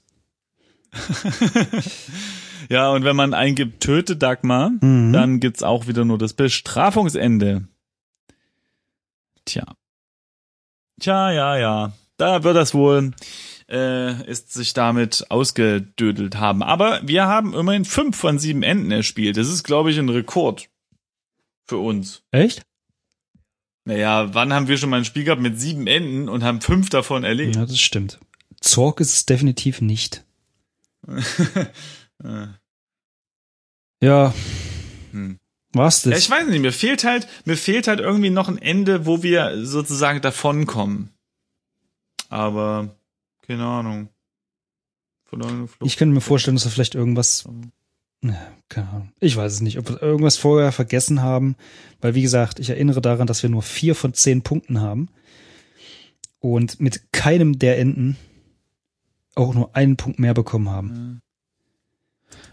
ja, 2.68 2.90
und 2.90 3.04
wenn 3.04 3.14
man 3.14 3.32
eingibt, 3.32 3.80
töte 3.82 4.16
Dagmar, 4.16 4.70
Mhm. 4.80 5.12
dann 5.12 5.38
gibt's 5.40 5.62
auch 5.62 5.86
wieder 5.86 6.04
nur 6.04 6.18
das 6.18 6.32
Bestrafungsende. 6.34 7.68
Tja. 9.44 9.64
Tja, 11.00 11.32
ja, 11.32 11.56
ja. 11.56 11.92
Da 12.16 12.44
wird 12.44 12.56
das 12.56 12.74
wohl 12.74 13.12
äh, 13.70 14.24
ist 14.28 14.52
sich 14.52 14.72
damit 14.72 15.26
ausgedödelt 15.30 16.36
haben. 16.36 16.62
Aber 16.62 17.00
wir 17.04 17.26
haben 17.26 17.54
immerhin 17.54 17.84
fünf 17.84 18.16
von 18.16 18.38
sieben 18.38 18.62
Enden 18.62 18.90
erspielt. 18.90 19.36
Das 19.36 19.48
ist, 19.48 19.62
glaube 19.62 19.90
ich, 19.90 19.98
ein 19.98 20.08
Rekord 20.08 20.68
für 21.66 21.78
uns. 21.78 22.22
Echt? 22.32 22.62
Naja, 23.84 24.34
wann 24.34 24.52
haben 24.52 24.68
wir 24.68 24.76
schon 24.76 24.90
mal 24.90 24.98
ein 24.98 25.04
Spiel 25.04 25.24
gehabt 25.24 25.40
mit 25.40 25.58
sieben 25.58 25.86
Enden 25.86 26.28
und 26.28 26.42
haben 26.42 26.60
fünf 26.60 26.90
davon 26.90 27.24
erlebt? 27.24 27.56
Ja, 27.56 27.64
das 27.64 27.80
stimmt. 27.80 28.18
Zorg 28.60 29.00
ist 29.00 29.14
es 29.14 29.26
definitiv 29.26 29.80
nicht. 29.80 30.24
Äh, 32.22 32.46
Ja, 34.02 34.32
hm. 35.12 35.38
War's 35.72 36.04
Ja, 36.04 36.10
das? 36.12 36.20
ich 36.20 36.30
weiß 36.30 36.48
nicht, 36.48 36.60
mir 36.60 36.72
fehlt 36.72 37.04
halt, 37.04 37.26
mir 37.44 37.56
fehlt 37.56 37.88
halt 37.88 38.00
irgendwie 38.00 38.30
noch 38.30 38.48
ein 38.48 38.58
Ende, 38.58 39.06
wo 39.06 39.22
wir 39.22 39.64
sozusagen 39.64 40.20
davonkommen. 40.20 41.10
Aber, 42.28 42.94
keine 43.46 43.66
Ahnung. 43.66 44.08
Ich 45.84 45.96
könnte 45.96 46.14
mir 46.14 46.20
vorstellen, 46.20 46.56
dass 46.56 46.64
wir 46.64 46.72
vielleicht 46.72 46.96
irgendwas, 46.96 47.48
ne, 48.20 48.36
keine 48.68 48.88
Ahnung, 48.88 49.12
ich 49.20 49.36
weiß 49.36 49.52
es 49.52 49.60
nicht, 49.60 49.78
ob 49.78 49.88
wir 49.88 50.02
irgendwas 50.02 50.36
vorher 50.36 50.72
vergessen 50.72 51.22
haben, 51.22 51.54
weil 52.00 52.14
wie 52.16 52.22
gesagt, 52.22 52.58
ich 52.58 52.70
erinnere 52.70 53.00
daran, 53.00 53.28
dass 53.28 53.42
wir 53.42 53.50
nur 53.50 53.62
vier 53.62 53.94
von 53.94 54.12
zehn 54.12 54.42
Punkten 54.42 54.80
haben 54.80 55.08
und 56.40 56.80
mit 56.80 57.12
keinem 57.12 57.60
der 57.60 57.78
Enden 57.78 58.16
auch 59.36 59.54
nur 59.54 59.76
einen 59.76 59.96
Punkt 59.96 60.18
mehr 60.18 60.34
bekommen 60.34 60.68
haben. 60.68 61.20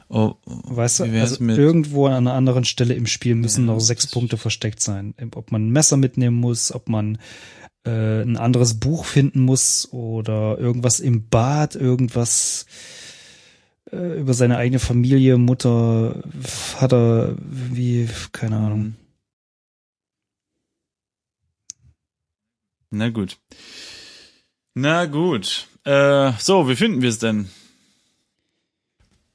Oh, 0.10 0.36
Weißt 0.46 1.00
du, 1.00 1.04
also 1.06 1.44
mit- 1.44 1.58
irgendwo 1.58 2.08
an 2.08 2.14
einer 2.14 2.34
anderen 2.34 2.66
Stelle 2.66 2.94
im 2.94 3.08
Spiel 3.08 3.36
müssen 3.36 3.68
Ja, 3.68 3.74
noch 3.74 3.80
sechs 3.80 4.08
Punkte 4.08 4.38
versteckt 4.38 4.82
sein. 4.82 5.14
Ob 5.36 5.52
man 5.52 5.68
ein 5.68 5.72
Messer 5.72 5.98
mitnehmen 5.98 6.38
muss, 6.38 6.72
ob 6.74 6.90
man 6.90 7.18
äh, 7.86 8.22
ein 8.22 8.38
anderes 8.38 8.80
Buch 8.80 9.06
finden 9.06 9.42
muss 9.42 9.88
oder 9.92 10.58
irgendwas 10.58 11.00
im 11.00 11.28
Bad, 11.30 11.76
irgendwas 11.76 12.66
äh, 13.92 14.20
über 14.20 14.34
seine 14.34 14.58
eigene 14.58 14.80
Familie, 14.80 15.38
Mutter, 15.38 16.24
Vater, 16.42 17.36
wie, 17.40 18.10
keine 18.32 18.58
Ahnung. 18.58 18.96
Na 22.90 23.10
gut. 23.10 23.38
Na 24.74 25.06
gut. 25.06 25.68
Äh, 25.84 26.32
so, 26.40 26.68
wie 26.70 26.76
finden 26.76 27.02
wir 27.02 27.10
es 27.10 27.20
denn, 27.20 27.50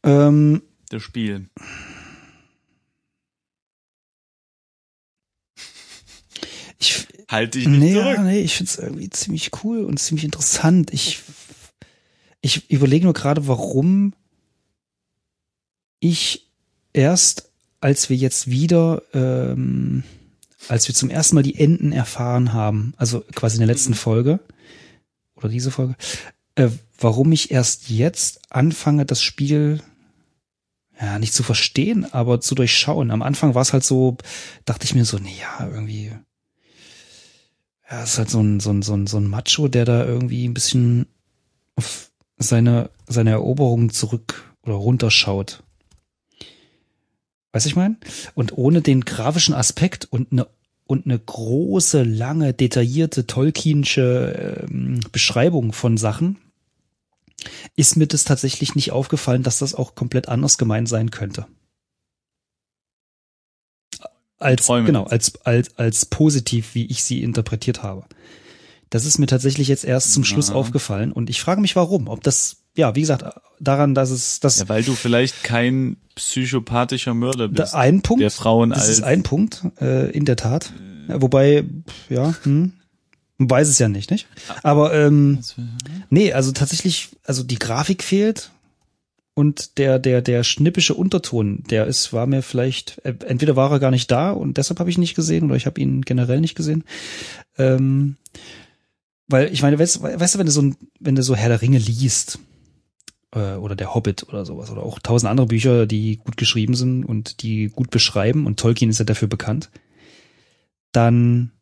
Ähm, 0.05 0.62
das 0.90 1.03
Spiel? 1.03 1.48
ich, 6.78 7.07
Halte 7.28 7.59
dich 7.59 7.68
nicht 7.68 7.80
nee, 7.80 7.92
zurück. 7.94 8.16
ja, 8.16 8.22
nee, 8.22 8.40
ich 8.40 8.57
find's 8.57 8.76
irgendwie 8.76 9.11
ziemlich 9.11 9.50
cool 9.64 9.84
und 9.84 9.98
ziemlich 9.98 10.24
interessant. 10.24 10.92
Ich, 10.92 11.22
ich 12.40 12.70
überlege 12.70 13.05
nur 13.05 13.14
gerade, 13.14 13.46
warum 13.46 14.14
ich 16.00 16.50
erst, 16.92 17.50
als 17.80 18.11
wir 18.11 18.16
jetzt 18.16 18.50
wieder, 18.50 19.03
ähm, 19.14 20.03
als 20.68 20.88
wir 20.88 20.94
zum 20.94 21.11
ersten 21.11 21.36
Mal 21.36 21.42
die 21.42 21.59
Enden 21.59 21.92
erfahren 21.92 22.53
haben, 22.53 22.94
also 22.96 23.24
quasi 23.34 23.57
in 23.57 23.61
der 23.61 23.68
letzten 23.68 23.94
Folge 23.94 24.40
oder 25.36 25.48
diese 25.48 25.70
Folge, 25.70 25.96
äh, 26.57 26.68
warum 26.98 27.32
ich 27.32 27.50
erst 27.50 27.88
jetzt 27.88 28.53
anfange, 28.53 29.07
das 29.07 29.22
Spiel 29.22 29.80
ja 31.01 31.18
nicht 31.18 31.34
zu 31.34 31.43
verstehen, 31.43 32.11
aber 32.12 32.40
zu 32.40 32.55
durchschauen. 32.55 33.11
Am 33.11 33.22
Anfang 33.22 33.55
war 33.55 33.62
es 33.62 33.72
halt 33.72 33.84
so, 33.84 34.16
dachte 34.64 34.84
ich 34.84 34.95
mir 34.95 35.05
so, 35.05 35.18
nee, 35.18 35.36
ja, 35.40 35.68
irgendwie 35.68 36.12
ja, 37.90 38.03
ist 38.03 38.18
halt 38.18 38.30
so 38.30 38.40
ein, 38.40 38.61
so 38.61 38.70
ein, 38.70 38.82
so 38.82 38.95
ein, 38.95 39.07
so 39.07 39.18
ein 39.18 39.28
Macho, 39.28 39.68
der 39.68 39.84
da 39.84 40.05
irgendwie 40.05 40.47
ein 40.49 40.55
bisschen 40.55 41.07
auf 41.76 42.11
seine, 42.38 42.90
seine 43.07 43.30
Eroberungen 43.30 43.90
zurück 43.90 44.55
oder 44.62 44.74
runterschaut. 44.74 45.62
Weißt 47.53 47.66
du, 47.66 47.68
ich 47.68 47.76
meine? 47.76 47.97
Und 48.34 48.57
ohne 48.57 48.80
den 48.80 49.05
grafischen 49.05 49.55
Aspekt 49.55 50.07
und 50.11 50.32
eine 50.32 50.47
und 50.84 51.07
eine 51.07 51.18
große, 51.18 52.03
lange, 52.03 52.53
detaillierte 52.53 53.26
Tolkienische 53.26 54.66
ähm, 54.68 55.01
Beschreibung 55.11 55.72
von 55.72 55.97
Sachen 55.97 56.36
ist 57.76 57.97
mir 57.97 58.07
das 58.07 58.24
tatsächlich 58.24 58.74
nicht 58.74 58.93
aufgefallen, 58.93 59.43
dass 59.43 59.59
das 59.59 59.74
auch 59.74 59.95
komplett 59.95 60.28
anders 60.28 60.59
gemeint 60.59 60.88
sein 60.88 61.11
könnte. 61.11 61.47
Als, 64.38 64.66
Träume. 64.66 64.86
genau, 64.86 65.05
als, 65.05 65.34
als, 65.45 65.76
als 65.78 66.07
positiv, 66.07 66.74
wie 66.74 66.86
ich 66.86 67.05
sie 67.05 67.22
interpretiert 67.22 67.82
habe. 67.84 68.05
Das 68.90 69.05
ist 69.05 69.18
mir 69.18 69.26
tatsächlich 69.26 69.68
jetzt 69.68 69.84
erst 69.84 70.12
zum 70.12 70.24
Schluss 70.24 70.49
Ja. 70.49 70.55
aufgefallen 70.57 71.12
und 71.12 71.30
ich 71.30 71.40
frage 71.40 71.61
mich 71.61 71.76
warum. 71.76 72.09
Ob 72.09 72.22
das, 72.24 72.57
ja, 72.76 72.95
wie 72.97 73.01
gesagt, 73.03 73.24
daran, 73.61 73.95
dass 73.95 74.11
es, 74.11 74.40
dass 74.40 74.59
Ja, 74.59 74.68
weil 74.68 74.82
du 74.82 74.95
vielleicht 74.95 75.45
kein 75.45 75.97
psychopathischer 76.16 77.14
Mörder 77.14 77.49
bist. 77.49 77.72
ein 77.74 78.03
Punkt, 78.03 78.20
der 78.22 78.30
Frauen 78.32 78.70
das 78.70 78.80
als 78.80 78.88
ist 78.90 79.03
ein 79.05 79.22
Punkt, 79.22 79.62
äh, 79.80 80.11
in 80.11 80.24
der 80.24 80.36
Tat. 80.36 80.72
Ja, 81.09 81.22
wobei, 81.22 81.64
ja, 82.11 82.34
hm, 82.43 82.72
man 83.43 83.51
weiß 83.51 83.68
es 83.68 83.78
ja 83.78 83.88
nicht, 83.88 84.11
nicht? 84.11 84.26
Aber 84.62 84.95
ähm, 84.95 85.40
nee, 86.11 86.32
also 86.32 86.53
tatsächlich, 86.53 87.11
also 87.24 87.43
die 87.43 87.59
Grafik 87.59 88.03
fehlt 88.03 88.51
und 89.34 89.78
der 89.78 89.99
der 89.99 90.22
der 90.22 90.45
schnippische 90.45 90.95
Unterton, 90.95 91.64
der 91.70 91.86
ist 91.86 92.12
war 92.12 92.26
mir 92.26 92.43
vielleicht 92.43 92.99
äh, 93.05 93.14
entweder 93.26 93.57
war 93.57 93.70
er 93.70 93.80
gar 93.80 93.90
nicht 93.90 94.11
da 94.11 94.30
und 94.30 94.59
deshalb 94.59 94.78
habe 94.78 94.90
ich 94.90 94.97
ihn 94.97 95.01
nicht 95.01 95.16
gesehen 95.16 95.45
oder 95.45 95.57
ich 95.57 95.66
habe 95.66 95.80
ihn 95.80 96.03
generell 96.03 96.40
nicht 96.40 96.55
gesehen. 96.55 96.84
Ähm, 97.59 98.16
weil 99.28 99.53
ich 99.53 99.62
meine, 99.62 99.78
weißt, 99.78 100.03
weißt 100.03 100.34
du, 100.34 100.38
wenn 100.38 100.47
du 100.47 100.53
so 100.53 100.62
ein, 100.62 100.76
wenn 101.01 101.14
du 101.14 101.22
so 101.22 101.34
Herr 101.34 101.49
der 101.49 101.62
Ringe 101.62 101.78
liest 101.78 102.38
äh, 103.34 103.55
oder 103.55 103.74
der 103.74 103.95
Hobbit 103.95 104.28
oder 104.28 104.45
sowas 104.45 104.70
oder 104.70 104.82
auch 104.82 104.99
tausend 104.99 105.30
andere 105.30 105.47
Bücher, 105.47 105.86
die 105.86 106.18
gut 106.18 106.36
geschrieben 106.36 106.74
sind 106.74 107.05
und 107.05 107.43
die 107.43 107.68
gut 107.68 107.90
beschreiben 107.90 108.47
und 108.47 108.61
Tolkien 108.61 108.90
ist 108.90 108.99
ja 108.99 109.07
dafür 109.07 109.28
bekannt, 109.28 109.70
dann 110.93 111.53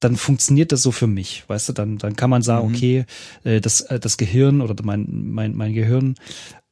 dann 0.00 0.16
funktioniert 0.16 0.72
das 0.72 0.82
so 0.82 0.92
für 0.92 1.06
mich, 1.06 1.44
weißt 1.48 1.70
du, 1.70 1.72
dann 1.72 1.98
dann 1.98 2.16
kann 2.16 2.30
man 2.30 2.42
sagen, 2.42 2.68
Mhm. 2.68 2.74
okay, 2.74 3.04
äh, 3.44 3.60
das 3.60 3.80
äh, 3.82 3.98
das 3.98 4.16
Gehirn 4.16 4.60
oder 4.60 4.74
mein 4.84 5.06
mein 5.08 5.54
mein 5.56 5.72
Gehirn 5.72 6.16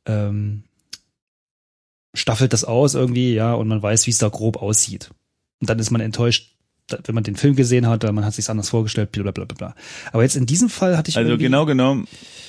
ähm, 0.06 0.64
staffelt 2.14 2.52
das 2.52 2.64
aus 2.64 2.94
irgendwie, 2.94 3.34
ja, 3.34 3.54
und 3.54 3.68
man 3.68 3.82
weiß, 3.82 4.06
wie 4.06 4.10
es 4.10 4.18
da 4.18 4.28
grob 4.28 4.56
aussieht. 4.62 5.10
Und 5.60 5.70
dann 5.70 5.78
ist 5.78 5.90
man 5.90 6.00
enttäuscht, 6.00 6.50
wenn 7.04 7.14
man 7.14 7.24
den 7.24 7.34
Film 7.36 7.56
gesehen 7.56 7.88
hat, 7.88 8.04
oder 8.04 8.12
man 8.12 8.24
hat 8.26 8.34
sich 8.34 8.48
anders 8.50 8.68
vorgestellt, 8.68 9.10
bla 9.10 9.22
bla 9.22 9.44
bla 9.44 9.56
bla. 9.56 9.74
Aber 10.12 10.22
jetzt 10.22 10.36
in 10.36 10.44
diesem 10.46 10.68
Fall 10.68 10.96
hatte 10.98 11.08
ich 11.08 11.16
Also 11.16 11.38
genau 11.38 11.64
genommen 11.64 12.06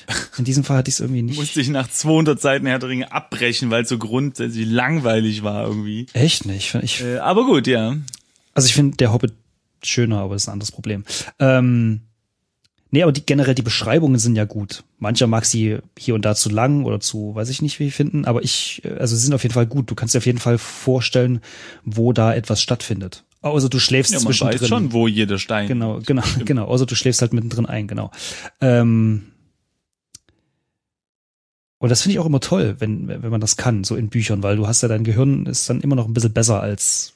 in 0.37 0.43
diesem 0.43 0.63
Fall 0.65 0.77
hatte 0.77 0.89
ich 0.89 0.95
es 0.95 0.99
irgendwie 0.99 1.21
nicht. 1.23 1.37
musste 1.39 1.61
ich 1.61 1.69
nach 1.69 1.89
200 1.89 2.39
Seiten 2.39 2.65
Herr 2.67 2.77
der 2.79 2.89
Ringe 2.89 3.11
abbrechen, 3.11 3.69
weil 3.71 3.83
es 3.83 3.89
so 3.89 3.97
grundsätzlich 3.97 4.67
langweilig 4.67 5.41
war 5.43 5.65
irgendwie. 5.65 6.07
Echt 6.13 6.45
nicht. 6.45 6.75
Ich, 6.75 7.01
Äh, 7.01 7.17
aber 7.19 7.45
gut, 7.45 7.65
ja. 7.65 7.95
also 8.53 8.65
ich 8.67 8.73
finde 8.75 8.97
der 8.97 9.13
Hobbit 9.13 9.33
schöner, 9.83 10.19
aber 10.19 10.35
das 10.35 10.43
ist 10.43 10.49
ein 10.49 10.53
anderes 10.53 10.71
Problem. 10.71 11.03
Ähm, 11.39 12.01
nee, 12.91 13.03
aber 13.03 13.11
die, 13.11 13.25
generell 13.25 13.55
die 13.55 13.61
Beschreibungen 13.61 14.19
sind 14.19 14.35
ja 14.35 14.45
gut. 14.45 14.83
Mancher 14.99 15.27
mag 15.27 15.45
sie 15.45 15.77
hier 15.97 16.15
und 16.15 16.23
da 16.25 16.35
zu 16.35 16.49
lang 16.49 16.85
oder 16.85 16.99
zu, 16.99 17.35
weiß 17.35 17.49
ich 17.49 17.61
nicht 17.61 17.79
wie 17.79 17.91
finden, 17.91 18.25
aber 18.25 18.43
ich, 18.43 18.81
äh, 18.85 18.97
also 18.99 19.15
sie 19.15 19.23
sind 19.23 19.33
auf 19.33 19.43
jeden 19.43 19.53
Fall 19.53 19.67
gut. 19.67 19.89
Du 19.91 19.95
kannst 19.95 20.13
dir 20.15 20.19
auf 20.19 20.25
jeden 20.25 20.39
Fall 20.39 20.57
vorstellen, 20.57 21.41
wo 21.83 22.13
da 22.13 22.33
etwas 22.33 22.61
stattfindet. 22.61 23.23
Außer 23.41 23.69
du 23.69 23.77
schläfst 23.79 24.11
Ja, 24.11 24.19
man 24.19 24.27
zwischendrin. 24.33 24.61
weiß 24.61 24.67
schon, 24.67 24.91
wo 24.93 25.07
jeder 25.07 25.37
Stein 25.37 25.67
Genau, 25.67 25.99
genau, 26.03 26.23
genau. 26.45 26.65
Außer 26.65 26.87
du 26.87 26.95
schläfst 26.95 27.21
halt 27.21 27.31
mittendrin 27.33 27.67
ein, 27.67 27.87
genau. 27.87 28.09
Ähm, 28.59 29.27
und 31.77 31.89
das 31.89 32.01
finde 32.01 32.13
ich 32.13 32.19
auch 32.19 32.25
immer 32.25 32.39
toll, 32.39 32.77
wenn, 32.79 33.07
wenn 33.07 33.29
man 33.29 33.41
das 33.41 33.57
kann, 33.57 33.83
so 33.83 33.95
in 33.95 34.09
Büchern, 34.09 34.41
weil 34.41 34.55
du 34.55 34.67
hast 34.67 34.81
ja 34.81 34.87
dein 34.87 35.03
Gehirn 35.03 35.45
ist 35.45 35.69
dann 35.69 35.81
immer 35.81 35.95
noch 35.95 36.07
ein 36.07 36.13
bisschen 36.13 36.33
besser 36.33 36.61
als 36.61 37.13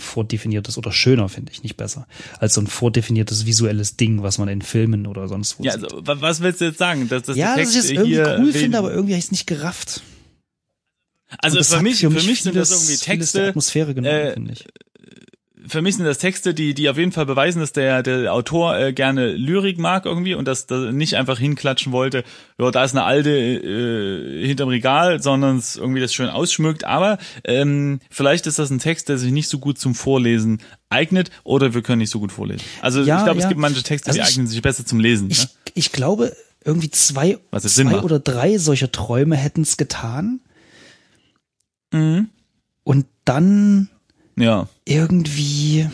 vordefiniertes 0.00 0.76
oder 0.78 0.90
schöner, 0.92 1.28
finde 1.28 1.52
ich, 1.52 1.62
nicht 1.62 1.76
besser, 1.76 2.06
als 2.38 2.54
so 2.54 2.60
ein 2.60 2.66
vordefiniertes 2.66 3.46
visuelles 3.46 3.96
Ding, 3.96 4.22
was 4.22 4.38
man 4.38 4.48
in 4.48 4.62
Filmen 4.62 5.06
oder 5.06 5.28
sonst 5.28 5.58
wo 5.58 5.64
Ja, 5.64 5.72
sieht. 5.72 5.84
also, 5.84 6.06
wa- 6.06 6.20
was 6.20 6.40
willst 6.40 6.60
du 6.60 6.64
jetzt 6.66 6.78
sagen? 6.78 7.08
Dass, 7.08 7.22
dass 7.24 7.36
ja, 7.36 7.54
der 7.54 7.64
dass 7.64 7.72
Text 7.74 7.90
ich 7.90 7.96
es 7.96 7.98
irgendwie 8.02 8.18
cool 8.40 8.52
wen- 8.54 8.60
finde, 8.60 8.78
aber 8.78 8.90
irgendwie 8.90 9.12
habe 9.12 9.18
ich 9.18 9.26
es 9.26 9.30
nicht 9.30 9.46
gerafft. 9.46 10.02
Also 11.38 11.58
das 11.58 11.72
für 11.72 11.80
mich, 11.82 12.00
für 12.00 12.10
mich 12.10 12.42
sind 12.42 12.56
das 12.56 12.70
irgendwie 12.70 12.86
vieles 12.86 13.00
der 13.04 13.14
Texte, 13.16 13.48
Atmosphäre 13.50 13.94
genommen, 13.94 14.14
äh, 14.14 14.32
finde 14.32 14.52
ich. 14.52 14.64
Für 15.66 15.82
mich 15.82 15.96
sind 15.96 16.04
das 16.04 16.18
Texte, 16.18 16.54
die, 16.54 16.74
die 16.74 16.88
auf 16.88 16.96
jeden 16.96 17.12
Fall 17.12 17.26
beweisen, 17.26 17.60
dass 17.60 17.72
der, 17.72 18.02
der 18.02 18.32
Autor 18.32 18.76
äh, 18.78 18.92
gerne 18.92 19.32
Lyrik 19.32 19.78
mag 19.78 20.06
irgendwie 20.06 20.34
und 20.34 20.46
dass 20.46 20.66
das 20.66 20.92
nicht 20.92 21.14
einfach 21.16 21.38
hinklatschen 21.38 21.92
wollte, 21.92 22.24
ja, 22.58 22.70
da 22.70 22.84
ist 22.84 22.92
eine 22.96 23.04
alte 23.04 23.30
äh, 23.30 24.46
hinterm 24.46 24.68
Regal, 24.68 25.22
sondern 25.22 25.56
es 25.58 25.76
irgendwie 25.76 26.00
das 26.00 26.14
schön 26.14 26.28
ausschmückt. 26.28 26.84
Aber 26.84 27.18
ähm, 27.44 28.00
vielleicht 28.10 28.46
ist 28.46 28.58
das 28.58 28.70
ein 28.70 28.78
Text, 28.78 29.08
der 29.08 29.18
sich 29.18 29.32
nicht 29.32 29.48
so 29.48 29.58
gut 29.58 29.78
zum 29.78 29.94
Vorlesen 29.94 30.60
eignet 30.88 31.30
oder 31.44 31.74
wir 31.74 31.82
können 31.82 31.98
nicht 31.98 32.10
so 32.10 32.20
gut 32.20 32.32
vorlesen. 32.32 32.62
Also 32.80 33.02
Ja, 33.02 33.18
ich 33.18 33.24
glaube, 33.24 33.38
ja. 33.40 33.44
es 33.44 33.48
gibt 33.48 33.60
manche 33.60 33.82
Texte, 33.82 34.08
Also 34.08 34.18
die 34.20 34.22
ich- 34.26 34.32
eignen 34.32 34.46
sich 34.46 34.62
besser 34.62 34.84
zum 34.86 35.00
Lesen. 35.00 35.30
Ich, 35.30 35.42
ne? 35.44 35.50
ich 35.74 35.92
glaube, 35.92 36.34
irgendwie 36.64 36.90
zwei, 36.90 37.38
zwei 37.58 38.00
oder 38.00 38.18
drei 38.18 38.58
solcher 38.58 38.90
Träume 38.92 39.36
hätten 39.36 39.62
es 39.62 39.76
getan. 39.76 40.40
Mhm. 41.92 42.28
Und 42.84 43.06
dann 43.24 43.88
Ja. 44.40 44.68
irgendwie. 44.84 45.88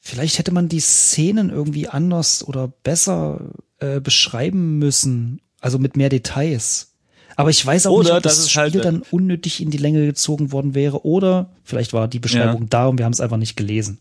Vielleicht 0.00 0.38
hätte 0.38 0.52
man 0.52 0.68
die 0.68 0.80
Szenen 0.80 1.50
irgendwie 1.50 1.88
anders 1.88 2.46
oder 2.46 2.68
besser 2.68 3.50
äh, 3.78 4.00
beschreiben 4.00 4.78
müssen. 4.78 5.40
Also 5.60 5.78
mit 5.78 5.96
mehr 5.96 6.08
Details. 6.08 6.94
Aber 7.36 7.50
ich 7.50 7.64
weiß 7.64 7.86
auch 7.86 7.92
Oder 7.92 8.08
nicht, 8.08 8.16
ob 8.16 8.22
das 8.22 8.36
das, 8.36 8.44
ist 8.46 8.50
Spiel 8.50 8.62
halt, 8.62 8.84
dann 8.84 9.02
unnötig 9.10 9.60
in 9.60 9.70
die 9.70 9.78
Länge 9.78 10.06
gezogen 10.06 10.50
worden 10.50 10.74
wäre. 10.74 11.04
Oder 11.04 11.50
vielleicht 11.62 11.92
war 11.92 12.08
die 12.08 12.20
Beschreibung 12.20 12.68
da 12.68 12.86
und 12.86 12.98
wir 12.98 13.04
haben 13.04 13.12
es 13.12 13.20
einfach 13.20 13.36
nicht 13.36 13.56
gelesen. 13.56 14.00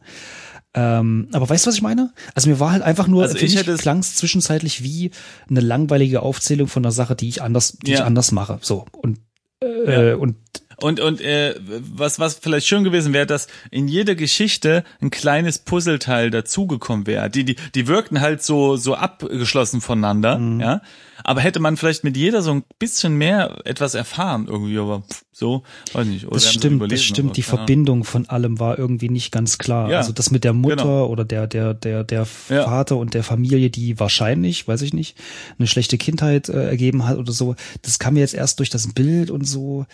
Ähm, 0.73 1.27
aber 1.33 1.49
weißt 1.49 1.65
du, 1.65 1.69
was 1.69 1.75
ich 1.75 1.81
meine? 1.81 2.13
Also 2.35 2.49
mir 2.49 2.59
war 2.59 2.71
halt 2.71 2.83
einfach 2.83 3.07
nur, 3.07 3.23
Also 3.23 3.37
für 3.37 3.45
ich 3.45 3.55
mich 3.55 3.77
klang 3.77 3.99
es 3.99 4.15
zwischenzeitlich 4.15 4.83
wie 4.83 5.11
eine 5.49 5.59
langweilige 5.59 6.21
Aufzählung 6.21 6.67
von 6.67 6.83
einer 6.85 6.91
Sache, 6.91 7.15
die 7.15 7.29
ich 7.29 7.41
anders, 7.41 7.77
die 7.83 7.93
ich 7.93 7.99
Ja. 7.99 8.05
anders 8.05 8.31
mache. 8.31 8.59
So. 8.61 8.85
Und, 8.91 9.19
äh, 9.61 10.13
und 10.13 10.35
Und, 10.79 10.99
und 10.99 11.21
äh, 11.21 11.55
was, 11.59 12.19
was 12.19 12.35
vielleicht 12.35 12.67
schön 12.67 12.83
gewesen 12.83 13.11
wäre, 13.11 13.25
dass 13.25 13.47
in 13.71 13.87
jeder 13.87 14.13
Geschichte 14.13 14.83
ein 15.01 15.09
kleines 15.09 15.57
Puzzleteil 15.57 16.29
dazugekommen 16.29 17.07
wäre. 17.07 17.29
Die, 17.31 17.43
die, 17.45 17.55
die 17.73 17.87
wirkten 17.87 18.21
halt 18.21 18.43
so, 18.43 18.75
so 18.77 18.93
abgeschlossen 18.95 19.81
voneinander, 19.81 20.37
Mhm. 20.37 20.59
ja. 20.59 20.81
Aber 21.23 21.41
hätte 21.41 21.59
man 21.59 21.77
vielleicht 21.77 22.03
mit 22.03 22.15
jeder 22.17 22.41
so 22.41 22.51
ein 22.51 22.63
bisschen 22.79 23.15
mehr 23.17 23.61
etwas 23.65 23.95
erfahren 23.95 24.47
irgendwie, 24.47 24.77
aber 24.77 25.03
so, 25.31 25.63
weiß 25.93 26.05
nicht. 26.07 26.25
Oder 26.25 26.35
Das 26.35 26.51
stimmt, 26.53 26.91
das 26.91 27.03
stimmt. 27.03 27.37
Die. 27.37 27.43
Verbindung 27.43 28.03
von 28.03 28.27
allem 28.29 28.59
war 28.59 28.77
irgendwie 28.77 29.09
nicht 29.09 29.31
ganz 29.31 29.57
klar. 29.57 29.89
Ja, 29.89 29.97
also 29.97 30.11
das 30.11 30.31
mit 30.31 30.43
der 30.43 30.53
Mutter 30.53 30.75
genau. 30.83 31.07
oder 31.07 31.23
der, 31.25 31.47
der, 31.47 31.73
der, 31.73 32.03
der 32.03 32.27
Ja. 32.49 32.63
Vater 32.65 32.97
und 32.97 33.13
der 33.13 33.23
Familie, 33.23 33.69
die 33.69 33.99
wahrscheinlich, 33.99 34.67
weiß 34.67 34.81
ich 34.81 34.93
nicht, 34.93 35.17
eine 35.57 35.67
schlechte 35.67 35.97
Kindheit 35.97 36.49
äh, 36.49 36.67
ergeben 36.67 37.07
hat 37.07 37.17
oder 37.17 37.31
so. 37.31 37.55
Das 37.83 37.99
kam 37.99 38.15
mir 38.15 38.19
jetzt 38.21 38.33
erst 38.33 38.59
durch 38.59 38.69
das 38.69 38.93
Bild 38.93 39.31
und 39.31 39.45
so. 39.45 39.85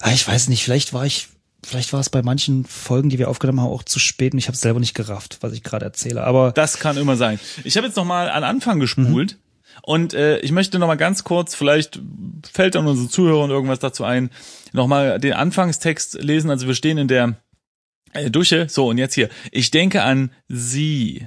Ah, 0.00 0.10
ich 0.12 0.26
weiß 0.26 0.48
nicht, 0.48 0.64
vielleicht 0.64 0.92
war 0.92 1.06
ich, 1.06 1.28
vielleicht 1.64 1.92
war 1.92 2.00
es 2.00 2.10
bei 2.10 2.22
manchen 2.22 2.64
Folgen, 2.64 3.08
die 3.08 3.18
wir 3.18 3.28
aufgenommen 3.30 3.60
haben, 3.60 3.70
auch 3.70 3.82
zu 3.82 3.98
spät 3.98 4.32
und 4.32 4.38
ich 4.38 4.46
habe 4.48 4.54
es 4.54 4.60
selber 4.60 4.80
nicht 4.80 4.94
gerafft, 4.94 5.38
was 5.40 5.52
ich 5.52 5.62
gerade 5.62 5.84
erzähle. 5.86 6.24
Aber 6.24 6.52
Das 6.52 6.78
kann 6.78 6.96
immer 6.96 7.16
sein. 7.16 7.40
Ich 7.64 7.76
habe 7.76 7.86
jetzt 7.86 7.96
noch 7.96 8.04
mal 8.04 8.28
an 8.30 8.44
Anfang 8.44 8.80
gespult 8.80 9.32
Mhm. 9.34 9.38
Und 9.82 10.14
äh, 10.14 10.38
ich 10.40 10.52
möchte 10.52 10.78
noch 10.78 10.86
mal 10.86 10.96
ganz 10.96 11.24
kurz, 11.24 11.54
vielleicht 11.54 12.00
fällt 12.50 12.74
dann 12.74 12.86
unseren 12.86 13.08
Zuhörern 13.08 13.50
irgendwas 13.50 13.78
dazu 13.78 14.04
ein, 14.04 14.30
noch 14.72 14.86
mal 14.86 15.18
den 15.18 15.32
Anfangstext 15.32 16.22
lesen. 16.22 16.50
Also 16.50 16.66
wir 16.66 16.74
stehen 16.74 16.98
in 16.98 17.08
der 17.08 17.36
äh, 18.12 18.30
Dusche. 18.30 18.68
So 18.68 18.88
und 18.88 18.98
jetzt 18.98 19.14
hier. 19.14 19.28
Ich 19.50 19.70
denke 19.70 20.02
an 20.02 20.30
Sie. 20.48 21.26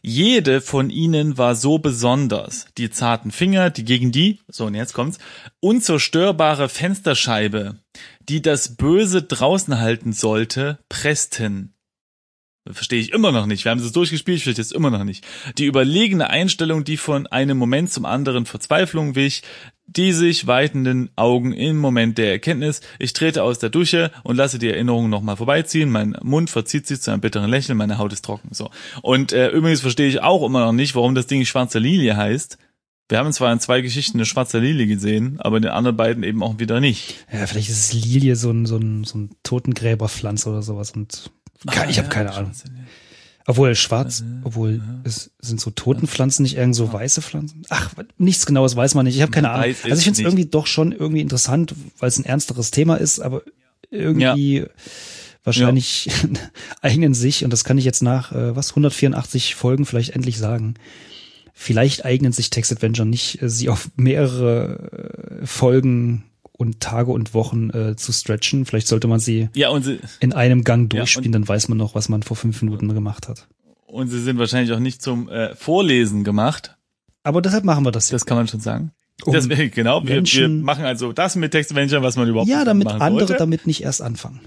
Jede 0.00 0.60
von 0.60 0.90
ihnen 0.90 1.38
war 1.38 1.56
so 1.56 1.78
besonders. 1.78 2.66
Die 2.78 2.90
zarten 2.90 3.32
Finger, 3.32 3.70
die 3.70 3.84
gegen 3.84 4.12
die, 4.12 4.40
so 4.46 4.66
und 4.66 4.74
jetzt 4.74 4.92
kommt's, 4.92 5.18
unzerstörbare 5.60 6.68
Fensterscheibe, 6.68 7.80
die 8.20 8.40
das 8.40 8.76
Böse 8.76 9.22
draußen 9.22 9.78
halten 9.80 10.12
sollte, 10.12 10.78
pressten. 10.88 11.74
Verstehe 12.72 13.00
ich 13.00 13.12
immer 13.12 13.32
noch 13.32 13.46
nicht. 13.46 13.64
Wir 13.64 13.70
haben 13.70 13.80
es 13.80 13.92
durchgespielt, 13.92 14.38
ich 14.38 14.44
verstehe 14.44 14.62
es 14.62 14.72
immer 14.72 14.90
noch 14.90 15.04
nicht. 15.04 15.24
Die 15.56 15.66
überlegene 15.66 16.30
Einstellung, 16.30 16.84
die 16.84 16.96
von 16.96 17.26
einem 17.26 17.58
Moment 17.58 17.90
zum 17.90 18.04
anderen 18.04 18.46
Verzweiflung 18.46 19.14
wich, 19.14 19.42
die 19.86 20.12
sich 20.12 20.46
weitenden 20.46 21.10
Augen 21.16 21.52
im 21.52 21.78
Moment 21.78 22.18
der 22.18 22.30
Erkenntnis. 22.30 22.82
Ich 22.98 23.14
trete 23.14 23.42
aus 23.42 23.58
der 23.58 23.70
Dusche 23.70 24.10
und 24.22 24.36
lasse 24.36 24.58
die 24.58 24.68
Erinnerungen 24.68 25.10
nochmal 25.10 25.36
vorbeiziehen. 25.36 25.90
Mein 25.90 26.14
Mund 26.22 26.50
verzieht 26.50 26.86
sich 26.86 27.00
zu 27.00 27.10
einem 27.10 27.22
bitteren 27.22 27.50
Lächeln, 27.50 27.78
meine 27.78 27.98
Haut 27.98 28.12
ist 28.12 28.24
trocken. 28.24 28.50
So. 28.52 28.70
Und 29.02 29.32
äh, 29.32 29.48
übrigens 29.48 29.80
verstehe 29.80 30.08
ich 30.08 30.22
auch 30.22 30.44
immer 30.44 30.60
noch 30.60 30.72
nicht, 30.72 30.94
warum 30.94 31.14
das 31.14 31.26
Ding 31.26 31.44
schwarze 31.44 31.78
Lilie 31.78 32.16
heißt. 32.16 32.58
Wir 33.10 33.18
haben 33.18 33.32
zwar 33.32 33.50
in 33.50 33.58
zwei 33.58 33.80
Geschichten 33.80 34.18
eine 34.18 34.26
schwarze 34.26 34.58
Lilie 34.58 34.86
gesehen, 34.86 35.40
aber 35.40 35.56
in 35.56 35.62
den 35.62 35.72
anderen 35.72 35.96
beiden 35.96 36.22
eben 36.22 36.42
auch 36.42 36.58
wieder 36.58 36.78
nicht. 36.78 37.24
ja, 37.32 37.46
vielleicht 37.46 37.70
ist 37.70 37.78
es 37.78 37.92
Lilie 37.94 38.36
so 38.36 38.50
ein, 38.50 38.66
so 38.66 38.76
ein, 38.76 39.04
so 39.04 39.16
ein 39.16 39.30
Totengräberpflanze 39.42 40.50
oder 40.50 40.60
sowas 40.60 40.90
und 40.90 41.30
Ah, 41.66 41.86
ich 41.88 41.98
habe 41.98 42.08
ja, 42.08 42.14
keine 42.14 42.32
Ahnung. 42.32 42.52
Obwohl 43.46 43.74
schwarz, 43.74 44.24
obwohl 44.44 44.82
es 45.04 45.30
sind 45.40 45.58
so 45.58 45.70
Totenpflanzen 45.70 46.42
nicht 46.42 46.56
irgend 46.56 46.76
so 46.76 46.92
weiße 46.92 47.22
Pflanzen. 47.22 47.62
Ach, 47.70 47.90
nichts 48.18 48.44
genaues 48.44 48.76
weiß 48.76 48.94
man 48.94 49.06
nicht. 49.06 49.16
Ich 49.16 49.22
habe 49.22 49.32
keine 49.32 49.50
Ahnung. 49.50 49.74
Also 49.84 49.96
ich 49.96 50.04
finde 50.04 50.20
es 50.20 50.24
irgendwie 50.24 50.44
doch 50.44 50.66
schon 50.66 50.92
irgendwie 50.92 51.22
interessant, 51.22 51.74
weil 51.98 52.08
es 52.08 52.18
ein 52.18 52.26
ernsteres 52.26 52.70
Thema 52.70 52.96
ist, 52.96 53.20
aber 53.20 53.42
irgendwie 53.90 54.66
wahrscheinlich 55.44 56.10
eignen 56.82 57.14
sich 57.14 57.42
und 57.42 57.50
das 57.50 57.64
kann 57.64 57.78
ich 57.78 57.86
jetzt 57.86 58.02
nach 58.02 58.32
äh, 58.32 58.54
was 58.54 58.70
184 58.70 59.54
Folgen 59.54 59.86
vielleicht 59.86 60.10
endlich 60.10 60.36
sagen. 60.36 60.74
Vielleicht 61.54 62.04
eignen 62.04 62.32
sich 62.32 62.50
Text 62.50 62.70
Adventure 62.70 63.08
nicht, 63.08 63.40
äh, 63.40 63.48
sie 63.48 63.70
auf 63.70 63.90
mehrere 63.96 65.40
äh, 65.42 65.46
Folgen 65.46 66.24
und 66.58 66.80
Tage 66.80 67.10
und 67.12 67.32
Wochen 67.32 67.70
äh, 67.70 67.96
zu 67.96 68.12
stretchen. 68.12 68.66
Vielleicht 68.66 68.88
sollte 68.88 69.08
man 69.08 69.20
sie 69.20 69.48
Ja, 69.54 69.70
und 69.70 69.84
sie, 69.84 70.00
in 70.20 70.34
einem 70.34 70.62
Gang 70.64 70.92
Ja, 70.92 70.98
durchspielen, 71.00 71.32
dann 71.32 71.48
weiß 71.48 71.68
man 71.68 71.78
noch, 71.78 71.94
was 71.94 72.10
man 72.10 72.22
vor 72.22 72.36
fünf 72.36 72.60
Minuten 72.60 72.92
gemacht 72.92 73.28
hat. 73.28 73.46
und 73.86 74.08
sie 74.08 74.20
sind 74.20 74.38
wahrscheinlich 74.38 74.72
auch 74.72 74.80
nicht 74.80 75.00
zum 75.00 75.28
äh, 75.30 75.54
Vorlesen 75.56 76.22
gemacht. 76.24 76.76
Aber 77.22 77.40
deshalb 77.42 77.64
machen 77.64 77.84
wir 77.86 77.92
das. 77.92 78.08
Das 78.08 78.26
kann 78.26 78.36
man 78.36 78.46
schon 78.48 78.60
sagen. 78.60 78.92
Um 79.24 79.32
Deswegen, 79.32 79.70
genau, 79.74 80.02
wir, 80.02 80.08
wir 80.10 80.14
Menschen- 80.16 80.62
machen 80.62 80.84
also 80.84 81.12
das 81.12 81.34
mit 81.36 81.52
Text 81.52 81.70
Adventure, 81.72 82.02
was 82.02 82.16
man 82.16 82.28
überhaupt 82.28 82.48
ja, 82.50 82.64
damit 82.64 82.84
machen 82.86 83.00
andere 83.02 83.26
sollte. 83.26 83.38
damit 83.40 83.66
nicht 83.66 83.82
erst 83.82 84.02
anfangen. 84.02 84.40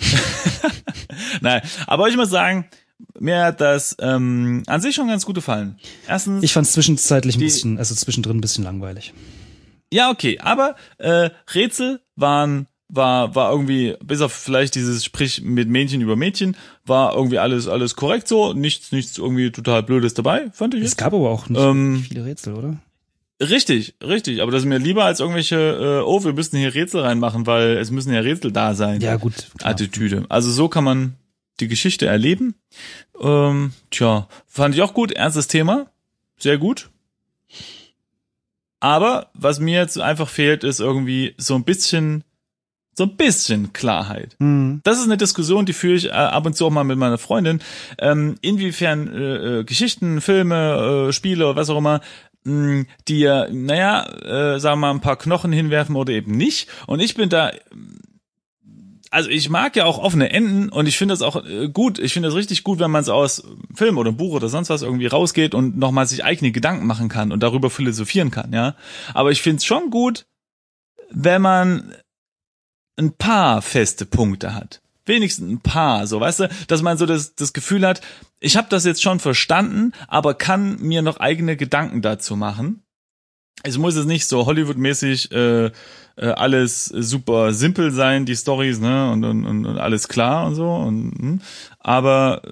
Nein, 1.40 1.62
aber 1.86 2.08
ich 2.08 2.16
muss 2.16 2.30
sagen, 2.30 2.66
mir 3.18 3.44
hat 3.44 3.60
das 3.60 3.96
ähm, 4.00 4.62
an 4.66 4.80
sich 4.80 4.94
schon 4.94 5.08
ganz 5.08 5.24
gut 5.26 5.34
gefallen. 5.34 5.76
Erstens, 6.06 6.42
Ich 6.42 6.52
fand 6.52 6.66
es 6.66 6.72
zwischenzeitlich 6.72 7.36
ein 7.36 7.40
Die- 7.40 7.44
bisschen, 7.46 7.78
also 7.78 7.94
zwischendrin 7.94 8.38
ein 8.38 8.40
bisschen 8.40 8.64
langweilig. 8.64 9.12
Ja 9.92 10.10
okay, 10.10 10.38
aber 10.40 10.76
äh, 10.98 11.30
Rätsel 11.54 12.00
waren 12.16 12.66
war 12.88 13.34
war 13.34 13.50
irgendwie 13.50 13.96
bis 14.02 14.20
auf 14.20 14.32
vielleicht 14.32 14.74
dieses 14.74 15.04
Sprich 15.04 15.42
mit 15.42 15.68
Mädchen 15.68 16.00
über 16.00 16.16
Mädchen 16.16 16.56
war 16.84 17.14
irgendwie 17.14 17.38
alles 17.38 17.68
alles 17.68 17.96
korrekt 17.96 18.28
so, 18.28 18.54
nichts 18.54 18.92
nichts 18.92 19.18
irgendwie 19.18 19.50
total 19.50 19.82
blödes 19.82 20.14
dabei, 20.14 20.50
fand 20.52 20.74
ich. 20.74 20.80
Es 20.80 20.92
jetzt. 20.92 20.98
gab 20.98 21.12
aber 21.12 21.28
auch 21.30 21.48
nicht 21.48 21.60
Ähm, 21.60 22.04
viele 22.08 22.24
Rätsel, 22.24 22.54
oder? 22.54 22.78
Richtig, 23.40 23.94
richtig, 24.02 24.42
aber 24.42 24.50
das 24.50 24.62
ist 24.62 24.68
mir 24.68 24.78
lieber 24.78 25.04
als 25.04 25.20
irgendwelche 25.20 26.00
äh, 26.00 26.04
oh, 26.04 26.24
wir 26.24 26.32
müssen 26.32 26.56
hier 26.56 26.74
Rätsel 26.74 27.02
reinmachen, 27.02 27.46
weil 27.46 27.76
es 27.76 27.90
müssen 27.90 28.12
ja 28.12 28.20
Rätsel 28.20 28.50
da 28.50 28.74
sein. 28.74 29.00
Ja, 29.00 29.16
gut. 29.16 29.34
klar. 29.58 29.70
Attitüde. 29.70 30.24
Also 30.28 30.50
so 30.50 30.68
kann 30.68 30.82
man 30.82 31.14
die 31.60 31.68
Geschichte 31.68 32.06
erleben. 32.06 32.54
Ähm, 33.20 33.72
tja, 33.90 34.28
fand 34.46 34.74
ich 34.74 34.82
auch 34.82 34.94
gut. 34.94 35.12
Ernstes 35.12 35.46
Thema. 35.46 35.86
Sehr 36.38 36.58
gut. 36.58 36.90
Aber 38.80 39.30
was 39.34 39.60
mir 39.60 39.80
jetzt 39.80 39.98
einfach 39.98 40.28
fehlt, 40.28 40.64
ist 40.64 40.80
irgendwie 40.80 41.34
so 41.36 41.54
ein 41.54 41.64
bisschen, 41.64 42.24
so 42.94 43.04
ein 43.04 43.16
bisschen 43.16 43.72
Klarheit. 43.72 44.36
Hm. 44.38 44.80
Das 44.84 44.98
ist 44.98 45.04
eine 45.04 45.16
Diskussion, 45.16 45.66
die 45.66 45.72
führe 45.72 45.94
ich 45.96 46.06
äh, 46.06 46.10
ab 46.10 46.46
und 46.46 46.56
zu 46.56 46.66
auch 46.66 46.70
mal 46.70 46.84
mit 46.84 46.98
meiner 46.98 47.18
Freundin. 47.18 47.60
Ähm, 47.98 48.36
inwiefern 48.40 49.08
äh, 49.12 49.60
äh, 49.60 49.64
Geschichten, 49.64 50.20
Filme, 50.20 51.08
äh, 51.08 51.12
Spiele, 51.12 51.56
was 51.56 51.70
auch 51.70 51.78
immer, 51.78 52.00
mh, 52.44 52.84
die 53.08 53.20
ja, 53.20 53.48
naja, 53.50 54.04
äh, 54.04 54.60
sagen 54.60 54.80
wir 54.80 54.86
mal, 54.86 54.90
ein 54.92 55.00
paar 55.00 55.18
Knochen 55.18 55.52
hinwerfen 55.52 55.96
oder 55.96 56.12
eben 56.12 56.32
nicht. 56.32 56.68
Und 56.86 57.00
ich 57.00 57.14
bin 57.14 57.28
da 57.28 57.50
also 59.10 59.30
ich 59.30 59.48
mag 59.48 59.76
ja 59.76 59.84
auch 59.84 59.98
offene 59.98 60.30
Enden 60.30 60.68
und 60.68 60.86
ich 60.86 60.98
finde 60.98 61.12
das 61.12 61.22
auch 61.22 61.44
äh, 61.44 61.68
gut. 61.68 61.98
Ich 61.98 62.12
finde 62.12 62.28
das 62.28 62.36
richtig 62.36 62.64
gut, 62.64 62.78
wenn 62.78 62.90
man 62.90 63.02
es 63.02 63.08
aus 63.08 63.42
Film 63.74 63.98
oder 63.98 64.12
Buch 64.12 64.32
oder 64.32 64.48
sonst 64.48 64.70
was 64.70 64.82
irgendwie 64.82 65.06
rausgeht 65.06 65.54
und 65.54 65.78
nochmal 65.78 66.06
sich 66.06 66.24
eigene 66.24 66.52
Gedanken 66.52 66.86
machen 66.86 67.08
kann 67.08 67.32
und 67.32 67.42
darüber 67.42 67.70
philosophieren 67.70 68.30
kann, 68.30 68.52
ja. 68.52 68.74
Aber 69.14 69.30
ich 69.30 69.42
finde 69.42 69.58
es 69.58 69.64
schon 69.64 69.90
gut, 69.90 70.26
wenn 71.10 71.42
man 71.42 71.94
ein 72.98 73.12
paar 73.12 73.62
feste 73.62 74.04
Punkte 74.04 74.54
hat. 74.54 74.82
Wenigstens 75.06 75.50
ein 75.50 75.60
paar, 75.60 76.06
so 76.06 76.20
weißt 76.20 76.40
du, 76.40 76.48
dass 76.66 76.82
man 76.82 76.98
so 76.98 77.06
das, 77.06 77.34
das 77.34 77.54
Gefühl 77.54 77.86
hat, 77.86 78.02
ich 78.40 78.56
habe 78.56 78.68
das 78.68 78.84
jetzt 78.84 79.02
schon 79.02 79.20
verstanden, 79.20 79.92
aber 80.06 80.34
kann 80.34 80.78
mir 80.80 81.00
noch 81.00 81.18
eigene 81.18 81.56
Gedanken 81.56 82.02
dazu 82.02 82.36
machen. 82.36 82.82
Es 83.62 83.78
muss 83.78 83.96
es 83.96 84.06
nicht 84.06 84.28
so 84.28 84.46
Hollywood-mäßig 84.46 85.32
äh, 85.32 85.70
äh, 86.16 86.26
alles 86.30 86.86
super 86.86 87.52
simpel 87.52 87.92
sein, 87.92 88.26
die 88.26 88.36
Stories, 88.36 88.80
ne, 88.80 89.10
und, 89.12 89.24
und, 89.24 89.46
und 89.46 89.78
alles 89.78 90.08
klar 90.08 90.46
und 90.46 90.54
so. 90.54 90.70
Und, 90.70 91.12
hm. 91.18 91.40
aber 91.78 92.42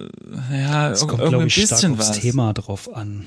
äh, 0.51 0.61
ja, 0.61 0.91
Es 0.91 1.01
kommt, 1.01 1.13
irgendwie 1.13 1.29
glaube 1.29 1.43
ein 1.43 1.47
ich, 1.47 1.53
stark 1.55 1.69
bisschen 1.69 1.93
aufs 1.93 2.09
was. 2.09 2.19
Thema 2.19 2.53
drauf 2.53 2.93
an. 2.93 3.25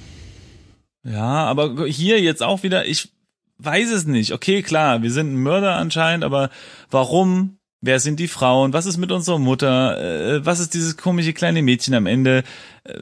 Ja, 1.04 1.44
aber 1.44 1.86
hier 1.86 2.20
jetzt 2.20 2.42
auch 2.42 2.62
wieder, 2.62 2.86
ich 2.86 3.10
weiß 3.58 3.90
es 3.90 4.06
nicht. 4.06 4.32
Okay, 4.32 4.62
klar, 4.62 5.02
wir 5.02 5.10
sind 5.10 5.32
ein 5.32 5.42
Mörder 5.42 5.76
anscheinend, 5.76 6.24
aber 6.24 6.50
warum? 6.90 7.56
Wer 7.82 7.98
sind 7.98 8.20
die 8.20 8.28
Frauen? 8.28 8.74
Was 8.74 8.84
ist 8.84 8.98
mit 8.98 9.10
unserer 9.10 9.38
Mutter? 9.38 9.98
Äh, 10.36 10.44
was 10.44 10.60
ist 10.60 10.74
dieses 10.74 10.98
komische 10.98 11.32
kleine 11.32 11.62
Mädchen 11.62 11.94
am 11.94 12.06
Ende? 12.06 12.44
Äh, 12.84 12.92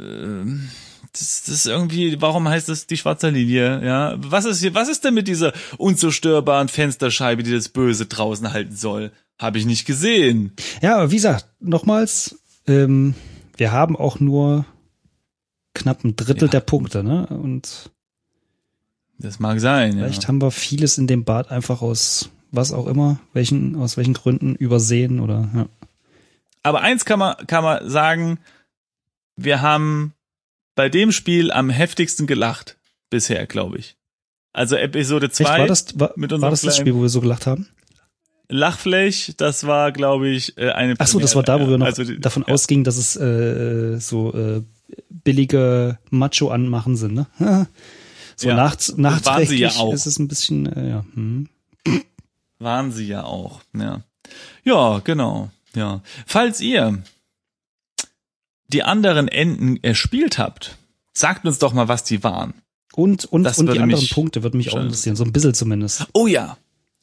das, 1.18 1.42
das 1.42 1.54
ist 1.54 1.66
irgendwie, 1.66 2.20
warum 2.20 2.48
heißt 2.48 2.68
das 2.68 2.86
die 2.86 2.96
schwarze 2.96 3.30
Lilie? 3.30 3.84
Ja, 3.84 4.14
was 4.18 4.44
ist 4.44 4.60
hier, 4.60 4.74
was 4.74 4.88
ist 4.88 5.04
denn 5.04 5.14
mit 5.14 5.28
dieser 5.28 5.52
unzerstörbaren 5.76 6.68
Fensterscheibe, 6.68 7.42
die 7.42 7.52
das 7.52 7.68
Böse 7.68 8.06
draußen 8.06 8.52
halten 8.52 8.74
soll? 8.76 9.12
Habe 9.38 9.58
ich 9.58 9.66
nicht 9.66 9.86
gesehen. 9.86 10.52
Ja, 10.82 10.96
aber 10.96 11.10
wie 11.10 11.16
gesagt, 11.16 11.46
nochmals, 11.60 12.38
ähm, 12.66 13.14
wir 13.56 13.72
haben 13.72 13.96
auch 13.96 14.18
nur 14.20 14.64
knapp 15.74 16.04
ein 16.04 16.16
Drittel 16.16 16.44
Ja. 16.48 16.52
der 16.52 16.60
Punkte, 16.60 17.04
ne? 17.04 17.26
Und 17.28 17.90
Das 19.18 19.38
mag 19.38 19.60
sein. 19.60 19.92
Ja. 19.98 20.04
vielleicht 20.04 20.26
haben 20.28 20.40
wir 20.42 20.50
vieles 20.50 20.98
in 20.98 21.06
dem 21.06 21.24
Bad 21.24 21.50
einfach 21.50 21.82
aus 21.82 22.30
was 22.50 22.72
auch 22.72 22.86
immer, 22.86 23.18
welchen, 23.34 23.76
aus 23.76 23.96
welchen 23.96 24.14
Gründen 24.14 24.54
übersehen 24.54 25.20
oder 25.20 25.48
ja. 25.54 25.66
Aber 26.62 26.80
eins 26.80 27.04
kann 27.04 27.18
man, 27.18 27.36
kann 27.46 27.62
man 27.62 27.88
sagen, 27.88 28.38
wir 29.36 29.60
haben 29.62 30.14
bei 30.78 30.88
dem 30.88 31.10
Spiel 31.10 31.50
am 31.50 31.70
heftigsten 31.70 32.28
gelacht 32.28 32.78
bisher, 33.10 33.48
glaube 33.48 33.78
ich. 33.78 33.96
Also 34.52 34.76
Episode 34.76 35.26
Echt, 35.26 35.34
2, 35.34 35.58
war 35.58 35.66
das, 35.66 35.98
war, 35.98 36.12
mit 36.14 36.30
war 36.30 36.50
das 36.50 36.60
das 36.60 36.76
Spiel, 36.76 36.94
wo 36.94 37.02
wir 37.02 37.08
so 37.08 37.20
gelacht 37.20 37.48
haben? 37.48 37.68
Lachfläch, 38.48 39.34
das 39.36 39.66
war, 39.66 39.90
glaube 39.90 40.28
ich, 40.28 40.56
äh, 40.56 40.70
eine 40.70 40.94
Ach 40.96 41.08
so, 41.08 41.18
das 41.18 41.34
war 41.34 41.42
da, 41.42 41.60
wo 41.60 41.68
wir 41.68 41.78
noch 41.78 41.86
Also 41.86 42.04
davon 42.04 42.44
ja. 42.46 42.54
ausgingen, 42.54 42.84
dass 42.84 42.96
es 42.96 43.16
äh, 43.16 43.98
so 43.98 44.32
äh, 44.32 44.62
billige 45.08 45.98
Macho-Anmachen 46.10 46.96
sind, 46.96 47.14
ne? 47.14 47.26
so 48.36 48.50
Ja, 48.50 48.54
nachts, 48.54 48.90
waren 48.90 48.96
sie 48.96 49.02
nachträglich 49.02 49.60
ja 49.60 49.70
auch. 49.80 49.92
ist 49.92 50.06
es 50.06 50.20
ein 50.20 50.28
bisschen, 50.28 50.72
äh, 50.72 50.90
ja. 50.90 51.04
Hm. 51.14 51.48
Waren 52.60 52.92
sie 52.92 53.08
ja 53.08 53.24
auch, 53.24 53.62
ja. 53.76 54.02
Ja, 54.62 55.00
genau, 55.00 55.50
ja. 55.74 56.02
Falls 56.24 56.60
ihr 56.60 57.02
die 58.68 58.82
anderen 58.82 59.28
Enden 59.28 59.82
erspielt 59.82 60.38
habt, 60.38 60.76
sagt 61.12 61.46
uns 61.46 61.58
doch 61.58 61.72
mal, 61.72 61.88
was 61.88 62.04
die 62.04 62.22
waren. 62.22 62.54
Und, 62.94 63.24
und, 63.26 63.44
Das 63.44 63.58
und 63.58 63.72
die 63.72 63.78
anderen 63.78 64.08
Punkte 64.08 64.42
würde 64.42 64.56
mich 64.56 64.72
auch 64.72 64.80
interessieren, 64.80 65.16
so 65.16 65.24
ein 65.24 65.32
bisschen 65.32 65.54
zumindest. 65.54 66.06
Oh 66.12 66.26
ja, 66.26 66.56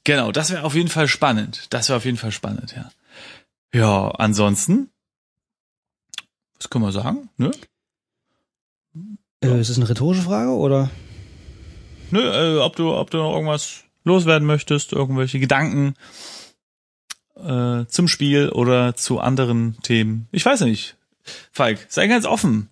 genau, 0.04 0.32
das 0.32 0.52
wäre 0.52 0.64
auf 0.64 0.76
jeden 0.76 0.90
Fall 0.90 1.08
spannend. 1.08 1.68
Das 1.70 1.90
wäre 1.90 1.98
auf 1.98 2.06
jeden 2.06 2.18
Fall 2.18 2.32
spannend, 2.32 2.76
ja. 2.76 2.90
Ja, 3.74 4.10
ansonsten, 4.12 4.90
was 6.58 6.70
können 6.70 6.86
wir 6.86 6.92
sagen? 6.92 7.30
Ne? 7.38 7.52
Äh, 9.44 9.60
ist 9.60 9.70
es 9.70 9.78
eine 9.78 9.90
rhetorische 9.90 10.22
Frage 10.22 10.52
oder? 10.52 10.90
Nö, 12.12 12.22
äh, 12.22 12.60
ob 12.60 12.76
du, 12.76 12.94
ob 12.94 13.10
du 13.10 13.18
noch 13.18 13.34
irgendwas 13.34 13.84
loswerden 14.04 14.48
möchtest, 14.48 14.94
irgendwelche 14.94 15.40
Gedanken 15.40 15.96
äh, 17.36 17.86
zum 17.88 18.08
Spiel 18.08 18.50
oder 18.50 18.96
zu 18.96 19.20
anderen 19.20 19.78
Themen. 19.82 20.28
Ich 20.32 20.46
weiß 20.46 20.62
nicht. 20.62 20.96
Falk, 21.52 21.80
sei 21.90 22.08
ganz 22.08 22.26
offen. 22.26 22.70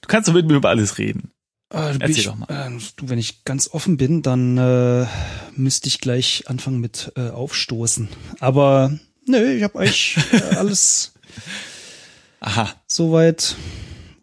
Du 0.00 0.08
kannst 0.08 0.28
doch 0.28 0.34
mit 0.34 0.46
mir 0.46 0.54
über 0.54 0.68
alles 0.68 0.98
reden. 0.98 1.30
Äh, 1.70 1.94
Erzähl 1.98 2.10
ich, 2.10 2.24
doch 2.24 2.36
mal. 2.36 2.48
Äh, 2.48 2.78
du, 2.96 3.08
wenn 3.08 3.18
ich 3.18 3.44
ganz 3.44 3.68
offen 3.72 3.96
bin, 3.96 4.22
dann 4.22 4.58
äh, 4.58 5.06
müsste 5.54 5.88
ich 5.88 6.00
gleich 6.00 6.44
anfangen 6.48 6.80
mit 6.80 7.12
äh, 7.16 7.30
Aufstoßen. 7.30 8.08
Aber 8.40 8.98
nö, 9.26 9.52
ich 9.52 9.62
habe 9.62 9.78
eigentlich 9.78 10.18
äh, 10.32 10.56
alles 10.56 11.12
Aha, 12.40 12.68
soweit 12.88 13.56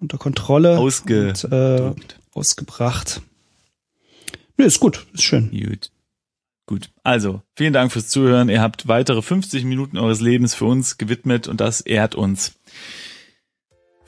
unter 0.01 0.17
Kontrolle 0.17 0.77
Ausge- 0.77 1.29
und, 1.29 1.43
äh, 1.51 1.93
ausgebracht. 2.33 3.21
Nö, 4.57 4.65
ist 4.65 4.81
gut, 4.81 5.07
ist 5.13 5.23
schön. 5.23 5.49
gut. 5.51 5.91
Gut. 6.67 6.91
Also, 7.01 7.41
vielen 7.55 7.73
Dank 7.73 7.91
fürs 7.91 8.09
Zuhören. 8.09 8.49
Ihr 8.49 8.61
habt 8.61 8.87
weitere 8.87 9.21
50 9.21 9.63
Minuten 9.63 9.97
eures 9.97 10.19
Lebens 10.19 10.53
für 10.53 10.65
uns 10.65 10.97
gewidmet 10.97 11.47
und 11.47 11.61
das 11.61 11.81
ehrt 11.81 12.13
uns. 12.13 12.59